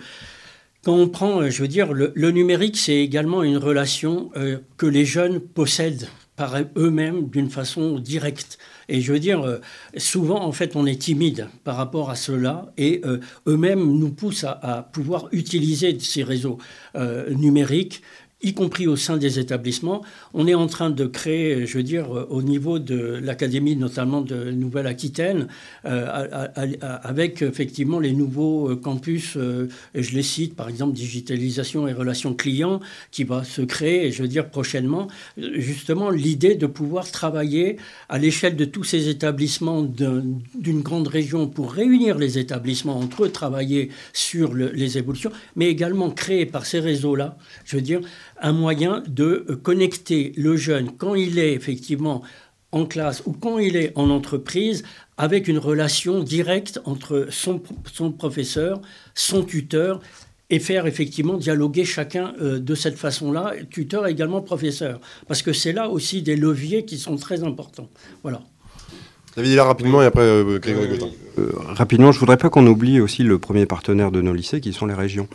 quand 0.85 0.95
on 0.95 1.09
prend, 1.09 1.49
je 1.49 1.63
veux 1.63 1.69
dire, 1.69 1.93
le, 1.93 2.31
numérique, 2.31 2.77
c'est 2.77 2.97
également 2.97 3.43
une 3.43 3.59
relation 3.59 4.31
euh, 4.37 4.59
que 4.79 4.87
les 4.87 5.05
jeunes 5.05 5.39
possèdent 5.39 6.09
par 6.37 6.57
eux-mêmes 6.77 7.29
d'une 7.29 7.51
façon 7.51 7.99
directe. 7.99 8.59
Et 8.89 9.03
je 9.03 9.13
veux 9.13 9.19
dire, 9.19 9.43
euh, 9.43 9.59
souvent, 9.99 10.43
en 10.43 10.53
fait, 10.53 10.77
on 10.77 10.87
est 10.87 11.01
timide 11.01 11.49
par 11.65 11.77
rapport 11.77 12.09
à 12.09 12.17
cela 12.17 12.73
et 12.79 13.03
euh, 13.05 13.21
eux-mêmes 13.47 13.85
nous 13.99 14.11
poussent 14.11 14.45
à, 14.45 14.89
pouvoir 14.91 15.29
utiliser 15.33 15.99
ces 16.01 16.23
réseaux 16.23 16.59
numériques 17.29 18.03
y 18.43 18.55
compris 18.55 18.87
au 18.87 18.97
sein 18.97 19.17
des 19.17 19.39
établissements. 19.39 20.03
On 20.33 20.47
est 20.47 20.55
en 20.55 20.67
train 20.67 20.91
de 20.91 21.05
créer, 21.05 21.67
je 21.67 21.77
veux 21.77 21.83
dire, 21.83 22.17
euh, 22.17 22.27
au 22.31 22.43
niveau 22.43 22.79
de 22.79 23.19
l'Académie, 23.23 23.77
notamment 23.77 24.23
de 24.23 24.51
Nouvelle-Aquitaine, 24.51 25.49
euh, 25.85 26.47
avec 27.03 27.43
effectivement 27.43 27.99
les 27.99 28.13
nouveaux 28.13 28.71
euh, 28.71 28.77
campus, 28.77 29.37
et 29.95 30.03
je 30.03 30.15
les 30.15 30.23
cite, 30.23 30.55
par 30.57 30.69
exemple, 30.69 30.95
digitalisation 30.95 31.87
et 31.87 31.93
relations 31.93 32.35
clients, 32.35 32.81
qui 33.11 33.25
va 33.25 33.45
se 33.45 33.63
créer, 33.63 34.11
je 34.11 34.23
veux 34.23 34.29
dire, 34.29 34.49
prochainement, 34.49 35.09
justement, 35.37 36.11
l'idée 36.11 36.55
de 36.55 36.67
pouvoir 36.67 37.11
travailler 37.11 37.77
à 38.09 38.19
l'échelle 38.19 38.57
de 38.57 38.65
tous 38.65 38.85
ces 38.85 39.09
établissements 39.09 39.83
d'une 39.83 40.81
grande 40.81 41.09
région 41.09 41.47
pour 41.47 41.73
réunir 41.73 42.19
les 42.19 42.39
établissements 42.39 42.99
entre 42.99 43.25
eux, 43.25 43.31
travailler 43.31 43.91
sur 44.13 44.55
les 44.55 44.99
évolutions, 44.99 45.33
mais 45.57 45.67
également 45.67 46.11
créer 46.11 46.47
par 46.47 46.67
ces 46.67 46.81
réseaux-là, 46.81 47.37
je 47.65 47.77
veux 47.77 47.83
dire, 47.83 48.01
un 48.43 48.53
moyen 48.53 49.03
de 49.07 49.47
euh, 49.49 49.57
connecter 49.57 50.33
le 50.37 50.57
jeune 50.57 50.91
quand 50.97 51.15
il 51.15 51.39
est 51.39 51.53
effectivement 51.53 52.23
en 52.73 52.87
classe 52.87 53.23
ou 53.27 53.33
quand 53.33 53.59
il 53.59 53.77
est 53.77 53.93
en 53.97 54.11
entreprise 54.11 54.85
avec 55.17 55.49
une 55.49 55.59
relation 55.59 56.23
directe 56.23 56.81
entre 56.85 57.27
son, 57.31 57.61
son 57.93 58.13
professeur, 58.13 58.81
son 59.15 59.43
tuteur 59.43 60.01
et 60.51 60.59
faire 60.59 60.87
effectivement 60.87 61.37
dialoguer 61.37 61.85
chacun 61.85 62.33
euh, 62.41 62.59
de 62.59 62.75
cette 62.75 62.97
façon-là, 62.97 63.55
tuteur 63.71 64.07
également 64.07 64.41
professeur. 64.41 65.01
Parce 65.29 65.43
que 65.43 65.53
c'est 65.53 65.73
là 65.73 65.89
aussi 65.89 66.23
des 66.23 66.37
leviers 66.37 66.85
qui 66.85 66.99
sont 66.99 67.17
très 67.17 67.45
importants. 67.45 67.89
Voilà. 68.23 68.41
David 69.37 69.55
là 69.55 69.65
rapidement 69.65 70.03
et 70.03 70.07
après 70.07 70.23
euh, 70.23 70.59
Grégory 70.59 70.99
rapidement, 71.69 72.13
je 72.13 72.19
voudrais 72.19 72.37
pas 72.37 72.51
qu'on 72.51 72.67
oublie 72.67 73.01
aussi 73.01 73.23
le 73.23 73.39
premier 73.39 73.65
partenaire 73.65 74.11
de 74.11 74.21
nos 74.21 74.35
lycées 74.35 74.61
qui 74.61 74.73
sont 74.73 74.87
les 74.87 74.95
régions. 74.95 75.29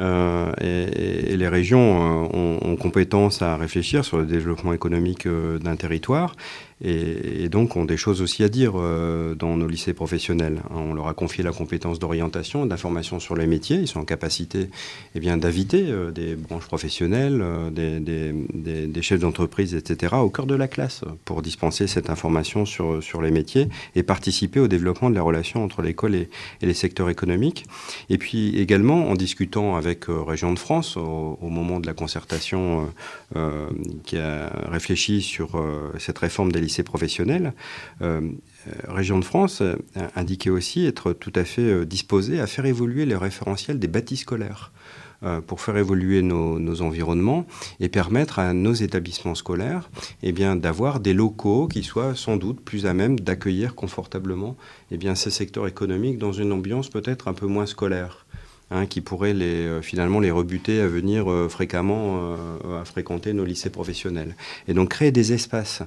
Euh, 0.00 0.52
et, 0.60 1.36
les 1.36 1.48
régions 1.48 2.24
euh, 2.32 2.58
ont, 2.62 2.76
compétence 2.76 3.42
à 3.42 3.56
réfléchir 3.56 4.04
sur 4.04 4.18
le 4.18 4.26
développement 4.26 4.72
économique 4.72 5.26
euh, 5.26 5.58
d'un 5.58 5.76
territoire 5.76 6.34
et, 6.82 7.48
donc 7.48 7.76
ont 7.76 7.84
des 7.84 7.96
choses 7.96 8.22
aussi 8.22 8.42
à 8.42 8.48
dire 8.48 8.72
euh, 8.76 9.34
dans 9.34 9.56
nos 9.56 9.68
lycées 9.68 9.92
professionnels. 9.92 10.62
On 10.70 10.94
leur 10.94 11.06
a 11.06 11.14
confié 11.14 11.44
la 11.44 11.52
compétence 11.52 11.98
d'orientation, 11.98 12.66
d'information 12.66 13.20
sur 13.20 13.36
les 13.36 13.46
métiers. 13.46 13.76
Ils 13.76 13.88
sont 13.88 14.00
en 14.00 14.04
capacité 14.04 14.68
eh 15.14 15.20
bien, 15.20 15.36
d'inviter 15.36 15.84
euh, 15.90 16.10
des 16.10 16.34
branches 16.34 16.66
professionnelles, 16.66 17.40
euh, 17.42 17.70
des, 17.70 19.02
chefs 19.02 19.20
d'entreprise, 19.20 19.74
etc., 19.74 20.14
au 20.16 20.30
cœur 20.30 20.46
de 20.46 20.54
la 20.54 20.68
classe 20.68 21.02
pour 21.24 21.42
dispenser 21.42 21.86
cette 21.86 22.08
information 22.08 22.64
sur, 22.64 23.02
sur 23.02 23.20
les 23.20 23.30
métiers 23.30 23.68
et 23.96 24.02
participer 24.02 24.60
au 24.60 24.68
développement 24.68 25.10
de 25.10 25.14
la 25.14 25.22
relation 25.22 25.64
entre 25.64 25.82
l'école 25.82 26.14
et, 26.14 26.28
les 26.62 26.74
secteurs 26.74 27.10
économiques. 27.10 27.66
Et 28.10 28.18
puis 28.18 28.56
également, 28.58 29.08
en 29.08 29.14
discutant 29.14 29.76
avec 29.76 30.04
Région 30.08 30.52
de 30.52 30.58
France, 30.58 30.96
au, 30.96 31.38
au, 31.40 31.48
moment 31.48 31.80
de 31.80 31.86
la 31.86 31.94
concertation 31.94 32.88
qui 34.04 34.16
a 34.16 34.50
réfléchi 34.70 35.20
sur 35.20 35.62
cette 35.98 36.18
réforme 36.18 36.52
des 36.52 36.60
lycées, 36.60 36.71
professionnels, 36.82 37.52
euh, 38.00 38.22
euh, 38.68 38.72
Région 38.88 39.18
de 39.18 39.24
France 39.24 39.60
euh, 39.60 39.76
indiquait 40.16 40.48
aussi 40.48 40.86
être 40.86 41.12
tout 41.12 41.32
à 41.34 41.44
fait 41.44 41.84
disposée 41.84 42.40
à 42.40 42.46
faire 42.46 42.64
évoluer 42.64 43.04
les 43.04 43.16
référentiels 43.16 43.78
des 43.78 43.88
bâtis 43.88 44.16
scolaires 44.16 44.72
pour 45.46 45.60
faire 45.60 45.76
évoluer 45.76 46.20
nos, 46.20 46.82
environnements 46.82 47.46
et 47.78 47.88
permettre 47.88 48.40
à 48.40 48.52
nos 48.52 48.72
établissements 48.72 49.36
scolaires 49.36 49.88
eh 50.24 50.32
bien, 50.32 50.56
d'avoir 50.56 50.98
des 50.98 51.14
locaux 51.14 51.68
qui 51.68 51.84
soient 51.84 52.16
sans 52.16 52.36
doute 52.36 52.60
plus 52.60 52.86
à 52.86 52.92
même 52.92 53.20
d'accueillir 53.20 53.76
confortablement 53.76 54.56
eh 54.90 54.96
bien, 54.96 55.14
ces 55.14 55.30
secteurs 55.30 55.68
économiques 55.68 56.18
dans 56.18 56.32
une 56.32 56.50
ambiance 56.50 56.88
peut-être 56.88 57.28
un 57.28 57.34
peu 57.34 57.46
moins 57.46 57.66
scolaire. 57.66 58.21
Hein, 58.72 58.86
qui 58.86 59.02
pourraient 59.02 59.34
les, 59.34 59.82
finalement 59.82 60.18
les 60.18 60.30
rebuter 60.30 60.80
à 60.80 60.86
venir 60.86 61.26
fréquemment 61.50 62.34
à 62.80 62.84
fréquenter 62.84 63.32
nos 63.34 63.44
lycées 63.44 63.70
professionnels. 63.70 64.34
Et 64.66 64.72
donc 64.74 64.88
créer 64.90 65.12
des 65.12 65.32
espaces 65.32 65.82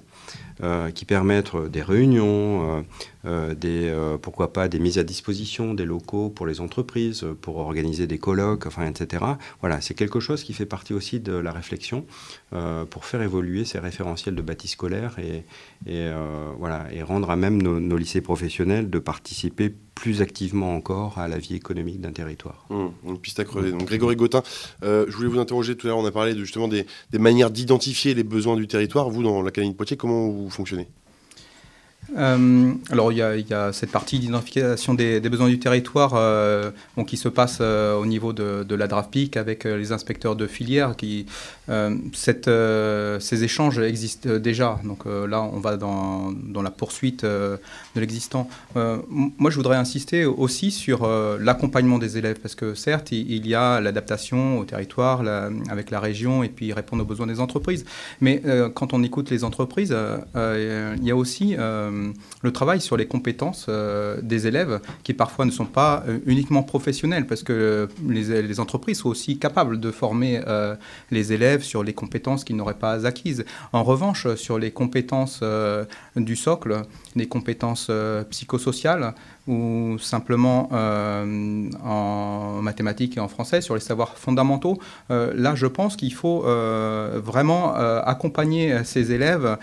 euh, 0.64 0.90
qui 0.90 1.04
permettent 1.04 1.58
des 1.70 1.82
réunions, 1.82 2.78
euh, 2.78 2.82
euh, 3.26 3.56
des, 3.56 3.94
pourquoi 4.22 4.54
pas 4.54 4.70
des 4.70 4.80
mises 4.80 4.98
à 4.98 5.04
disposition 5.04 5.74
des 5.74 5.84
locaux 5.84 6.30
pour 6.30 6.48
les 6.48 6.62
entreprises, 6.62 7.26
pour 7.42 7.58
organiser 7.58 8.08
des 8.08 8.20
colloques, 8.20 8.66
enfin, 8.66 8.88
etc. 8.88 9.26
Voilà, 9.60 9.82
c'est 9.82 9.96
quelque 9.96 10.22
chose 10.22 10.46
qui 10.46 10.54
fait 10.54 10.66
partie 10.66 10.94
aussi 10.94 11.20
de 11.20 11.34
la 11.34 11.52
réflexion 11.52 12.06
pour 12.90 13.04
faire 13.04 13.22
évoluer 13.22 13.66
ces 13.66 13.80
référentiels 13.80 14.36
de 14.36 14.42
bâti 14.42 14.70
scolaire 14.70 15.18
et, 15.20 15.44
et 15.92 16.10
voilà, 16.58 16.88
et 16.94 17.04
rendre 17.04 17.30
à 17.32 17.36
même 17.36 17.62
nos, 17.62 17.82
nos 17.82 17.98
lycées 17.98 18.22
professionnels 18.22 18.90
de 18.90 19.00
participer 19.00 19.74
plus 19.96 20.22
activement 20.22 20.76
encore 20.76 21.18
à 21.18 21.28
la 21.28 21.38
vie 21.38 21.56
économique 21.56 22.02
d'un 22.02 22.12
territoire. 22.12 22.66
Mmh, 22.70 22.86
une 23.08 23.18
piste 23.18 23.40
à 23.40 23.46
creuser. 23.46 23.72
Donc 23.72 23.86
Grégory 23.86 24.16
Gautin, 24.16 24.44
je 24.84 25.10
voulais 25.12 25.30
vous 25.30 25.40
interroger 25.40 25.76
tout 25.76 25.88
à 25.88 25.90
l'heure, 25.90 25.98
on 26.00 26.06
a 26.06 26.12
parlé 26.12 26.36
justement 26.38 26.68
des, 26.68 26.86
des 27.12 27.20
manières 27.20 27.50
d'identifier 27.50 28.14
les 28.14 28.24
besoins 28.24 28.56
du 28.56 28.68
territoire. 28.68 29.10
Vous, 29.10 29.24
dans 29.24 29.42
l'Académie 29.42 29.72
de 29.72 29.78
Poitiers, 29.78 29.98
comment 29.98 30.28
vous 30.28 30.50
fonctionnez? 30.50 30.88
Euh, 32.18 32.74
alors 32.92 33.12
il 33.12 33.18
y, 33.18 33.22
a, 33.54 33.74
cette 33.74 33.92
partie 33.92 34.20
d'identification 34.20 34.94
des, 34.94 35.20
besoins 35.22 35.50
du 35.50 35.60
territoire 35.60 36.14
euh, 36.16 36.72
qui 37.08 37.18
se 37.18 37.28
passe 37.30 37.58
euh, 37.62 37.96
au 37.96 38.06
niveau 38.06 38.32
de, 38.32 38.76
la 38.76 38.88
DRAFPIC 38.88 39.38
avec 39.38 39.64
les 39.64 39.92
inspecteurs 39.92 40.36
de 40.36 40.48
filière. 40.48 40.96
Ces 42.14 43.44
échanges 43.44 43.80
existent 43.80 44.38
déjà, 44.38 44.80
donc 44.84 45.06
là 45.06 45.42
on 45.42 45.60
va 45.60 45.78
dans, 45.78 46.34
la 46.62 46.72
poursuite 46.72 47.24
de 47.26 47.60
l'existant. 47.96 48.50
moi 48.76 49.52
je 49.52 49.56
voudrais 49.56 49.78
insister 49.78 50.26
aussi 50.26 50.72
sur 50.72 51.08
l'accompagnement 51.40 51.98
des 51.98 52.18
élèves 52.18 52.40
parce 52.42 52.56
que 52.56 52.74
certes 52.76 53.12
il, 53.12 53.48
y 53.48 53.56
a 53.56 53.80
l'adaptation 53.82 54.60
au 54.60 54.66
territoire 54.66 55.24
avec 55.70 55.92
la 55.92 56.00
région 56.00 56.44
et 56.44 56.50
puis 56.50 56.74
répondre 56.74 57.04
aux 57.04 57.08
besoins 57.08 57.28
des 57.28 57.40
entreprises, 57.40 57.86
mais 58.22 58.42
quand 58.74 58.94
on 58.94 59.04
écoute 59.04 59.30
les 59.30 59.44
entreprises, 59.44 59.96
il 60.36 61.04
y 61.04 61.12
a 61.12 61.16
aussi 61.16 61.56
le 62.42 62.52
travail 62.52 62.82
sur 62.82 62.98
les 62.98 63.08
compétences 63.08 63.70
des 64.22 64.48
élèves 64.48 64.80
qui 65.04 65.14
parfois 65.14 65.46
ne 65.46 65.52
sont 65.52 65.66
pas 65.66 66.04
uniquement 66.26 66.64
professionnelles 66.64 67.28
parce 67.28 67.44
que 67.44 67.88
les, 68.08 68.42
les, 68.42 68.60
entreprises 68.60 69.00
sont 69.00 69.10
aussi 69.10 69.38
capables 69.38 69.80
de 69.80 69.92
former 69.92 70.42
les 71.12 71.34
élèves 71.34 71.64
sur 71.64 71.84
les 71.84 71.94
compétences 71.94 72.44
qu'ils 72.44 72.56
n'auraient 72.56 72.74
pas 72.74 73.06
acquises. 73.06 73.46
En 73.74 73.84
revanche, 73.84 74.34
sur 74.36 74.60
les 74.60 74.72
compétences 74.72 75.44
du 76.16 76.36
socle, 76.36 76.82
les 77.16 77.28
compétences 77.28 77.90
psychosociales, 78.30 79.14
ou 79.48 79.98
simplement 80.00 80.70
euh, 80.74 81.70
en 81.84 82.62
mathématiques 82.62 83.18
et 83.18 83.20
en 83.20 83.28
français 83.28 83.62
sur 83.62 83.76
les 83.76 83.82
savoirs 83.82 84.18
fondamentaux. 84.18 84.80
Euh, 85.12 85.34
là, 85.36 85.54
je 85.54 85.68
pense 85.68 85.96
qu'il 85.96 86.14
faut 86.14 86.46
euh, 86.46 87.22
vraiment 87.24 87.76
accompagner 87.76 88.84
ces 88.84 89.12
élèves 89.12 89.58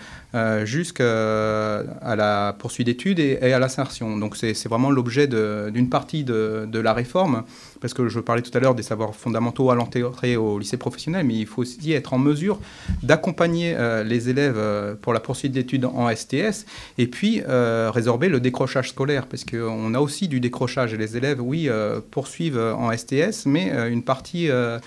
jusqu'à 0.63 1.83
la 2.15 2.55
poursuite 2.57 2.87
d'études 2.87 3.19
et, 3.19 3.53
à 3.53 3.59
l'insertion. 3.59 4.17
Donc 4.17 4.35
c'est 4.35 4.67
vraiment 4.67 4.89
l'objet 4.89 5.27
d'une 5.27 5.89
partie 5.89 6.23
de, 6.23 6.67
de, 6.67 6.79
la 6.79 6.93
réforme, 6.93 7.43
parce 7.83 7.93
que 7.93 8.07
je 8.07 8.19
parlais 8.19 8.41
tout 8.41 8.57
à 8.57 8.59
l'heure 8.59 8.73
des 8.73 8.81
savoirs 8.81 9.13
fondamentaux 9.13 9.69
à 9.69 9.75
l'entrée 9.75 10.35
au 10.37 10.57
lycée 10.57 10.77
professionnel, 10.77 11.25
mais 11.25 11.35
il 11.35 11.45
faut 11.45 11.61
aussi 11.61 11.91
être 11.91 12.13
en 12.13 12.17
mesure 12.17 12.59
d'accompagner 13.03 13.75
les 14.05 14.29
élèves 14.29 14.97
pour 15.01 15.13
la 15.13 15.19
poursuite 15.19 15.51
d'études 15.51 15.85
en 15.85 16.09
STS 16.15 16.65
et 16.97 17.07
puis 17.07 17.41
résorber 17.45 18.29
le 18.29 18.39
décrochage 18.39 18.89
scolaire, 18.89 19.27
parce 19.27 19.43
que 19.43 19.57
on 19.57 19.93
a 19.93 19.99
aussi 19.99 20.27
du 20.27 20.39
décrochage 20.39 20.93
et 20.93 20.97
les 20.97 21.17
élèves, 21.17 21.41
oui, 21.41 21.67
euh, 21.69 21.99
poursuivent 22.11 22.57
en 22.57 22.95
STS, 22.95 23.45
mais 23.45 23.71
euh, 23.71 23.89
une 23.89 24.03
partie 24.03 24.49
euh, 24.49 24.79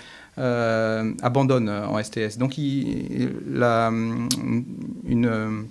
abandonne 1.21 1.69
en 1.69 2.01
STS. 2.01 2.37
Donc 2.37 2.57
il, 2.57 3.29
une, 5.07 5.65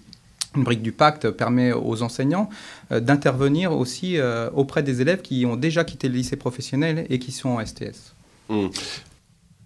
brique 0.63 0.83
du 0.83 0.93
pacte 0.93 1.31
permet 1.31 1.73
aux 1.73 2.03
enseignants 2.03 2.49
d'intervenir 2.91 3.73
aussi 3.73 4.19
auprès 4.55 4.83
des 4.83 5.01
élèves 5.01 5.23
qui 5.23 5.47
ont 5.47 5.57
déjà 5.57 5.85
quitté 5.85 6.09
le 6.09 6.15
lycée 6.15 6.37
professionnel 6.37 7.07
et 7.11 7.19
qui 7.19 7.33
sont 7.33 7.51
en 7.51 7.65
STS. 7.65 8.15
Mmh. 8.49 8.67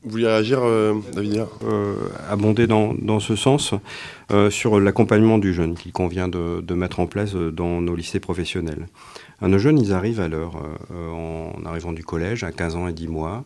Vous 0.03 0.11
vouliez 0.11 0.29
réagir, 0.29 0.63
David 1.13 1.45
Abonder 2.31 2.67
dans, 2.67 2.95
dans, 2.95 3.21
ce 3.21 3.37
sens 3.37 3.75
sur 4.49 4.81
l'accompagnement 4.81 5.39
du 5.39 5.53
jeune 5.53 5.75
qu'il 5.75 5.93
convient 5.93 6.29
de, 6.29 6.63
de, 6.63 6.75
mettre 6.75 7.01
en 7.01 7.07
place 7.07 7.35
dans 7.35 7.83
nos 7.83 7.95
lycées 7.95 8.21
professionnels 8.21 8.87
nos 9.49 9.59
jeunes, 9.59 9.79
ils 9.79 9.93
arrivent 9.93 10.21
à 10.21 10.29
l'heure, 10.29 10.61
euh, 10.91 11.11
en 11.11 11.65
arrivant 11.65 11.93
du 11.93 12.05
collège, 12.05 12.45
à 12.45 12.53
15 12.53 12.77
ans 12.77 12.89
et 12.89 12.93
10 12.93 13.09
mois. 13.09 13.45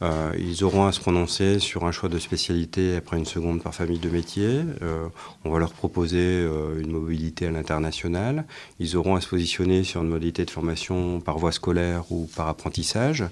Euh, 0.00 0.32
ils 0.38 0.62
auront 0.64 0.86
à 0.86 0.92
se 0.92 1.00
prononcer 1.00 1.58
sur 1.58 1.84
un 1.84 1.92
choix 1.92 2.08
de 2.08 2.18
spécialité 2.18 2.96
après 2.96 3.16
une 3.16 3.24
seconde 3.24 3.62
par 3.62 3.74
famille 3.74 3.98
de 3.98 4.08
métier. 4.08 4.60
Euh, 4.82 5.08
on 5.44 5.50
va 5.50 5.58
leur 5.58 5.72
proposer 5.72 6.18
euh, 6.18 6.80
une 6.80 6.92
mobilité 6.92 7.46
à 7.46 7.50
l'international. 7.50 8.44
Ils 8.78 8.96
auront 8.96 9.16
à 9.16 9.20
se 9.20 9.28
positionner 9.28 9.82
sur 9.84 10.02
une 10.02 10.08
modalité 10.08 10.44
de 10.44 10.50
formation 10.50 11.20
par 11.20 11.38
voie 11.38 11.52
scolaire 11.52 12.04
ou 12.10 12.28
par 12.36 12.48
apprentissage. 12.48 13.24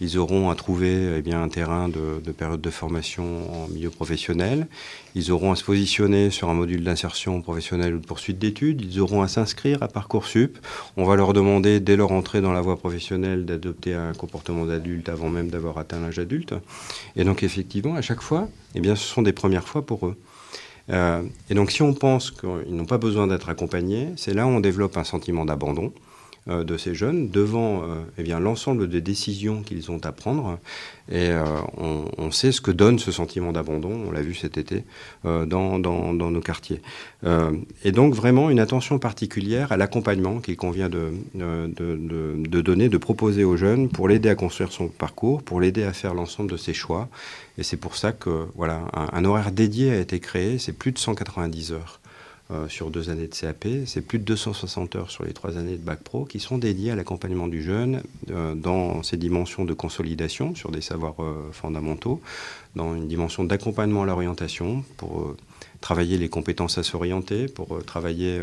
Ils 0.00 0.18
auront 0.18 0.50
à 0.50 0.54
trouver 0.54 1.16
eh 1.16 1.22
bien, 1.22 1.42
un 1.42 1.48
terrain 1.48 1.88
de, 1.88 2.20
de, 2.22 2.32
période 2.32 2.60
de 2.60 2.70
formation 2.70 3.64
en 3.64 3.68
milieu 3.68 3.90
professionnel. 3.90 4.66
Ils 5.14 5.32
auront 5.32 5.52
à 5.52 5.56
se 5.56 5.64
positionner 5.64 6.30
sur 6.30 6.50
un 6.50 6.54
module 6.54 6.84
d'insertion 6.84 7.40
professionnelle 7.42 7.94
ou 7.94 7.98
de 7.98 8.06
poursuite 8.06 8.38
d'études. 8.38 8.82
Ils 8.82 9.00
auront 9.00 9.22
à 9.22 9.28
s'inscrire 9.28 9.82
à 9.82 9.88
Parcoursup. 9.88 10.58
On 10.96 11.04
va 11.04 11.16
leur 11.16 11.32
demander, 11.32 11.80
dès 11.80 11.96
leur 11.96 12.12
entrée 12.12 12.40
dans 12.40 12.52
la 12.52 12.60
voie 12.60 12.76
professionnelle, 12.76 13.44
d'adopter 13.44 13.94
un 13.94 14.12
comportement 14.12 14.66
d'adulte 14.66 15.08
avant 15.08 15.30
même 15.30 15.48
d'avoir 15.48 15.78
atteint 15.78 16.09
l'âge 16.10 16.18
adulte. 16.18 16.54
Et 17.16 17.24
donc, 17.24 17.42
effectivement, 17.42 17.94
à 17.94 18.02
chaque 18.02 18.20
fois, 18.20 18.48
eh 18.74 18.80
bien, 18.80 18.94
ce 18.94 19.06
sont 19.06 19.22
des 19.22 19.32
premières 19.32 19.66
fois 19.66 19.86
pour 19.86 20.06
eux. 20.06 20.16
Euh, 20.90 21.22
et 21.48 21.54
donc, 21.54 21.70
si 21.70 21.82
on 21.82 21.94
pense 21.94 22.30
qu'ils 22.30 22.74
n'ont 22.74 22.86
pas 22.86 22.98
besoin 22.98 23.26
d'être 23.26 23.48
accompagnés, 23.48 24.08
c'est 24.16 24.34
là 24.34 24.46
où 24.46 24.50
on 24.50 24.60
développe 24.60 24.96
un 24.96 25.04
sentiment 25.04 25.44
d'abandon. 25.44 25.92
Euh, 26.50 26.64
de 26.64 26.76
ces 26.76 26.94
jeunes 26.94 27.28
devant 27.28 27.82
euh, 27.82 28.02
eh 28.18 28.24
l'ensemble 28.24 28.88
des 28.88 29.00
décisions 29.00 29.62
qu'ils 29.62 29.90
ont 29.90 30.00
à 30.04 30.12
prendre. 30.12 30.58
Et 31.10 31.28
euh, 31.28 31.44
on, 31.76 32.30
sait 32.30 32.50
ce 32.50 32.60
que 32.60 32.70
donne 32.70 32.98
ce 32.98 33.12
sentiment 33.12 33.52
d'abandon, 33.52 34.06
on 34.08 34.10
l'a 34.10 34.22
vu 34.22 34.34
cet 34.34 34.56
été, 34.56 34.84
dans, 35.24 35.78
dans, 35.78 36.12
nos 36.12 36.40
quartiers. 36.40 36.80
et 37.84 37.90
donc 37.90 38.14
vraiment 38.14 38.48
une 38.48 38.60
attention 38.60 39.00
particulière 39.00 39.72
à 39.72 39.76
l'accompagnement 39.76 40.38
qu'il 40.38 40.56
convient 40.56 40.88
de, 40.88 41.12
de, 41.34 42.60
donner, 42.60 42.88
de 42.88 42.98
proposer 42.98 43.42
aux 43.42 43.56
jeunes 43.56 43.88
pour 43.88 44.08
l'aider 44.08 44.28
à 44.28 44.36
construire 44.36 44.70
son 44.70 44.86
parcours, 44.86 45.42
pour 45.42 45.60
l'aider 45.60 45.82
à 45.82 45.92
faire 45.92 46.14
l'ensemble 46.14 46.52
de 46.52 46.56
ses 46.56 46.74
choix. 46.74 47.08
Et 47.58 47.64
c'est 47.64 47.76
pour 47.76 47.96
ça 47.96 48.12
que 48.12 48.46
voilà, 48.54 48.82
un 48.94 49.24
horaire 49.24 49.50
dédié 49.50 49.90
a 49.90 49.98
été 49.98 50.20
créé, 50.20 50.58
c'est 50.58 50.72
plus 50.72 50.92
de 50.92 50.98
190 50.98 51.72
heures. 51.72 52.00
Euh, 52.52 52.68
sur 52.68 52.90
deux 52.90 53.10
années 53.10 53.28
de 53.28 53.34
CAP. 53.34 53.68
C'est 53.86 54.00
plus 54.00 54.18
de 54.18 54.24
260 54.24 54.96
heures 54.96 55.10
sur 55.12 55.24
les 55.24 55.32
trois 55.32 55.56
années 55.56 55.76
de 55.76 55.84
Bac 55.84 56.00
Pro 56.00 56.24
qui 56.24 56.40
sont 56.40 56.58
dédiées 56.58 56.90
à 56.90 56.96
l'accompagnement 56.96 57.46
du 57.46 57.62
jeune 57.62 58.02
euh, 58.30 58.56
dans 58.56 59.04
ses 59.04 59.16
dimensions 59.16 59.64
de 59.64 59.72
consolidation 59.72 60.56
sur 60.56 60.72
des 60.72 60.80
savoirs 60.80 61.14
euh, 61.20 61.52
fondamentaux, 61.52 62.20
dans 62.74 62.96
une 62.96 63.06
dimension 63.06 63.44
d'accompagnement 63.44 64.02
à 64.02 64.06
l'orientation 64.06 64.82
pour 64.96 65.36
travailler 65.80 66.18
les 66.18 66.28
compétences 66.28 66.76
à 66.76 66.82
s'orienter, 66.82 67.46
pour 67.46 67.84
travailler 67.84 68.40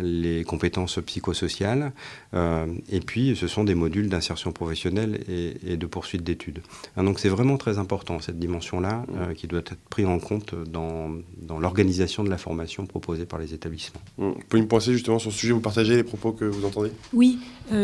les 0.00 0.44
compétences 0.44 0.98
psychosociales, 1.04 1.92
euh, 2.34 2.66
et 2.90 3.00
puis 3.00 3.36
ce 3.36 3.46
sont 3.46 3.64
des 3.64 3.74
modules 3.74 4.08
d'insertion 4.08 4.52
professionnelle 4.52 5.20
et, 5.28 5.76
de 5.76 5.86
poursuite 5.86 6.22
d'études. 6.22 6.60
Hein, 6.96 7.04
donc 7.04 7.18
c'est 7.18 7.28
vraiment 7.28 7.56
très 7.56 7.78
important 7.78 8.20
cette 8.20 8.38
dimension-là 8.38 9.04
euh, 9.14 9.34
qui 9.34 9.46
doit 9.46 9.60
être 9.60 9.76
prise 9.90 10.06
en 10.06 10.18
compte 10.18 10.54
dans, 10.54 11.10
dans 11.40 11.58
l'organisation 11.58 12.24
de 12.24 12.30
la 12.30 12.38
formation 12.38 12.86
proposée 12.86 13.26
par 13.26 13.38
les 13.38 13.54
établissements. 13.54 14.00
Vous 14.18 14.34
pouvez 14.48 14.62
me 14.62 14.68
penser 14.68 14.92
justement 14.92 15.18
sur 15.18 15.32
ce 15.32 15.38
sujet, 15.38 15.52
vous 15.52 15.60
partagez 15.60 15.96
les 15.96 16.04
propos 16.04 16.32
que 16.32 16.44
vous 16.44 16.64
entendez? 16.64 16.90
Oui, 17.12 17.38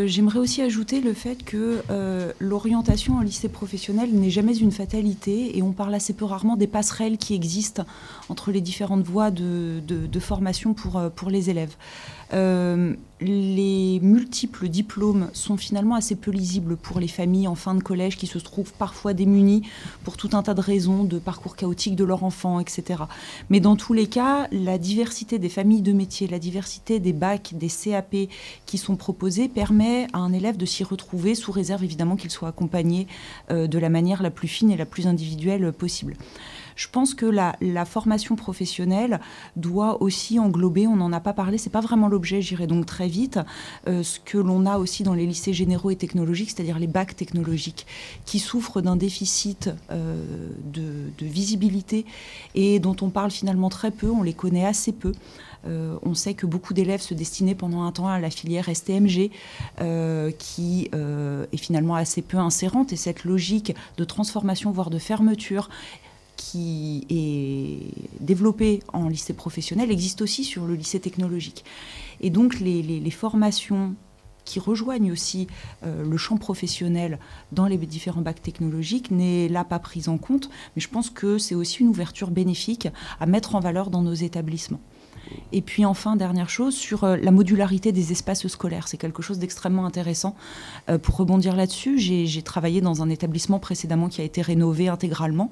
j'aimerais 0.06 0.38
aussi 0.38 0.62
ajouter 0.62 1.00
le 1.00 1.12
fait 1.12 1.42
que 1.44 1.80
l'orientation 2.40 3.16
en 3.16 3.20
lycée 3.20 3.48
professionnel 3.48 4.10
n'est 4.12 4.30
jamais 4.30 4.56
une 4.56 4.72
fatalité 4.72 5.56
et 5.56 5.62
on 5.62 5.72
parle 5.72 5.94
assez 5.94 6.12
peu 6.12 6.24
rarement 6.24 6.56
des 6.56 6.66
passerelles 6.66 7.18
qui 7.18 7.34
existent 7.34 7.84
entre 8.28 8.52
les 8.52 8.60
différentes 8.60 9.04
voies 9.04 9.30
de, 9.30 9.80
de, 9.86 10.06
de 10.06 10.20
formation 10.20 10.74
pour, 10.74 11.00
pour 11.14 11.30
les 11.32 11.50
élèves. 11.50 11.74
Euh, 12.34 12.94
les 13.20 14.00
multiples 14.00 14.68
diplômes 14.68 15.28
sont 15.34 15.56
finalement 15.56 15.94
assez 15.94 16.16
peu 16.16 16.30
lisibles 16.30 16.76
pour 16.76 16.98
les 16.98 17.08
familles 17.08 17.46
en 17.46 17.54
fin 17.54 17.74
de 17.74 17.82
collège 17.82 18.16
qui 18.16 18.26
se 18.26 18.38
trouvent 18.38 18.72
parfois 18.72 19.12
démunies 19.12 19.62
pour 20.02 20.16
tout 20.16 20.30
un 20.32 20.42
tas 20.42 20.54
de 20.54 20.60
raisons, 20.60 21.04
de 21.04 21.18
parcours 21.18 21.56
chaotiques 21.56 21.94
de 21.94 22.04
leur 22.04 22.24
enfant, 22.24 22.58
etc. 22.58 23.02
Mais 23.50 23.60
dans 23.60 23.76
tous 23.76 23.92
les 23.92 24.06
cas, 24.06 24.48
la 24.50 24.78
diversité 24.78 25.38
des 25.38 25.50
familles 25.50 25.82
de 25.82 25.92
métiers, 25.92 26.26
la 26.26 26.38
diversité 26.38 27.00
des 27.00 27.12
bacs, 27.12 27.52
des 27.54 27.68
CAP 27.68 28.16
qui 28.64 28.78
sont 28.78 28.96
proposés 28.96 29.48
permet 29.48 30.06
à 30.12 30.18
un 30.18 30.32
élève 30.32 30.56
de 30.56 30.66
s'y 30.66 30.84
retrouver, 30.84 31.34
sous 31.34 31.52
réserve 31.52 31.84
évidemment 31.84 32.16
qu'il 32.16 32.30
soit 32.30 32.48
accompagné 32.48 33.06
euh, 33.50 33.66
de 33.66 33.78
la 33.78 33.90
manière 33.90 34.22
la 34.22 34.30
plus 34.30 34.48
fine 34.48 34.70
et 34.70 34.76
la 34.76 34.86
plus 34.86 35.06
individuelle 35.06 35.72
possible. 35.72 36.16
Je 36.76 36.88
pense 36.88 37.14
que 37.14 37.26
la, 37.26 37.54
formation 37.84 38.36
professionnelle 38.36 39.20
doit 39.56 40.02
aussi 40.02 40.38
englober, 40.38 40.86
on 40.86 40.96
n'en 40.96 41.12
a 41.12 41.20
pas 41.20 41.32
parlé, 41.32 41.58
c'est 41.58 41.70
pas 41.70 41.80
vraiment 41.80 42.08
l'objet, 42.08 42.40
j'irai 42.40 42.66
donc 42.66 42.86
très 42.86 43.08
vite, 43.08 43.40
euh, 43.88 44.02
ce 44.02 44.20
que 44.20 44.38
l'on 44.38 44.66
a 44.66 44.78
aussi 44.78 45.02
dans 45.02 45.14
les 45.14 45.26
lycées 45.26 45.52
généraux 45.52 45.90
et 45.90 45.96
technologiques, 45.96 46.50
c'est-à-dire 46.50 46.78
les 46.78 46.86
bacs 46.86 47.16
technologiques, 47.16 47.86
qui 48.24 48.38
souffrent 48.38 48.80
d'un 48.80 48.96
déficit 48.96 49.70
euh, 49.90 50.48
de, 50.64 50.92
visibilité 51.20 52.04
et 52.54 52.78
dont 52.78 52.96
on 53.00 53.08
parle 53.08 53.30
finalement 53.30 53.68
très 53.68 53.90
peu, 53.90 54.10
on 54.10 54.22
les 54.22 54.32
connaît 54.32 54.66
assez 54.66 54.92
peu. 54.92 55.12
Euh, 55.66 55.96
on 56.02 56.14
sait 56.14 56.34
que 56.34 56.46
beaucoup 56.46 56.74
d'élèves 56.74 57.00
se 57.00 57.14
destinaient 57.14 57.54
pendant 57.54 57.84
un 57.84 57.92
temps 57.92 58.08
à 58.08 58.18
la 58.18 58.30
filière 58.30 58.68
STMG, 58.74 59.30
qui 60.38 60.90
est 60.92 61.56
finalement 61.56 61.94
assez 61.94 62.22
peu 62.22 62.38
insérante. 62.38 62.92
Et 62.92 62.96
cette 62.96 63.24
logique 63.24 63.74
de 63.96 64.04
transformation, 64.04 64.72
voire 64.72 64.90
de 64.90 64.98
fermeture, 64.98 65.68
qui 66.42 67.06
est 67.08 68.20
développé 68.20 68.82
en 68.92 69.08
lycée 69.08 69.32
professionnel 69.32 69.90
existe 69.90 70.22
aussi 70.22 70.44
sur 70.44 70.66
le 70.66 70.74
lycée 70.74 70.98
technologique. 70.98 71.64
Et 72.20 72.30
donc 72.30 72.58
les, 72.58 73.10
formations 73.10 73.94
qui 74.44 74.58
rejoignent 74.58 75.12
aussi 75.12 75.46
euh, 75.84 76.04
le 76.04 76.16
champ 76.16 76.36
professionnel 76.36 77.20
dans 77.52 77.66
les 77.66 77.76
différents 77.78 78.22
bacs 78.22 78.42
technologiques 78.42 79.12
n'est 79.12 79.48
là 79.48 79.64
pas 79.64 79.78
prise 79.78 80.08
en 80.08 80.18
compte, 80.18 80.50
mais 80.74 80.82
je 80.82 80.88
pense 80.88 81.10
que 81.10 81.38
c'est 81.38 81.54
aussi 81.54 81.80
une 81.80 81.88
ouverture 81.88 82.30
bénéfique 82.30 82.88
à 83.20 83.26
mettre 83.26 83.54
en 83.54 83.60
valeur 83.60 83.90
dans 83.90 84.02
nos 84.02 84.14
établissements. 84.14 84.80
Et 85.52 85.62
puis 85.62 85.84
enfin, 85.84 86.16
dernière 86.16 86.48
chose, 86.48 86.74
sur 86.74 87.04
euh, 87.04 87.16
la 87.16 87.30
modularité 87.30 87.92
des 87.92 88.12
espaces 88.12 88.46
scolaires. 88.46 88.88
C'est 88.88 88.96
quelque 88.96 89.22
chose 89.22 89.38
d'extrêmement 89.38 89.86
intéressant. 89.86 90.34
Euh, 90.88 90.98
pour 90.98 91.16
rebondir 91.16 91.56
là-dessus, 91.56 91.98
j'ai 91.98 92.42
travaillé 92.42 92.80
dans 92.80 93.02
un 93.02 93.08
établissement 93.08 93.58
précédemment 93.58 94.08
qui 94.08 94.20
a 94.20 94.24
été 94.24 94.42
rénové 94.42 94.88
intégralement 94.88 95.50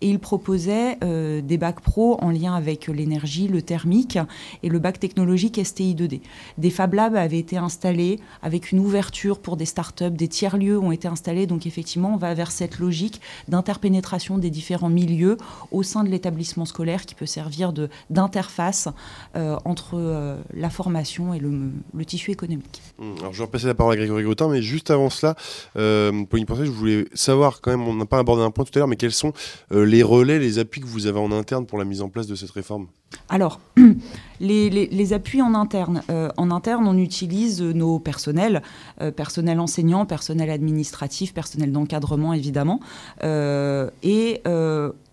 et 0.00 0.08
il 0.08 0.18
proposait 0.18 0.98
euh, 1.04 1.40
des 1.40 1.58
bacs 1.58 1.80
pro 1.80 2.18
en 2.20 2.30
lien 2.30 2.54
avec 2.54 2.86
l'énergie, 2.88 3.48
le 3.48 3.62
thermique 3.62 4.18
et 4.62 4.68
le 4.68 4.78
bac 4.78 4.98
technologique 4.98 5.60
STI 5.62 5.94
2D. 5.94 6.20
Des 6.58 6.70
Fab 6.70 6.94
Labs 6.94 7.16
avaient 7.16 7.38
été 7.38 7.56
installés 7.56 8.20
avec 8.42 8.72
une 8.72 8.80
ouverture 8.80 9.38
pour 9.38 9.56
des 9.56 9.66
startups, 9.66 10.10
des 10.10 10.28
tiers-lieux 10.28 10.78
ont 10.78 10.92
été 10.92 11.08
installés. 11.08 11.46
Donc 11.46 11.66
effectivement, 11.66 12.14
on 12.14 12.16
va 12.16 12.34
vers 12.34 12.50
cette 12.50 12.78
logique 12.78 13.20
d'interpénétration 13.48 14.38
des 14.38 14.50
différents 14.50 14.88
milieux 14.88 15.36
au 15.70 15.82
sein 15.82 16.04
de 16.04 16.08
l'établissement 16.08 16.64
scolaire 16.64 17.06
qui 17.06 17.14
peut 17.14 17.26
servir 17.26 17.72
d'interface 18.10 18.88
entre 19.34 20.36
la 20.54 20.70
formation 20.70 21.34
et 21.34 21.38
le, 21.38 22.04
tissu 22.04 22.30
économique. 22.30 22.82
Mmh, 22.98 23.12
alors 23.20 23.32
je 23.32 23.38
vais 23.38 23.44
repasser 23.44 23.66
la 23.66 23.74
parole 23.74 23.94
à 23.94 23.96
Grégory 23.96 24.24
Gautin, 24.24 24.48
mais 24.48 24.62
juste 24.62 24.90
avant 24.90 25.10
cela, 25.10 25.34
pour 25.74 26.38
y 26.38 26.44
penser, 26.44 26.66
je 26.66 26.70
voulais 26.70 27.06
savoir 27.14 27.60
quand 27.60 27.70
même, 27.70 27.86
on 27.86 27.94
n'a 27.94 28.06
pas 28.06 28.18
abordé 28.18 28.42
un 28.42 28.50
point 28.50 28.64
tout 28.64 28.72
à 28.74 28.78
l'heure, 28.78 28.88
mais 28.88 28.96
quels 28.96 29.12
sont 29.12 29.32
les 29.70 30.02
relais, 30.02 30.38
les 30.38 30.58
appuis 30.58 30.80
que 30.80 30.86
vous 30.86 31.06
avez 31.06 31.20
en 31.20 31.32
interne 31.32 31.66
pour 31.66 31.78
la 31.78 31.84
mise 31.84 32.02
en 32.02 32.08
place 32.08 32.26
de 32.26 32.34
cette 32.34 32.50
réforme? 32.50 32.88
Alors, 33.28 33.60
les, 34.40 35.12
appuis 35.12 35.42
en 35.42 35.54
interne. 35.54 36.02
Euh, 36.10 36.28
en 36.36 36.50
interne, 36.50 36.86
on 36.86 36.96
utilise 36.96 37.62
nos 37.62 37.98
personnels, 37.98 38.62
euh, 39.00 39.10
personnel 39.10 39.60
enseignant, 39.60 40.06
personnel 40.06 40.50
administratif, 40.50 41.34
personnel 41.34 41.72
d'encadrement, 41.72 42.32
évidemment. 42.32 42.80
Euh, 43.22 43.90
et 44.02 44.42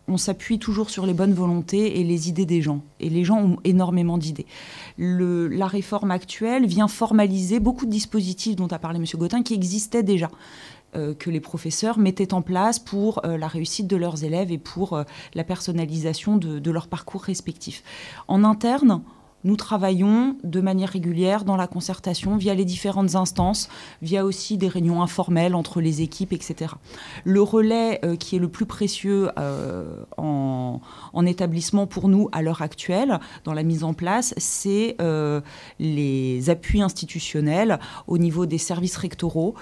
on 0.10 0.18
s'appuie 0.18 0.60
toujours 0.60 0.90
sur 0.90 1.06
les 1.06 1.14
bonnes 1.14 1.34
volontés 1.34 2.00
et 2.00 2.04
les 2.04 2.30
idées 2.30 2.46
des 2.46 2.62
gens. 2.62 2.82
Et 3.00 3.10
les 3.10 3.24
gens 3.24 3.42
ont 3.42 3.58
énormément 3.64 4.18
d'idées. 4.18 4.48
la 4.98 5.68
réforme 5.68 6.12
actuelle 6.12 6.66
vient 6.66 6.88
formaliser 6.88 7.60
beaucoup 7.60 7.86
de 7.86 7.92
dispositifs 7.92 8.56
dont 8.56 8.68
a 8.68 8.80
parlé 8.80 9.00
M. 9.00 9.06
Gautin 9.16 9.44
qui 9.44 9.54
existaient 9.54 10.04
déjà. 10.04 10.30
Euh, 10.96 11.14
que 11.14 11.30
les 11.30 11.40
professeurs 11.40 12.00
mettaient 12.00 12.34
en 12.34 12.42
place 12.42 12.80
pour 12.80 13.24
euh, 13.24 13.38
la 13.38 13.48
réussite 13.48 13.86
de 13.86 13.96
leurs 13.96 14.24
élèves 14.24 14.52
et 14.52 14.58
pour 14.58 14.94
euh, 14.94 15.04
la 15.36 15.44
personnalisation 15.44 16.38
de, 16.38 16.58
de 16.58 16.72
leur 16.72 16.88
parcours 16.88 17.22
respectif. 17.22 17.84
En 18.28 18.44
interne, 18.44 19.04
nous 19.44 19.56
travaillons 19.56 20.36
de 20.44 20.62
manière 20.62 20.90
régulière 20.90 21.46
dans 21.46 21.56
la 21.56 21.68
concertation 21.68 22.38
via 22.38 22.54
les 22.54 22.66
différentes 22.66 23.16
instances, 23.16 23.70
via 24.02 24.26
aussi 24.26 24.58
des 24.58 24.68
réunions 24.68 25.02
informelles 25.02 25.56
entre 25.56 25.82
les 25.82 26.02
équipes, 26.02 26.34
etc. 26.34 26.74
Le 27.24 27.42
relais 27.42 28.00
euh, 28.04 28.16
qui 28.16 28.36
est 28.36 28.40
le 28.40 28.50
plus 28.50 28.66
précieux 28.66 29.30
euh, 29.38 30.04
en, 30.18 30.80
établissement 31.26 31.86
pour 31.86 32.08
nous 32.08 32.28
à 32.32 32.42
l'heure 32.42 32.64
actuelle, 32.64 33.20
dans 33.44 33.54
la 33.54 33.62
mise 33.62 33.84
en 33.84 33.94
place, 33.94 34.34
c'est 34.38 34.96
euh, 35.00 35.42
les 35.80 36.50
appuis 36.50 36.82
institutionnels 36.82 37.80
au 38.08 38.18
niveau 38.18 38.46
des 38.48 38.58
services 38.58 38.98
rectoraux 38.98 39.54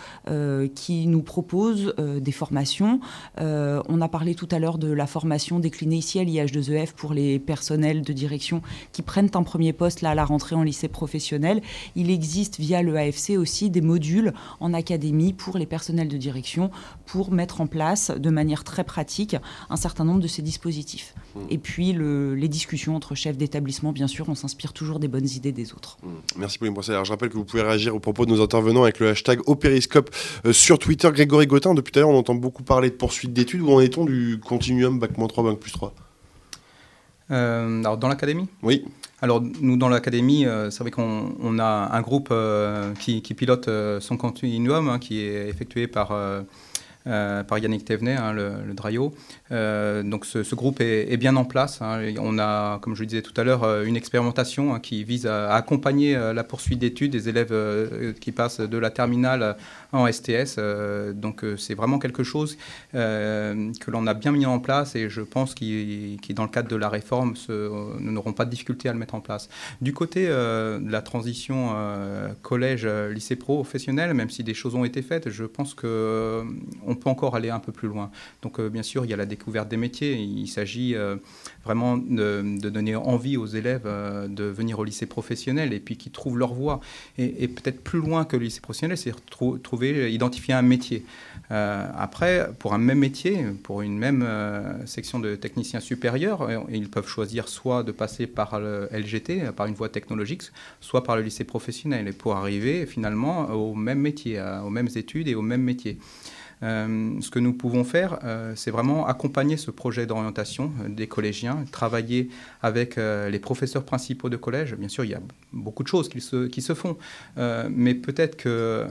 qui 0.76 1.08
nous 1.08 1.22
proposent 1.22 1.94
des 1.98 2.32
formations. 2.32 3.00
on 3.38 4.02
a 4.02 4.08
parlé 4.08 4.36
tout 4.36 4.48
à 4.52 4.60
l'heure 4.60 4.78
de 4.78 4.92
la 4.92 5.08
formation 5.08 5.60
déclinée 5.60 5.98
ici 5.98 6.20
à 6.20 6.24
l'IH2EF 6.24 6.94
pour 6.94 7.14
les 7.14 7.40
personnels 7.40 8.02
de 8.04 8.14
direction 8.14 8.62
qui 8.92 9.02
prennent 9.02 9.30
un 9.34 9.44
premier 9.44 9.67
postes 9.74 10.02
là, 10.02 10.12
à 10.12 10.16
la 10.16 10.26
rentrée 10.26 10.56
en 10.56 10.64
lycée 10.64 10.88
professionnel. 10.88 11.62
Il 11.96 12.12
existe 12.12 12.60
via 12.60 12.82
le 12.82 12.96
AFC 12.98 13.32
aussi 13.38 13.70
des 13.70 13.82
modules 13.82 14.34
en 14.60 14.74
académie 14.74 15.34
pour 15.34 15.58
les 15.58 15.66
personnels 15.66 16.08
de 16.08 16.18
direction 16.18 16.72
pour 17.06 17.32
mettre 17.32 17.62
en 17.62 17.68
place 17.68 18.12
de 18.12 18.30
manière 18.30 18.64
très 18.64 18.84
pratique 18.84 19.36
un 19.70 19.76
certain 19.76 20.04
nombre 20.04 20.22
de 20.22 20.28
ces 20.28 20.42
dispositifs. 20.42 21.14
Mmh. 21.36 21.40
Et 21.50 21.58
puis 21.58 21.94
les 21.94 22.48
discussions 22.48 22.96
entre 22.96 23.16
chefs 23.16 23.38
d'établissement, 23.38 23.92
bien 23.92 24.08
sûr, 24.08 24.30
on 24.30 24.36
s'inspire 24.36 24.74
toujours 24.74 25.00
des 25.00 25.08
bonnes 25.08 25.28
idées 25.28 25.52
des 25.52 25.74
autres. 25.74 25.98
Mmh. 26.04 26.10
Merci 26.38 26.58
pour 26.60 26.90
Alors, 26.90 27.06
je 27.06 27.12
rappelle 27.12 27.30
que 27.30 27.38
vous 27.38 27.46
pouvez 27.46 27.64
réagir 27.64 27.96
au 27.96 28.00
propos 28.00 28.26
de 28.26 28.32
nos 28.32 28.42
intervenants 28.42 28.84
avec 28.84 29.00
le 29.00 29.10
hashtag 29.10 29.40
Opériscope 29.46 30.10
euh, 30.46 30.54
sur 30.54 30.80
Twitter. 30.80 31.10
Grégory 31.12 31.48
Gautin, 31.48 31.74
depuis 31.74 31.92
tout 31.92 32.00
à 32.00 32.02
l'heure, 32.02 32.10
on 32.10 32.18
entend 32.18 32.36
beaucoup 32.36 32.64
parler 32.64 32.90
de 32.90 32.96
poursuite 32.96 33.34
d'études. 33.34 33.62
Où 33.62 33.72
en 33.72 33.82
est-on 33.82 34.06
du 34.06 34.40
continuum 34.40 35.00
Bac 35.00 35.14
3, 35.14 35.44
Bac 35.44 35.60
plus 35.60 35.72
3 35.72 35.94
euh, 35.98 36.07
alors 37.30 37.98
dans 37.98 38.08
l'académie 38.08 38.48
Oui. 38.64 38.86
Alors 39.22 39.42
nous 39.62 39.78
dans 39.78 39.90
l'académie, 39.90 40.46
euh, 40.46 40.70
c'est 40.70 40.84
vrai 40.84 40.92
qu'on 40.92 41.60
a 41.60 41.90
un 41.92 42.02
groupe 42.02 42.30
euh, 42.32 42.94
qui, 42.96 43.22
pilote 43.22 43.70
son 44.00 44.18
continuum, 44.18 44.90
hein, 44.90 45.00
qui 45.00 45.20
est 45.22 45.50
effectué 45.50 45.88
par 45.88 46.14
par 47.06 47.58
Yannick 47.58 47.86
Thévenet, 47.86 48.16
hein, 48.18 48.34
le, 48.34 48.64
le, 48.66 48.74
Draio. 48.74 49.14
Donc 49.50 50.26
ce, 50.26 50.56
groupe 50.56 50.82
est, 50.82 51.18
bien 51.18 51.36
en 51.36 51.46
place. 51.46 51.82
Hein. 51.82 52.14
On 52.20 52.38
a, 52.40 52.80
comme 52.80 52.96
je 52.96 53.02
le 53.02 53.08
disais 53.08 53.22
tout 53.22 53.34
à 53.40 53.44
l'heure, 53.44 53.84
une 53.84 53.96
expérimentation 53.96 54.80
qui 54.80 55.04
vise 55.04 55.26
à, 55.26 55.54
accompagner 55.54 56.14
la 56.16 56.44
poursuite 56.44 56.80
d'études 56.80 57.12
des 57.12 57.30
élèves 57.30 57.54
qui 58.20 58.32
passent 58.32 58.60
de 58.60 58.78
la 58.78 58.90
terminale 58.90 59.56
en 59.92 60.12
STS. 60.12 60.56
Euh, 60.58 61.14
donc 61.14 61.44
euh, 61.44 61.58
c'est 61.58 61.74
vraiment 61.74 62.00
quelque 62.00 62.24
chose 62.24 62.58
euh, 62.96 63.72
que 63.80 63.92
l'on 63.92 64.08
a 64.08 64.14
bien 64.14 64.32
mis 64.32 64.46
en 64.46 64.60
place 64.60 64.96
et 64.96 65.10
je 65.10 65.22
pense 65.22 65.54
qu'il 65.56 66.18
dans 66.36 66.44
le 66.44 66.50
cadre 66.50 66.70
de 66.70 66.76
la 66.76 66.90
réforme, 66.90 67.36
nous 67.50 68.12
n'aurons 68.12 68.34
pas 68.34 68.46
de 68.46 68.50
difficulté 68.50 68.90
à 68.90 68.94
le 68.94 69.00
mettre 69.00 69.16
en 69.16 69.22
place. 69.22 69.50
Du 69.82 69.94
côté 69.94 70.28
de 70.28 70.92
la 70.92 71.02
transition 71.02 71.74
collège-lycée 72.42 73.38
professionnel, 73.38 74.14
même 74.14 74.30
si 74.30 74.44
des 74.44 74.54
choses 74.54 74.76
ont 74.76 74.84
été 74.84 75.02
faites, 75.02 75.30
je 75.30 75.46
pense 75.46 75.74
qu'on 75.74 76.96
peut 76.96 77.10
encore 77.10 77.36
aller 77.36 77.50
un 77.50 77.60
peu 77.60 77.72
plus 77.72 77.88
loin. 77.88 78.12
Donc 78.42 78.60
bien 78.62 78.84
sûr, 78.84 79.06
il 79.06 79.10
y 79.12 79.14
a 79.14 79.18
la 79.18 79.26
découverte 79.38 79.70
des 79.70 79.78
métiers. 79.78 80.16
Il 80.16 80.48
s'agit 80.48 80.96
vraiment 81.64 81.98
de, 81.98 82.42
donner 82.70 82.96
envie 82.96 83.38
aux 83.38 83.46
élèves 83.46 83.84
de 83.86 84.44
venir 84.44 84.80
au 84.80 84.84
lycée 84.84 85.06
professionnel 85.06 85.74
et 85.74 85.80
puis 85.80 85.98
qu'ils 85.98 86.12
trouvent 86.12 86.38
leur 86.38 86.54
voie. 86.54 86.80
Et, 87.18 87.48
peut-être 87.48 87.82
plus 87.84 88.00
loin 88.00 88.26
que 88.26 88.36
le 88.36 88.44
lycée 88.44 88.62
professionnel, 88.62 88.98
c'est 88.98 89.14
trouver 89.64 90.12
identifier 90.12 90.54
un 90.54 90.62
métier. 90.62 91.06
Euh, 91.52 91.88
après, 91.96 92.50
pour 92.60 92.74
un 92.74 92.78
même 92.78 93.00
métier, 93.00 93.46
pour 93.64 93.82
une 93.82 93.98
même 93.98 94.24
euh, 94.26 94.86
section 94.86 95.20
de 95.20 95.36
techniciens 95.36 95.80
supérieurs, 95.80 96.42
euh, 96.42 96.60
ils 96.70 96.90
peuvent 96.90 97.08
choisir 97.08 97.48
soit 97.48 97.84
de 97.84 97.92
passer 97.92 98.28
par 98.28 98.60
le 98.60 98.90
LGT, 98.92 99.52
par 99.56 99.68
une 99.68 99.76
voie 99.76 99.90
technologique, 99.90 100.44
soit 100.82 101.04
par 101.04 101.16
le 101.16 101.22
lycée 101.22 101.46
professionnel, 101.46 102.08
et 102.08 102.12
pour 102.12 102.36
arriver 102.36 102.86
finalement 102.86 103.50
au 103.52 103.76
même 103.76 104.00
métier, 104.00 104.42
aux 104.66 104.70
mêmes 104.70 104.90
études 104.96 105.28
et 105.28 105.36
au 105.36 105.42
même 105.42 105.62
métier. 105.62 105.98
Euh, 106.64 107.20
ce 107.22 107.30
que 107.30 107.40
nous 107.40 107.54
pouvons 107.54 107.84
faire, 107.84 108.20
euh, 108.24 108.54
c'est 108.56 108.72
vraiment 108.72 109.06
accompagner 109.06 109.58
ce 109.58 109.70
projet 109.70 110.06
d'orientation 110.06 110.72
euh, 110.82 110.90
des 110.90 111.08
collégiens, 111.08 111.66
travailler 111.72 112.30
avec 112.62 112.98
les 112.98 113.40
professeurs 113.40 113.84
principaux 113.84 114.30
de 114.30 114.38
collège. 114.38 114.76
Bien 114.76 114.90
sûr, 114.90 115.04
il 115.04 115.12
y 115.12 115.14
a 115.14 115.22
beaucoup 115.54 115.84
de 115.84 115.88
choses 115.88 116.10
qui 116.10 116.20
se, 116.22 116.48
qui 116.48 116.62
se 116.62 116.74
font, 116.74 116.98
mais 117.70 117.94
peut-être 117.94 118.36
que 118.36 118.86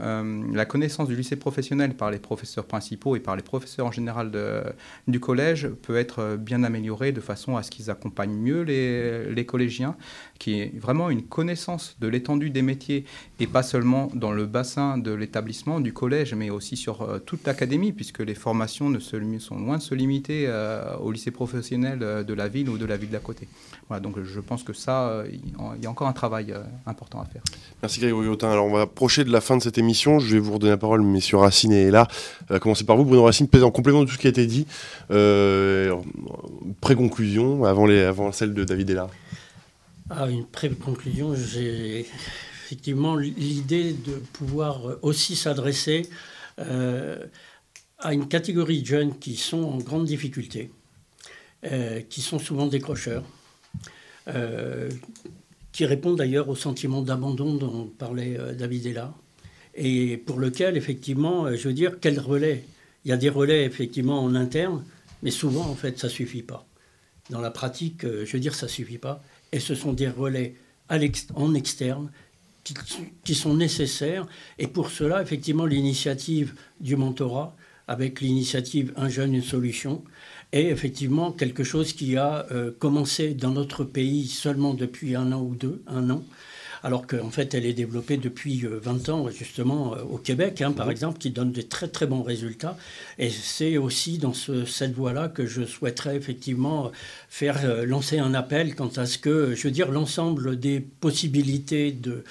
la 0.53 0.65
connaissance 0.65 1.07
du 1.07 1.15
lycée 1.15 1.35
professionnel 1.35 1.95
par 1.95 2.11
les 2.11 2.19
professeurs 2.19 2.65
principaux 2.65 3.15
et 3.15 3.19
par 3.19 3.35
les 3.35 3.41
professeurs 3.41 3.85
en 3.85 3.91
général 3.91 4.31
du 5.07 5.19
collège 5.19 5.67
peut 5.67 5.97
être 5.97 6.37
bien 6.37 6.63
améliorée 6.63 7.11
de 7.11 7.21
façon 7.21 7.57
à 7.57 7.63
ce 7.63 7.71
qu'ils 7.71 7.89
accompagnent 7.89 8.37
mieux 8.37 8.61
les, 8.61 9.31
les 9.31 9.45
collégiens, 9.45 9.95
qui 10.39 10.59
est 10.59 10.77
vraiment 10.77 11.09
une 11.09 11.23
connaissance 11.23 11.97
de 11.99 12.07
l'étendue 12.07 12.49
des 12.49 12.61
métiers 12.61 13.05
et 13.39 13.47
pas 13.47 13.63
seulement 13.63 14.09
dans 14.13 14.31
le 14.31 14.45
bassin 14.45 14.97
de 14.97 15.11
l'établissement, 15.11 15.79
du 15.79 15.93
collège, 15.93 16.33
mais 16.33 16.49
aussi 16.49 16.77
sur 16.77 17.21
toute 17.25 17.45
la 17.45 17.53
puisque 17.95 18.19
les 18.19 18.35
formations 18.35 18.89
ne 18.89 18.99
se, 18.99 19.17
sont 19.39 19.57
loin 19.57 19.77
de 19.77 19.81
se 19.81 19.95
limiter 19.95 20.45
euh, 20.47 20.95
au 20.97 21.11
lycée 21.11 21.31
professionnel 21.31 21.99
euh, 22.01 22.23
de 22.23 22.33
la 22.33 22.47
ville 22.47 22.69
ou 22.69 22.77
de 22.77 22.85
la 22.85 22.97
ville 22.97 23.09
d'à 23.09 23.19
côté. 23.19 23.47
Voilà, 23.87 24.01
donc 24.01 24.21
je 24.21 24.39
pense 24.39 24.63
que 24.63 24.73
ça, 24.73 25.09
euh, 25.09 25.27
il 25.31 25.83
y 25.83 25.87
a 25.87 25.89
encore 25.89 26.07
un 26.07 26.13
travail 26.13 26.53
important 26.85 27.21
à 27.21 27.25
faire. 27.25 27.41
Merci 27.81 27.99
Grégory 27.99 28.27
Autin. 28.27 28.51
Alors 28.51 28.65
on 28.65 28.73
va 28.73 28.81
approcher 28.81 29.23
de 29.23 29.31
la 29.31 29.41
fin 29.41 29.57
de 29.57 29.63
cette 29.63 29.77
émission. 29.77 30.19
Je 30.19 30.33
vais 30.33 30.39
vous 30.39 30.53
redonner 30.53 30.71
la 30.71 30.77
parole, 30.77 31.01
messieurs 31.01 31.37
Racine 31.37 31.71
est 31.71 31.91
là. 31.91 32.07
On 32.49 32.53
va 32.53 32.59
commencer 32.59 32.83
par 32.83 32.97
vous, 32.97 33.05
Bruno 33.05 33.23
Racine, 33.23 33.47
en 33.61 33.71
complément 33.71 34.01
de 34.01 34.05
tout 34.05 34.13
ce 34.13 34.19
qui 34.19 34.27
a 34.27 34.29
été 34.29 34.45
dit. 34.45 34.67
pré-conclusion 36.81 37.65
avant, 37.65 37.85
les, 37.85 38.01
avant 38.01 38.31
celle 38.31 38.53
de 38.53 38.63
David 38.63 38.91
Ella. 38.91 39.07
Ah, 40.09 40.29
une 40.29 40.45
pré-conclusion, 40.45 41.35
j'ai 41.35 42.05
effectivement 42.65 43.15
l'idée 43.15 43.93
de 43.93 44.13
pouvoir 44.33 44.81
aussi 45.01 45.35
s'adresser 45.35 46.09
à 47.99 48.13
une 48.13 48.27
catégorie 48.27 48.81
de 48.81 48.85
jeunes 48.85 49.17
qui 49.17 49.35
sont 49.35 49.63
en 49.63 49.77
grande 49.77 50.05
difficulté, 50.05 50.71
euh, 51.65 52.01
qui 52.01 52.21
sont 52.21 52.39
souvent 52.39 52.67
décrocheurs, 52.67 53.23
euh, 54.27 54.89
qui 55.71 55.85
répondent 55.85 56.17
d'ailleurs 56.17 56.49
au 56.49 56.55
sentiment 56.55 57.01
d'abandon 57.01 57.55
dont 57.55 57.91
parlait 57.97 58.37
euh, 58.37 58.53
David 58.53 58.85
Ella, 58.85 59.13
et 59.75 60.17
pour 60.17 60.39
lequel, 60.39 60.77
effectivement, 60.77 61.53
je 61.53 61.67
veux 61.67 61.73
dire, 61.73 61.99
quel 61.99 62.19
relais 62.19 62.63
Il 63.05 63.09
y 63.09 63.11
a 63.11 63.17
des 63.17 63.29
relais, 63.29 63.63
effectivement, 63.63 64.23
en 64.23 64.33
interne, 64.33 64.83
mais 65.21 65.31
souvent, 65.31 65.65
en 65.65 65.75
fait, 65.75 65.99
ça 65.99 66.07
ne 66.07 66.11
suffit 66.11 66.41
pas. 66.41 66.65
Dans 67.29 67.41
la 67.41 67.51
pratique, 67.51 68.01
je 68.03 68.31
veux 68.31 68.39
dire, 68.39 68.55
ça 68.55 68.65
ne 68.65 68.71
suffit 68.71 68.97
pas. 68.97 69.21
Et 69.51 69.59
ce 69.59 69.75
sont 69.75 69.93
des 69.93 70.07
relais 70.07 70.55
en 70.89 71.53
externe 71.53 72.09
qui, 72.63 72.73
qui, 73.23 73.35
sont 73.35 73.53
nécessaires. 73.53 74.25
Et 74.57 74.65
pour 74.65 74.89
cela, 74.89 75.21
effectivement, 75.21 75.67
l'initiative 75.67 76.55
du 76.79 76.95
mentorat, 76.95 77.55
avec 77.87 78.21
l'initiative 78.21 78.93
Un 78.95 79.09
jeune, 79.09 79.33
une 79.33 79.41
solution, 79.41 80.03
est 80.51 80.65
effectivement 80.67 81.31
quelque 81.31 81.63
chose 81.63 81.93
qui 81.93 82.17
a 82.17 82.45
euh, 82.51 82.71
commencé 82.77 83.33
dans 83.33 83.51
notre 83.51 83.83
pays 83.83 84.27
seulement 84.27 84.73
depuis 84.73 85.15
un 85.15 85.31
an 85.31 85.41
ou 85.41 85.55
deux, 85.55 85.81
un 85.87 86.09
an, 86.09 86.23
alors 86.83 87.07
qu'en 87.07 87.29
fait 87.29 87.53
elle 87.53 87.65
est 87.65 87.73
développée 87.73 88.17
depuis 88.17 88.65
20 88.65 89.09
euh, 89.09 89.11
ans 89.11 89.29
justement 89.29 89.95
euh, 89.95 90.03
au 90.03 90.17
Québec, 90.17 90.61
hein, 90.61 90.71
par 90.71 90.89
exemple, 90.89 91.17
qui 91.17 91.31
donne 91.31 91.51
de 91.51 91.61
très 91.61 91.87
très 91.87 92.07
bons 92.07 92.23
résultats. 92.23 92.77
Et 93.19 93.29
c'est 93.29 93.77
aussi 93.77 94.17
dans 94.17 94.33
cette 94.33 94.93
voie-là 94.93 95.29
que 95.29 95.45
je 95.45 95.63
souhaiterais 95.63 96.15
effectivement 96.15 96.91
faire 97.29 97.85
lancer 97.85 98.19
un 98.19 98.33
appel 98.33 98.75
quant 98.75 98.91
à 98.95 99.05
ce 99.05 99.17
que, 99.17 99.55
je 99.55 99.63
veux 99.63 99.71
dire, 99.71 99.91
l'ensemble 99.91 100.59
des 100.59 100.79
possibilités 100.79 101.91
de 101.91 102.23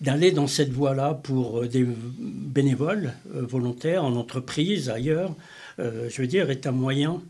d'aller 0.00 0.32
dans 0.32 0.46
cette 0.46 0.70
voie-là 0.70 1.14
pour 1.14 1.60
euh, 1.60 1.68
des 1.68 1.86
bénévoles 2.18 3.14
euh, 3.34 3.42
volontaires 3.42 4.04
en 4.04 4.14
entreprise, 4.16 4.90
ailleurs, 4.90 5.34
euh, 5.78 6.08
je 6.10 6.20
veux 6.20 6.28
dire, 6.28 6.50
est 6.50 6.66
un 6.66 6.72
moyen 6.72 7.22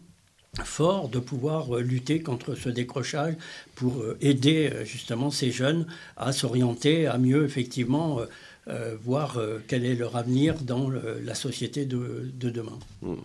fort 0.62 1.08
de 1.08 1.18
pouvoir 1.18 1.76
lutter 1.78 2.20
contre 2.20 2.54
ce 2.54 2.68
décrochage 2.68 3.34
pour 3.74 4.04
aider 4.20 4.70
justement 4.84 5.30
ces 5.30 5.50
jeunes 5.50 5.86
à 6.16 6.32
s'orienter, 6.32 7.06
à 7.06 7.18
mieux 7.18 7.44
effectivement 7.44 8.20
euh, 8.66 8.96
voir 9.04 9.36
euh, 9.36 9.58
quel 9.68 9.84
est 9.84 9.94
leur 9.94 10.16
avenir 10.16 10.54
dans 10.62 10.88
la 10.88 11.34
société 11.34 11.84
de, 11.84 12.32
demain. 12.40 12.78
Hmm. 13.02 13.16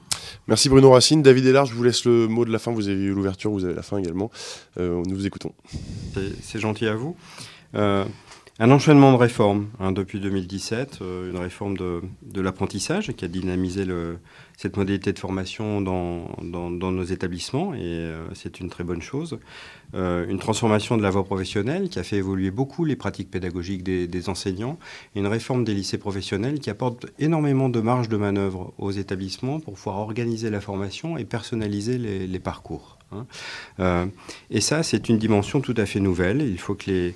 Merci 0.49 0.67
Bruno 0.67 0.91
Racine. 0.91 1.23
David 1.23 1.45
Ellard, 1.45 1.65
je 1.65 1.73
vous 1.73 1.84
laisse 1.84 2.03
le 2.03 2.27
mot 2.27 2.43
de 2.43 2.51
la 2.51 2.59
fin. 2.59 2.73
Vous 2.73 2.89
avez 2.89 2.97
eu 2.97 3.13
l'ouverture, 3.13 3.49
vous 3.49 3.63
avez 3.63 3.73
la 3.73 3.82
fin 3.82 3.97
également. 3.97 4.32
Euh, 4.77 5.01
nous 5.05 5.15
vous 5.15 5.25
écoutons. 5.25 5.53
C'est 6.41 6.59
gentil 6.59 6.88
à 6.88 6.95
vous. 6.95 7.15
Un 8.62 8.72
enchaînement 8.72 9.14
de 9.14 9.18
réformes 9.18 9.68
hein, 9.80 9.93
depuis 9.93 10.20
2017, 10.20 10.99
une 11.01 11.38
réforme 11.38 11.78
de, 11.78 12.01
l'apprentissage 12.41 13.14
qui 13.14 13.24
a 13.24 13.30
dynamisé 13.30 13.86
cette 14.57 14.76
modalité 14.76 15.14
de 15.14 15.20
formation 15.20 15.80
dans, 15.80 16.30
nos 16.41 17.03
établissements 17.03 17.74
et 17.74 18.12
c'est 18.34 18.60
une 18.60 18.70
très 18.70 18.84
bonne 18.84 19.01
chose. 19.01 19.39
Euh, 19.95 20.28
une 20.28 20.38
transformation 20.38 20.97
de 20.97 21.01
la 21.01 21.10
voie 21.10 21.24
professionnelle 21.24 21.89
qui 21.89 21.97
a 21.97 22.03
fait 22.03 22.18
évoluer 22.18 22.51
beaucoup 22.51 22.86
les 22.86 22.95
pratiques 22.95 23.32
pédagogiques 23.32 23.84
des, 23.84 24.30
enseignants, 24.30 24.78
une 25.16 25.26
réforme 25.26 25.64
des 25.64 25.74
lycées 25.74 25.97
professionnels 25.97 26.60
qui 26.60 26.70
apporte 26.70 27.07
énormément 27.18 27.70
de 27.70 27.80
marge 27.82 28.07
de 28.07 28.18
manœuvre 28.18 28.74
aux 28.78 28.91
établissements 28.91 29.60
pour 29.60 29.74
pouvoir 29.74 29.97
organiser 29.97 30.49
la 30.49 30.62
formation 30.62 31.18
et 31.18 31.26
personnaliser 31.26 31.97
les, 31.97 32.39
parcours. 32.39 32.99
Hein. 33.12 33.26
Euh, 33.80 34.05
et 34.51 34.62
ça, 34.62 34.84
c'est 34.84 35.10
une 35.10 35.18
dimension 35.18 35.60
tout 35.60 35.74
à 35.78 35.86
fait 35.86 35.99
nouvelle. 35.99 36.41
Il 36.41 36.60
faut 36.60 36.76
que 36.76 36.91
les, 36.91 37.16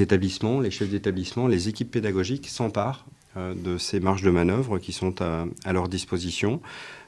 établissements, 0.00 0.60
les 0.60 0.70
chefs 0.70 0.90
d'établissement, 0.90 1.46
les 1.46 1.68
équipes 1.68 1.90
pédagogiques 1.90 2.48
s'emparent 2.48 3.06
euh, 3.36 3.54
de 3.54 3.78
ces 3.78 4.00
marges 4.00 4.22
de 4.22 4.30
manœuvre 4.30 4.78
qui 4.78 4.92
sont 4.92 5.20
à 5.20 5.72
leur 5.72 5.88
disposition. 5.88 6.60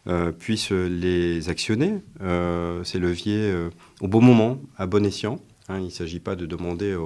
Euh, 0.09 0.31
puissent 0.31 0.71
les 0.71 1.49
actionner, 1.49 1.95
euh, 2.21 2.85
ces 2.85 3.01
leviers, 3.01 3.53
au 4.01 4.07
bon 4.07 4.21
moment, 4.21 4.61
à 4.77 4.87
bon 4.87 5.05
escient. 5.05 5.41
Hein. 5.69 5.79
il 5.81 5.87
ne 5.87 5.91
s'agit 5.91 6.21
pas 6.21 6.37
de 6.37 6.47
demander 6.47 6.97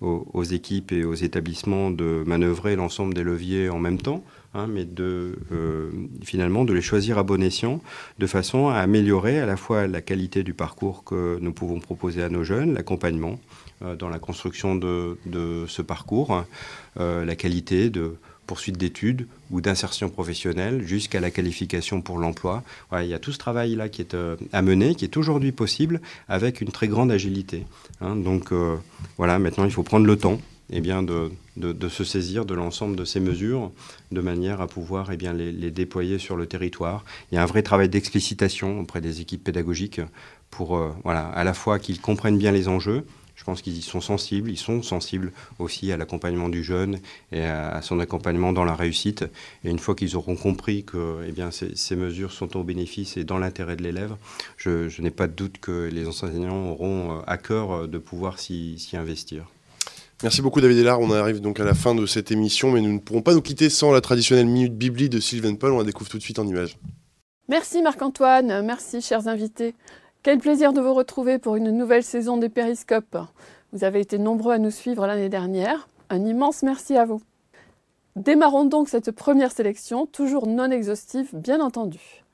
aux, 0.00 0.42
équipes 0.42 0.90
et 0.90 1.04
aux 1.04 1.14
établissements 1.14 1.92
de 1.92 2.24
manœuvrer 2.26 2.74
l'ensemble 2.74 3.14
des 3.14 3.22
leviers 3.22 3.68
en 3.68 3.78
même 3.78 3.98
temps, 3.98 4.24
hein, 4.54 4.66
mais 4.66 4.84
de, 4.84 5.38
finalement 6.24 6.64
de 6.64 6.72
les 6.72 6.82
choisir 6.82 7.16
à 7.16 7.22
bon 7.22 7.40
escient, 7.40 7.80
de 8.18 8.26
façon 8.26 8.66
à 8.66 8.78
améliorer 8.78 9.38
à 9.38 9.46
la 9.46 9.56
fois 9.56 9.86
la 9.86 10.00
qualité 10.00 10.42
du 10.42 10.52
parcours 10.52 11.04
que 11.04 11.38
nous 11.40 11.52
pouvons 11.52 11.78
proposer 11.78 12.24
à 12.24 12.28
nos 12.28 12.42
jeunes, 12.42 12.74
l'accompagnement 12.74 13.38
dans 13.80 14.08
la 14.08 14.18
construction 14.18 14.74
de, 14.74 15.16
ce 15.68 15.82
parcours, 15.82 16.44
la 16.96 17.36
qualité 17.36 17.90
de 17.90 18.16
poursuite 18.48 18.78
d'études 18.78 19.28
ou 19.52 19.60
d'insertion 19.60 20.08
professionnelle 20.08 20.82
jusqu'à 20.82 21.20
la 21.20 21.30
qualification 21.30 22.00
pour 22.00 22.18
l'emploi. 22.18 22.64
il 22.98 23.06
y 23.06 23.14
a 23.14 23.20
tout 23.20 23.30
ce 23.30 23.38
travail-là 23.38 23.88
qui 23.90 24.00
est 24.00 24.14
euh, 24.14 24.36
à 24.52 24.62
mener, 24.62 24.96
qui 24.96 25.04
est 25.04 25.16
aujourd'hui 25.16 25.52
possible 25.52 26.00
avec 26.28 26.60
une 26.62 26.72
très 26.72 26.88
grande 26.88 27.12
agilité. 27.12 27.66
Hein. 28.00 28.16
donc 28.16 28.50
euh, 28.50 28.76
voilà, 29.18 29.38
maintenant 29.38 29.66
il 29.66 29.70
faut 29.70 29.82
prendre 29.82 30.06
le 30.06 30.16
temps 30.16 30.40
eh 30.70 30.80
bien, 30.80 31.02
de, 31.02 31.30
se 31.88 32.04
saisir 32.04 32.44
de 32.44 32.54
l'ensemble 32.54 32.96
de 32.96 33.04
ces 33.04 33.20
mesures 33.20 33.70
de 34.12 34.20
manière 34.20 34.60
à 34.60 34.66
pouvoir 34.66 35.10
eh 35.12 35.16
bien, 35.16 35.32
les, 35.32 35.70
déployer 35.70 36.18
sur 36.18 36.36
le 36.36 36.46
territoire. 36.46 37.04
Il 37.30 37.36
y 37.36 37.38
a 37.38 37.42
un 37.42 37.46
vrai 37.46 37.62
travail 37.62 37.88
d'explicitation 37.88 38.80
auprès 38.80 39.00
des 39.00 39.20
équipes 39.20 39.44
pédagogiques 39.44 40.00
pour 40.50 40.76
euh, 40.76 40.90
voilà, 41.04 41.26
à 41.26 41.44
la 41.44 41.52
fois 41.52 41.78
qu'ils 41.78 42.00
comprennent 42.00 42.38
bien 42.38 42.52
les 42.52 42.68
enjeux, 42.68 43.04
je 43.38 43.44
pense 43.44 43.62
qu'ils 43.62 43.78
y 43.78 43.82
sont 43.82 44.00
sensibles. 44.00 44.50
Ils 44.50 44.58
sont 44.58 44.82
sensibles 44.82 45.32
aussi 45.60 45.92
à 45.92 45.96
l'accompagnement 45.96 46.48
du 46.48 46.64
jeune 46.64 46.98
et 47.30 47.44
à, 47.44 47.80
son 47.82 48.00
accompagnement 48.00 48.52
dans 48.52 48.64
la 48.64 48.74
réussite. 48.74 49.24
Et 49.64 49.70
une 49.70 49.78
fois 49.78 49.94
qu'ils 49.94 50.16
auront 50.16 50.34
compris 50.34 50.82
que 50.84 51.24
eh 51.26 51.30
bien, 51.30 51.50
ces, 51.52 51.96
mesures 51.96 52.32
sont 52.32 52.56
au 52.56 52.64
bénéfice 52.64 53.16
et 53.16 53.22
dans 53.22 53.38
l'intérêt 53.38 53.76
de 53.76 53.84
l'élève, 53.84 54.16
je, 54.56 55.00
n'ai 55.00 55.12
pas 55.12 55.28
de 55.28 55.34
doute 55.34 55.58
que 55.60 55.88
les 55.88 56.08
enseignants 56.08 56.70
auront 56.70 57.18
euh, 57.18 57.22
à 57.28 57.38
cœur 57.38 57.70
euh, 57.70 57.86
de 57.86 57.98
pouvoir 57.98 58.40
s'y 58.40 58.76
investir. 58.94 59.46
Merci 60.24 60.42
beaucoup 60.42 60.60
David 60.60 60.78
Ellard. 60.78 61.00
On 61.00 61.12
arrive 61.12 61.40
donc 61.40 61.60
à 61.60 61.64
la 61.64 61.74
fin 61.74 61.94
de 61.94 62.04
cette 62.06 62.32
émission, 62.32 62.72
mais 62.72 62.80
nous 62.80 62.92
ne 62.92 62.98
pourrons 62.98 63.22
pas 63.22 63.34
nous 63.34 63.40
quitter 63.40 63.70
sans 63.70 63.92
la 63.92 64.00
traditionnelle 64.00 64.46
minute 64.46 64.76
bibli 64.76 65.08
de 65.08 65.20
Sylvain 65.20 65.54
Paul. 65.54 65.72
On 65.72 65.78
la 65.78 65.84
découvre 65.84 66.10
tout 66.10 66.18
de 66.18 66.22
suite 66.24 66.40
en 66.40 66.46
images. 66.46 66.76
Merci 67.48 67.82
Marc-Antoine, 67.82 68.62
merci 68.66 69.00
chers 69.00 69.28
invités. 69.28 69.74
Quel 70.28 70.40
plaisir 70.40 70.74
de 70.74 70.82
vous 70.82 70.92
retrouver 70.92 71.38
pour 71.38 71.56
une 71.56 71.70
nouvelle 71.70 72.02
saison 72.02 72.36
des 72.36 72.50
Périscopes. 72.50 73.16
Vous 73.72 73.82
avez 73.82 74.00
été 74.00 74.18
nombreux 74.18 74.52
à 74.52 74.58
nous 74.58 74.70
suivre 74.70 75.06
l'année 75.06 75.30
dernière. 75.30 75.88
Un 76.10 76.22
immense 76.26 76.62
merci 76.62 76.98
à 76.98 77.06
vous. 77.06 77.22
Démarrons 78.14 78.66
donc 78.66 78.90
cette 78.90 79.10
première 79.10 79.52
sélection, 79.52 80.04
toujours 80.04 80.46
non 80.46 80.70
exhaustive 80.70 81.30
bien 81.32 81.62
entendu. 81.62 82.26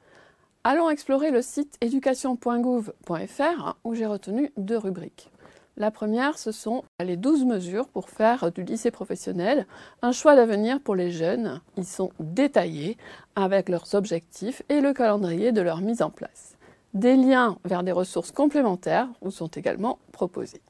Allons 0.64 0.90
explorer 0.90 1.30
le 1.30 1.40
site 1.40 1.76
éducation.gouv.fr 1.82 3.76
où 3.84 3.94
j'ai 3.94 4.06
retenu 4.06 4.50
deux 4.56 4.78
rubriques. 4.78 5.30
La 5.76 5.92
première, 5.92 6.36
ce 6.36 6.50
sont 6.50 6.82
les 6.98 7.16
12 7.16 7.44
mesures 7.44 7.86
pour 7.86 8.08
faire 8.10 8.50
du 8.50 8.64
lycée 8.64 8.90
professionnel 8.90 9.68
un 10.02 10.10
choix 10.10 10.34
d'avenir 10.34 10.80
pour 10.80 10.96
les 10.96 11.12
jeunes. 11.12 11.60
Ils 11.76 11.86
sont 11.86 12.10
détaillés 12.18 12.96
avec 13.36 13.68
leurs 13.68 13.94
objectifs 13.94 14.62
et 14.68 14.80
le 14.80 14.92
calendrier 14.92 15.52
de 15.52 15.60
leur 15.60 15.80
mise 15.80 16.02
en 16.02 16.10
place. 16.10 16.53
Des 16.94 17.16
liens 17.16 17.58
vers 17.64 17.82
des 17.82 17.90
ressources 17.90 18.30
complémentaires 18.30 19.08
vous 19.20 19.32
sont 19.32 19.48
également 19.48 19.98
proposés. 20.12 20.60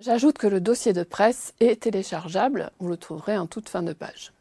J'ajoute 0.00 0.36
que 0.36 0.48
le 0.48 0.60
dossier 0.60 0.92
de 0.92 1.04
presse 1.04 1.54
est 1.60 1.82
téléchargeable, 1.82 2.72
vous 2.80 2.88
le 2.88 2.96
trouverez 2.96 3.38
en 3.38 3.46
toute 3.46 3.68
fin 3.68 3.84
de 3.84 3.92
page. 3.92 4.32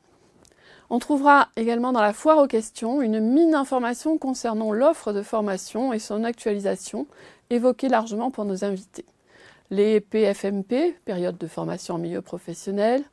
On 0.90 0.98
trouvera 0.98 1.50
également 1.56 1.92
dans 1.92 2.02
la 2.02 2.14
foire 2.14 2.40
aux 2.40 2.48
questions 2.48 3.04
une 3.04 3.20
mine 3.20 3.52
d'informations 3.52 4.18
concernant 4.18 4.72
l'offre 4.72 5.14
de 5.14 5.22
formation 5.22 5.94
et 5.94 6.00
son 6.00 6.24
actualisation, 6.24 7.06
évoquée 7.52 7.90
largement 7.90 8.32
pour 8.32 8.46
nos 8.46 8.66
invités. 8.66 9.06
Les 9.70 10.00
PFMP, 10.00 10.98
période 11.06 11.38
de 11.38 11.48
formation 11.48 11.96
en 11.96 12.00
milieu 12.00 12.24
professionnel, 12.24 13.04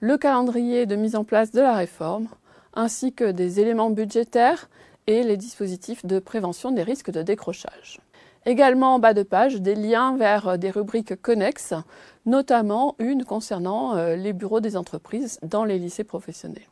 le 0.00 0.16
calendrier 0.16 0.86
de 0.86 0.96
mise 0.96 1.16
en 1.16 1.24
place 1.24 1.50
de 1.50 1.60
la 1.60 1.74
réforme, 1.74 2.28
ainsi 2.72 3.12
que 3.12 3.30
des 3.30 3.60
éléments 3.60 3.90
budgétaires 3.90 4.70
et 5.06 5.22
les 5.22 5.36
dispositifs 5.36 6.04
de 6.06 6.18
prévention 6.18 6.70
des 6.70 6.82
risques 6.82 7.10
de 7.10 7.22
décrochage. 7.22 8.00
Également 8.46 8.94
en 8.94 8.98
bas 8.98 9.14
de 9.14 9.22
page, 9.22 9.60
des 9.60 9.74
liens 9.74 10.16
vers 10.16 10.48
euh, 10.48 10.56
des 10.56 10.70
rubriques 10.70 11.20
connexes, 11.20 11.74
notamment 12.26 12.94
une 12.98 13.24
concernant 13.24 13.96
euh, 13.96 14.16
les 14.16 14.32
bureaux 14.32 14.60
des 14.60 14.76
entreprises 14.76 15.38
dans 15.42 15.64
les 15.64 15.78
lycées 15.78 16.04
professionnels. 16.04 16.68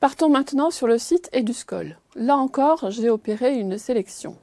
Partons 0.00 0.30
maintenant 0.30 0.70
sur 0.70 0.86
le 0.86 0.98
site 0.98 1.28
EduScol. 1.32 1.96
Là 2.16 2.36
encore, 2.36 2.90
j'ai 2.90 3.10
opéré 3.10 3.56
une 3.56 3.78
sélection. 3.78 4.36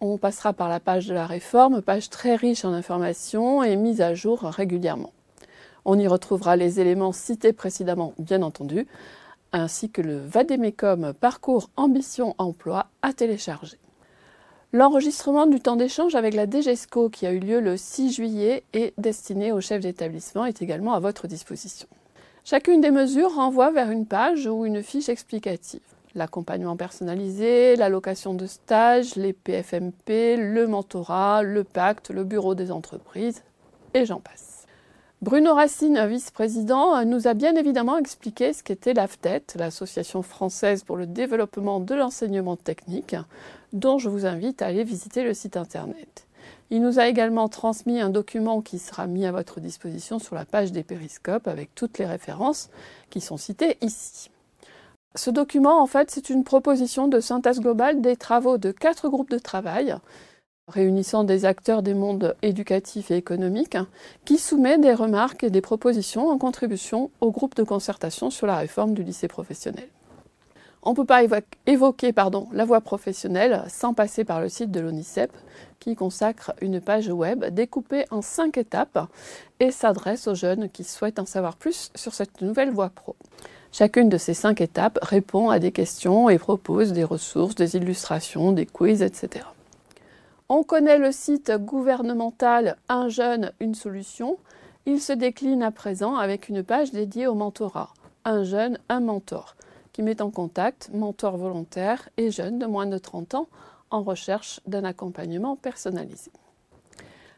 On 0.00 0.16
passera 0.16 0.54
par 0.54 0.70
la 0.70 0.80
page 0.80 1.06
de 1.06 1.12
la 1.12 1.26
réforme, 1.26 1.82
page 1.82 2.08
très 2.08 2.34
riche 2.34 2.64
en 2.64 2.72
informations 2.72 3.62
et 3.62 3.76
mise 3.76 4.00
à 4.00 4.14
jour 4.14 4.40
régulièrement. 4.44 5.12
On 5.84 5.98
y 5.98 6.06
retrouvera 6.06 6.56
les 6.56 6.80
éléments 6.80 7.12
cités 7.12 7.52
précédemment, 7.52 8.14
bien 8.18 8.42
entendu, 8.42 8.86
ainsi 9.52 9.90
que 9.90 10.02
le 10.02 10.18
Vademecum 10.18 11.12
Parcours 11.12 11.70
Ambition 11.76 12.34
Emploi 12.38 12.86
à 13.02 13.12
télécharger. 13.12 13.78
L'enregistrement 14.72 15.46
du 15.46 15.58
temps 15.58 15.76
d'échange 15.76 16.14
avec 16.14 16.34
la 16.34 16.48
DGESCO 16.48 17.08
qui 17.08 17.26
a 17.26 17.32
eu 17.32 17.40
lieu 17.40 17.60
le 17.60 17.76
6 17.76 18.12
juillet 18.12 18.62
et 18.72 18.94
destiné 18.98 19.50
au 19.50 19.60
chef 19.60 19.82
d'établissement 19.82 20.44
est 20.44 20.62
également 20.62 20.94
à 20.94 21.00
votre 21.00 21.26
disposition. 21.26 21.88
Chacune 22.44 22.80
des 22.80 22.92
mesures 22.92 23.34
renvoie 23.34 23.72
vers 23.72 23.90
une 23.90 24.06
page 24.06 24.46
ou 24.46 24.64
une 24.64 24.82
fiche 24.82 25.08
explicative. 25.08 25.80
L'accompagnement 26.14 26.76
personnalisé, 26.76 27.76
l'allocation 27.76 28.34
de 28.34 28.46
stage, 28.46 29.16
les 29.16 29.32
PFMP, 29.32 30.36
le 30.36 30.66
mentorat, 30.66 31.42
le 31.42 31.64
pacte, 31.64 32.10
le 32.10 32.24
bureau 32.24 32.54
des 32.54 32.72
entreprises, 32.72 33.42
et 33.94 34.04
j'en 34.04 34.20
passe. 34.20 34.49
Bruno 35.22 35.52
Racine, 35.52 36.06
vice-président, 36.06 37.04
nous 37.04 37.28
a 37.28 37.34
bien 37.34 37.54
évidemment 37.54 37.98
expliqué 37.98 38.54
ce 38.54 38.62
qu'était 38.62 38.94
l'AFTET, 38.94 39.42
l'Association 39.56 40.22
française 40.22 40.82
pour 40.82 40.96
le 40.96 41.06
développement 41.06 41.78
de 41.78 41.94
l'enseignement 41.94 42.56
technique, 42.56 43.14
dont 43.74 43.98
je 43.98 44.08
vous 44.08 44.24
invite 44.24 44.62
à 44.62 44.66
aller 44.68 44.82
visiter 44.82 45.22
le 45.22 45.34
site 45.34 45.58
internet. 45.58 46.26
Il 46.70 46.80
nous 46.80 46.98
a 46.98 47.06
également 47.06 47.50
transmis 47.50 48.00
un 48.00 48.08
document 48.08 48.62
qui 48.62 48.78
sera 48.78 49.06
mis 49.06 49.26
à 49.26 49.32
votre 49.32 49.60
disposition 49.60 50.18
sur 50.18 50.36
la 50.36 50.46
page 50.46 50.72
des 50.72 50.84
périscopes 50.84 51.48
avec 51.48 51.74
toutes 51.74 51.98
les 51.98 52.06
références 52.06 52.70
qui 53.10 53.20
sont 53.20 53.36
citées 53.36 53.76
ici. 53.82 54.30
Ce 55.16 55.28
document, 55.28 55.82
en 55.82 55.86
fait, 55.86 56.10
c'est 56.10 56.30
une 56.30 56.44
proposition 56.44 57.08
de 57.08 57.20
synthèse 57.20 57.60
globale 57.60 58.00
des 58.00 58.16
travaux 58.16 58.56
de 58.56 58.70
quatre 58.70 59.10
groupes 59.10 59.30
de 59.30 59.38
travail 59.38 59.96
réunissant 60.70 61.24
des 61.24 61.44
acteurs 61.44 61.82
des 61.82 61.94
mondes 61.94 62.34
éducatifs 62.42 63.10
et 63.10 63.16
économiques, 63.16 63.76
qui 64.24 64.38
soumet 64.38 64.78
des 64.78 64.94
remarques 64.94 65.44
et 65.44 65.50
des 65.50 65.60
propositions 65.60 66.28
en 66.28 66.38
contribution 66.38 67.10
au 67.20 67.30
groupe 67.30 67.54
de 67.56 67.62
concertation 67.62 68.30
sur 68.30 68.46
la 68.46 68.56
réforme 68.56 68.94
du 68.94 69.02
lycée 69.02 69.28
professionnel. 69.28 69.88
On 70.82 70.92
ne 70.92 70.96
peut 70.96 71.04
pas 71.04 71.22
évoquer 71.66 72.14
la 72.52 72.64
voie 72.64 72.80
professionnelle 72.80 73.64
sans 73.68 73.92
passer 73.92 74.24
par 74.24 74.40
le 74.40 74.48
site 74.48 74.70
de 74.70 74.80
l'ONICEP, 74.80 75.30
qui 75.78 75.94
consacre 75.94 76.54
une 76.62 76.80
page 76.80 77.08
web 77.08 77.44
découpée 77.44 78.06
en 78.10 78.22
cinq 78.22 78.56
étapes 78.56 79.06
et 79.60 79.70
s'adresse 79.72 80.26
aux 80.26 80.34
jeunes 80.34 80.70
qui 80.70 80.84
souhaitent 80.84 81.18
en 81.18 81.26
savoir 81.26 81.56
plus 81.56 81.90
sur 81.94 82.14
cette 82.14 82.40
nouvelle 82.40 82.70
voie 82.70 82.88
pro. 82.88 83.14
Chacune 83.72 84.08
de 84.08 84.18
ces 84.18 84.34
cinq 84.34 84.60
étapes 84.62 84.98
répond 85.02 85.50
à 85.50 85.58
des 85.58 85.70
questions 85.70 86.30
et 86.30 86.38
propose 86.38 86.92
des 86.92 87.04
ressources, 87.04 87.54
des 87.54 87.76
illustrations, 87.76 88.52
des 88.52 88.66
quiz, 88.66 89.02
etc. 89.02 89.44
On 90.52 90.64
connaît 90.64 90.98
le 90.98 91.12
site 91.12 91.52
gouvernemental 91.52 92.76
Un 92.88 93.08
jeune, 93.08 93.52
une 93.60 93.76
solution. 93.76 94.36
Il 94.84 95.00
se 95.00 95.12
décline 95.12 95.62
à 95.62 95.70
présent 95.70 96.16
avec 96.16 96.48
une 96.48 96.64
page 96.64 96.90
dédiée 96.90 97.28
au 97.28 97.36
mentorat. 97.36 97.94
Un 98.24 98.42
jeune, 98.42 98.76
un 98.88 98.98
mentor, 98.98 99.54
qui 99.92 100.02
met 100.02 100.20
en 100.20 100.32
contact 100.32 100.90
mentors 100.92 101.36
volontaires 101.36 102.08
et 102.16 102.32
jeunes 102.32 102.58
de 102.58 102.66
moins 102.66 102.86
de 102.86 102.98
30 102.98 103.36
ans 103.36 103.46
en 103.92 104.02
recherche 104.02 104.60
d'un 104.66 104.82
accompagnement 104.82 105.54
personnalisé. 105.54 106.32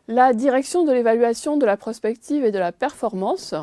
La 0.09 0.33
direction 0.33 0.83
de 0.83 0.93
l'évaluation 0.93 1.59
de 1.59 1.67
la 1.67 1.77
prospective 1.77 2.47
et 2.47 2.51
de 2.51 2.59
la 2.59 2.73
performance, 2.73 3.55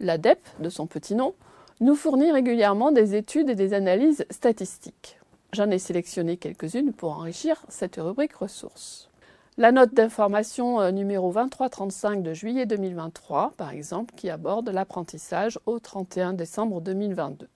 l'ADEP 0.00 0.46
de 0.60 0.68
son 0.68 0.86
petit 0.86 1.14
nom, 1.14 1.32
nous 1.80 1.94
fournit 1.94 2.30
régulièrement 2.30 2.92
des 2.92 3.14
études 3.14 3.48
et 3.48 3.54
des 3.54 3.72
analyses 3.72 4.26
statistiques. 4.28 5.18
J'en 5.56 5.70
ai 5.70 5.78
sélectionné 5.78 6.36
quelques-unes 6.36 6.92
pour 6.92 7.12
enrichir 7.12 7.64
cette 7.70 7.96
rubrique 7.96 8.34
ressources. 8.34 9.08
La 9.56 9.72
note 9.72 9.94
d'information 9.94 10.82
euh, 10.82 10.90
numéro 10.90 11.32
2335 11.32 12.22
de 12.22 12.34
juillet 12.34 12.66
2023, 12.66 13.54
par 13.56 13.70
exemple, 13.70 14.12
qui 14.14 14.28
aborde 14.28 14.68
l'apprentissage 14.68 15.58
au 15.64 15.78
31 15.78 16.34
décembre 16.34 16.82
2022. 16.82 17.48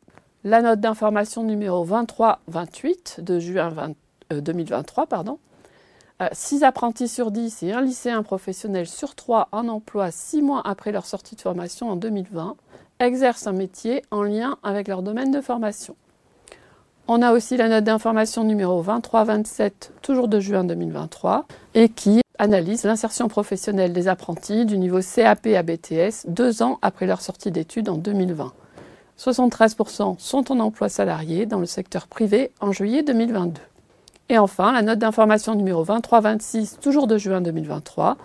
La 0.44 0.62
note 0.62 0.80
d'information 0.80 1.42
numéro 1.42 1.84
2328 1.84 3.20
de 3.20 3.38
juin 3.38 3.92
2023, 4.30 5.02
euh, 5.02 5.06
pardon. 5.06 5.38
6 6.32 6.62
euh, 6.62 6.66
apprentis 6.66 7.06
sur 7.08 7.30
10 7.30 7.64
et 7.64 7.72
un 7.72 7.82
lycéen 7.82 8.22
professionnel 8.22 8.86
sur 8.86 9.14
3 9.14 9.50
en 9.52 9.68
emploi 9.68 10.10
6 10.10 10.40
mois 10.40 10.62
après 10.64 10.90
leur 10.90 11.04
sortie 11.04 11.36
de 11.36 11.42
formation 11.42 11.90
en 11.90 11.96
2020 11.96 12.56
exercent 12.98 13.46
un 13.46 13.52
métier 13.52 14.02
en 14.10 14.22
lien 14.22 14.56
avec 14.62 14.88
leur 14.88 15.02
domaine 15.02 15.32
de 15.32 15.42
formation. 15.42 15.96
On 17.08 17.22
a 17.22 17.32
aussi 17.32 17.56
la 17.56 17.68
note 17.68 17.84
d'information 17.84 18.44
numéro 18.44 18.82
2327, 18.82 19.92
toujours 20.02 20.28
de 20.28 20.38
juin 20.38 20.64
2023, 20.64 21.46
et 21.74 21.88
qui 21.88 22.20
analyse 22.38 22.84
l'insertion 22.84 23.28
professionnelle 23.28 23.92
des 23.92 24.08
apprentis 24.08 24.64
du 24.64 24.78
niveau 24.78 25.00
CAP 25.00 25.46
à 25.48 25.62
BTS 25.62 26.26
deux 26.28 26.62
ans 26.62 26.78
après 26.82 27.06
leur 27.06 27.20
sortie 27.20 27.50
d'études 27.50 27.88
en 27.88 27.96
2020. 27.96 28.52
73% 29.18 30.18
sont 30.18 30.52
en 30.52 30.60
emploi 30.60 30.88
salarié 30.88 31.44
dans 31.44 31.58
le 31.58 31.66
secteur 31.66 32.06
privé 32.06 32.52
en 32.60 32.72
juillet 32.72 33.02
2022. 33.02 33.60
Et 34.30 34.38
enfin, 34.38 34.72
la 34.72 34.82
note 34.82 35.00
d'information 35.00 35.54
numéro 35.54 35.84
2326, 35.84 36.78
toujours 36.80 37.06
de 37.06 37.18
juin 37.18 37.40
2023, 37.40 38.16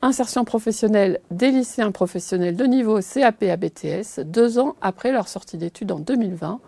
insertion 0.00 0.44
professionnelle 0.44 1.20
des 1.30 1.50
lycéens 1.52 1.92
professionnels 1.92 2.56
de 2.56 2.64
niveau 2.64 2.98
CAP 3.00 3.44
à 3.44 3.56
BTS, 3.56 4.24
deux 4.24 4.58
ans 4.58 4.74
après 4.80 5.12
leur 5.12 5.28
sortie 5.28 5.58
d'études 5.58 5.92
en 5.92 6.00
2020. 6.00 6.58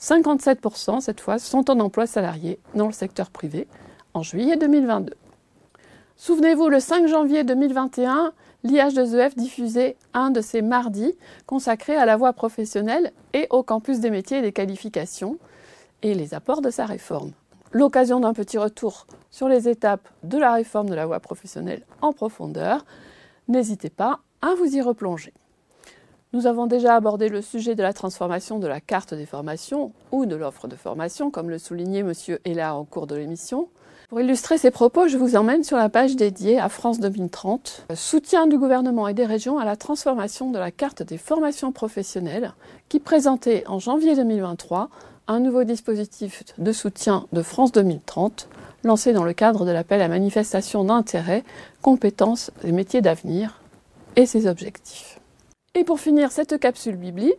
57% 0.00 1.00
cette 1.00 1.20
fois 1.20 1.38
sont 1.38 1.70
en 1.70 1.80
emploi 1.80 2.06
salarié 2.06 2.58
dans 2.74 2.86
le 2.86 2.92
secteur 2.92 3.30
privé 3.30 3.66
en 4.14 4.22
juillet 4.22 4.56
2022. 4.56 5.14
Souvenez-vous, 6.16 6.68
le 6.68 6.80
5 6.80 7.06
janvier 7.06 7.44
2021, 7.44 8.32
l'IH2EF 8.64 9.36
diffusait 9.36 9.96
un 10.14 10.30
de 10.30 10.40
ses 10.40 10.62
mardis 10.62 11.14
consacrés 11.46 11.96
à 11.96 12.06
la 12.06 12.16
voie 12.16 12.32
professionnelle 12.32 13.12
et 13.32 13.46
au 13.50 13.62
campus 13.62 14.00
des 14.00 14.10
métiers 14.10 14.38
et 14.38 14.42
des 14.42 14.52
qualifications 14.52 15.38
et 16.02 16.14
les 16.14 16.34
apports 16.34 16.60
de 16.60 16.70
sa 16.70 16.86
réforme. 16.86 17.32
L'occasion 17.72 18.20
d'un 18.20 18.32
petit 18.32 18.58
retour 18.58 19.06
sur 19.30 19.48
les 19.48 19.68
étapes 19.68 20.08
de 20.22 20.38
la 20.38 20.52
réforme 20.52 20.88
de 20.88 20.94
la 20.94 21.06
voie 21.06 21.20
professionnelle 21.20 21.84
en 22.00 22.12
profondeur. 22.12 22.84
N'hésitez 23.46 23.90
pas 23.90 24.20
à 24.42 24.54
vous 24.54 24.76
y 24.76 24.80
replonger. 24.80 25.32
Nous 26.34 26.46
avons 26.46 26.66
déjà 26.66 26.94
abordé 26.94 27.30
le 27.30 27.40
sujet 27.40 27.74
de 27.74 27.82
la 27.82 27.94
transformation 27.94 28.58
de 28.58 28.66
la 28.66 28.82
carte 28.82 29.14
des 29.14 29.24
formations 29.24 29.92
ou 30.12 30.26
de 30.26 30.36
l'offre 30.36 30.68
de 30.68 30.76
formation, 30.76 31.30
comme 31.30 31.48
le 31.48 31.56
soulignait 31.56 32.00
M. 32.00 32.12
Hélard 32.44 32.76
en 32.76 32.84
cours 32.84 33.06
de 33.06 33.14
l'émission. 33.14 33.68
Pour 34.10 34.20
illustrer 34.20 34.58
ces 34.58 34.70
propos, 34.70 35.08
je 35.08 35.16
vous 35.16 35.36
emmène 35.36 35.64
sur 35.64 35.78
la 35.78 35.88
page 35.88 36.16
dédiée 36.16 36.58
à 36.58 36.68
France 36.68 37.00
2030, 37.00 37.86
soutien 37.94 38.46
du 38.46 38.58
gouvernement 38.58 39.08
et 39.08 39.14
des 39.14 39.24
régions 39.24 39.58
à 39.58 39.64
la 39.64 39.76
transformation 39.76 40.50
de 40.50 40.58
la 40.58 40.70
carte 40.70 41.02
des 41.02 41.16
formations 41.16 41.72
professionnelles, 41.72 42.52
qui 42.90 43.00
présentait 43.00 43.64
en 43.66 43.78
janvier 43.78 44.14
2023 44.14 44.90
un 45.28 45.40
nouveau 45.40 45.64
dispositif 45.64 46.44
de 46.58 46.72
soutien 46.72 47.26
de 47.32 47.40
France 47.40 47.72
2030, 47.72 48.50
lancé 48.84 49.14
dans 49.14 49.24
le 49.24 49.32
cadre 49.32 49.64
de 49.64 49.70
l'appel 49.70 50.02
à 50.02 50.08
manifestation 50.08 50.84
d'intérêt, 50.84 51.42
compétences 51.80 52.50
et 52.64 52.72
métiers 52.72 53.00
d'avenir, 53.00 53.62
et 54.16 54.26
ses 54.26 54.46
objectifs. 54.46 55.17
Et 55.78 55.84
pour 55.84 56.00
finir 56.00 56.32
cette 56.32 56.58
capsule 56.58 56.96
Bibli, 56.96 57.32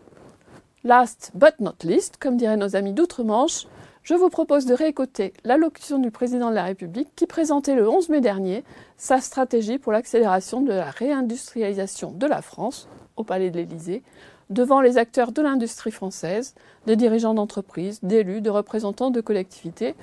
last 0.85 1.31
but 1.33 1.59
not 1.59 1.73
least, 1.83 2.15
comme 2.15 2.37
diraient 2.37 2.55
nos 2.55 2.77
amis 2.77 2.93
d'outre-Manche, 2.93 3.67
je 4.01 4.13
vous 4.13 4.29
propose 4.29 4.65
de 4.65 4.73
réécouter 4.73 5.33
l'allocution 5.43 5.99
du 5.99 6.09
président 6.09 6.49
de 6.49 6.55
la 6.55 6.63
République 6.63 7.13
qui 7.17 7.25
présentait 7.25 7.75
le 7.75 7.89
11 7.89 8.07
mai 8.07 8.21
dernier 8.21 8.63
sa 8.95 9.19
stratégie 9.19 9.77
pour 9.77 9.91
l'accélération 9.91 10.61
de 10.61 10.71
la 10.71 10.89
réindustrialisation 10.89 12.11
de 12.11 12.25
la 12.27 12.41
France 12.41 12.87
au 13.17 13.25
Palais 13.25 13.51
de 13.51 13.57
l'Élysée, 13.57 14.03
devant 14.49 14.79
les 14.79 14.97
acteurs 14.97 15.33
de 15.33 15.41
l'industrie 15.41 15.91
française, 15.91 16.55
des 16.85 16.95
dirigeants 16.95 17.33
d'entreprises, 17.33 17.99
d'élus, 18.03 18.39
de 18.39 18.49
représentants 18.49 19.11
de 19.11 19.19
collectivités 19.19 19.95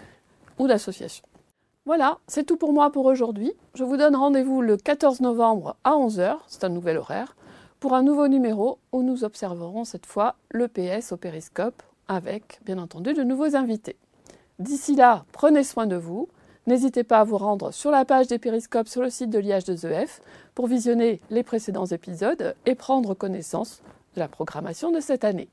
ou 0.58 0.66
d'associations. 0.68 1.24
Voilà, 1.86 2.18
c'est 2.26 2.44
tout 2.44 2.56
pour 2.58 2.74
moi 2.74 2.90
pour 2.90 3.06
aujourd'hui. 3.06 3.54
Je 3.74 3.84
vous 3.84 3.96
donne 3.96 4.14
rendez-vous 4.14 4.60
le 4.60 4.76
14 4.76 5.20
novembre 5.20 5.76
à 5.84 5.92
11h, 5.92 6.36
c'est 6.48 6.64
un 6.64 6.68
nouvel 6.68 6.98
horaire, 6.98 7.35
pour 7.80 7.94
un 7.94 8.02
nouveau 8.02 8.28
numéro 8.28 8.78
où 8.92 9.02
nous 9.02 9.24
observerons 9.24 9.84
cette 9.84 10.06
fois 10.06 10.36
le 10.50 10.68
PS 10.68 11.12
au 11.12 11.16
périscope 11.16 11.82
avec, 12.08 12.60
bien 12.64 12.78
entendu, 12.78 13.12
de 13.12 13.22
nouveaux 13.22 13.56
invités. 13.56 13.96
D'ici 14.58 14.94
là, 14.94 15.24
prenez 15.32 15.64
soin 15.64 15.86
de 15.86 15.96
vous. 15.96 16.28
N'hésitez 16.66 17.04
pas 17.04 17.20
à 17.20 17.24
vous 17.24 17.38
rendre 17.38 17.72
sur 17.72 17.90
la 17.90 18.04
page 18.04 18.26
des 18.26 18.38
périscopes 18.38 18.88
sur 18.88 19.02
le 19.02 19.10
site 19.10 19.30
de 19.30 19.38
l'IH2EF 19.38 20.20
pour 20.54 20.66
visionner 20.66 21.20
les 21.30 21.42
précédents 21.42 21.86
épisodes 21.86 22.54
et 22.64 22.74
prendre 22.74 23.14
connaissance 23.14 23.82
de 24.14 24.20
la 24.20 24.28
programmation 24.28 24.90
de 24.90 25.00
cette 25.00 25.24
année. 25.24 25.48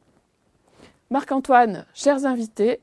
Marc-Antoine, 1.10 1.86
chers 1.94 2.26
invités, 2.26 2.80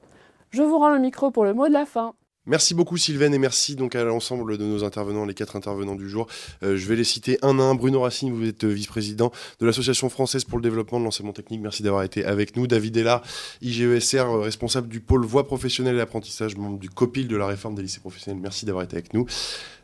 je 0.50 0.62
vous 0.62 0.78
rends 0.78 0.90
le 0.90 1.00
micro 1.00 1.30
pour 1.30 1.44
le 1.44 1.54
mot 1.54 1.66
de 1.68 1.72
la 1.72 1.86
fin. 1.86 2.14
Merci 2.46 2.72
beaucoup 2.72 2.96
Sylvain 2.96 3.30
et 3.32 3.38
merci 3.38 3.76
donc 3.76 3.94
à 3.94 4.02
l'ensemble 4.02 4.56
de 4.56 4.64
nos 4.64 4.82
intervenants, 4.82 5.26
les 5.26 5.34
quatre 5.34 5.56
intervenants 5.56 5.94
du 5.94 6.08
jour. 6.08 6.26
Euh, 6.62 6.78
je 6.78 6.86
vais 6.86 6.96
les 6.96 7.04
citer 7.04 7.38
un 7.42 7.58
à 7.58 7.62
un. 7.62 7.74
Bruno 7.74 8.00
Racine, 8.00 8.32
vous 8.32 8.48
êtes 8.48 8.64
vice-président 8.64 9.30
de 9.60 9.66
l'Association 9.66 10.08
française 10.08 10.44
pour 10.44 10.56
le 10.56 10.62
développement 10.62 10.98
de 10.98 11.04
l'enseignement 11.04 11.34
technique. 11.34 11.60
Merci 11.60 11.82
d'avoir 11.82 12.02
été 12.02 12.24
avec 12.24 12.56
nous. 12.56 12.66
David 12.66 12.96
Ella, 12.96 13.20
IGESR, 13.60 14.20
euh, 14.20 14.40
responsable 14.40 14.88
du 14.88 15.00
pôle 15.00 15.26
voie 15.26 15.46
professionnelle 15.46 15.96
et 15.96 16.00
apprentissage, 16.00 16.56
membre 16.56 16.78
du 16.78 16.88
COPIL 16.88 17.28
de 17.28 17.36
la 17.36 17.46
réforme 17.46 17.74
des 17.74 17.82
lycées 17.82 18.00
professionnels. 18.00 18.40
Merci 18.40 18.64
d'avoir 18.64 18.84
été 18.84 18.96
avec 18.96 19.12
nous. 19.12 19.26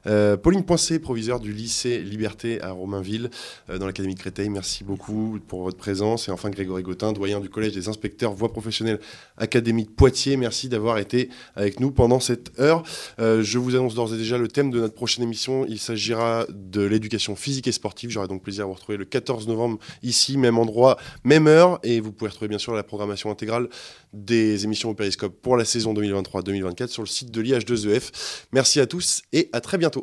Euh, 0.07 0.37
Pauline 0.37 0.65
Poincé, 0.65 0.99
proviseur 0.99 1.41
du 1.41 1.53
lycée 1.53 1.99
Liberté 1.99 2.61
à 2.63 2.71
Romainville, 2.71 3.31
euh, 3.71 3.79
dans 3.79 3.87
l'Académie 3.87 4.15
de 4.15 4.21
Créteil, 4.21 4.49
merci 4.49 4.85
beaucoup 4.85 5.39
pour 5.49 5.63
votre 5.63 5.77
présence. 5.77 6.29
Et 6.29 6.31
enfin, 6.31 6.51
Grégory 6.51 6.83
Gautin, 6.83 7.13
doyen 7.13 7.41
du 7.41 7.49
Collège 7.49 7.73
des 7.73 7.89
inspecteurs 7.89 8.33
voie 8.33 8.53
professionnelle 8.53 9.01
Académie 9.37 9.85
de 9.85 9.91
Poitiers, 9.91 10.37
merci 10.37 10.69
d'avoir 10.69 10.99
été 10.99 11.29
avec 11.57 11.81
nous 11.81 11.91
pendant 11.91 12.21
cette 12.21 12.59
heure. 12.61 12.83
Euh, 13.19 13.43
je 13.43 13.59
vous 13.59 13.75
annonce 13.75 13.95
d'ores 13.95 14.15
et 14.15 14.17
déjà 14.17 14.39
le 14.39 14.49
thème 14.49 14.71
de 14.71 14.81
notre 14.81 14.95
prochaine 14.95 15.25
émission. 15.25 15.67
Il 15.69 15.79
s'agira 15.79 16.47
de 16.51 16.83
l'éducation 16.83 17.35
physique 17.37 17.67
et 17.67 17.73
sportive. 17.73 18.11
J'aurai 18.11 18.29
donc 18.29 18.43
plaisir 18.43 18.65
à 18.65 18.67
vous 18.67 18.75
retrouver 18.75 18.99
le 18.99 19.05
14 19.05 19.49
novembre 19.49 19.79
ici, 20.03 20.39
même 20.39 20.59
endroit, 20.59 20.97
même 21.25 21.47
heure. 21.47 21.81
Et 21.83 22.01
vous 22.01 22.13
pouvez 22.13 22.31
retrouver 22.31 22.49
bien 22.49 22.59
sûr 22.59 22.75
la 22.75 22.83
programmation 22.83 23.31
intégrale 23.31 23.69
des 24.13 24.65
émissions 24.65 24.91
au 24.91 24.95
Périscope 24.95 25.35
pour 25.43 25.57
la 25.57 25.65
saison 25.65 25.95
2023-2024 25.95 26.89
sur 26.89 27.03
le 27.03 27.09
site 27.09 27.31
de 27.31 27.41
l'IH2EF. 27.43 28.47
Merci 28.53 28.81
à 28.81 28.87
tous 28.87 29.23
et 29.33 29.51
à 29.53 29.61
très 29.61 29.79
bientôt. 29.79 29.95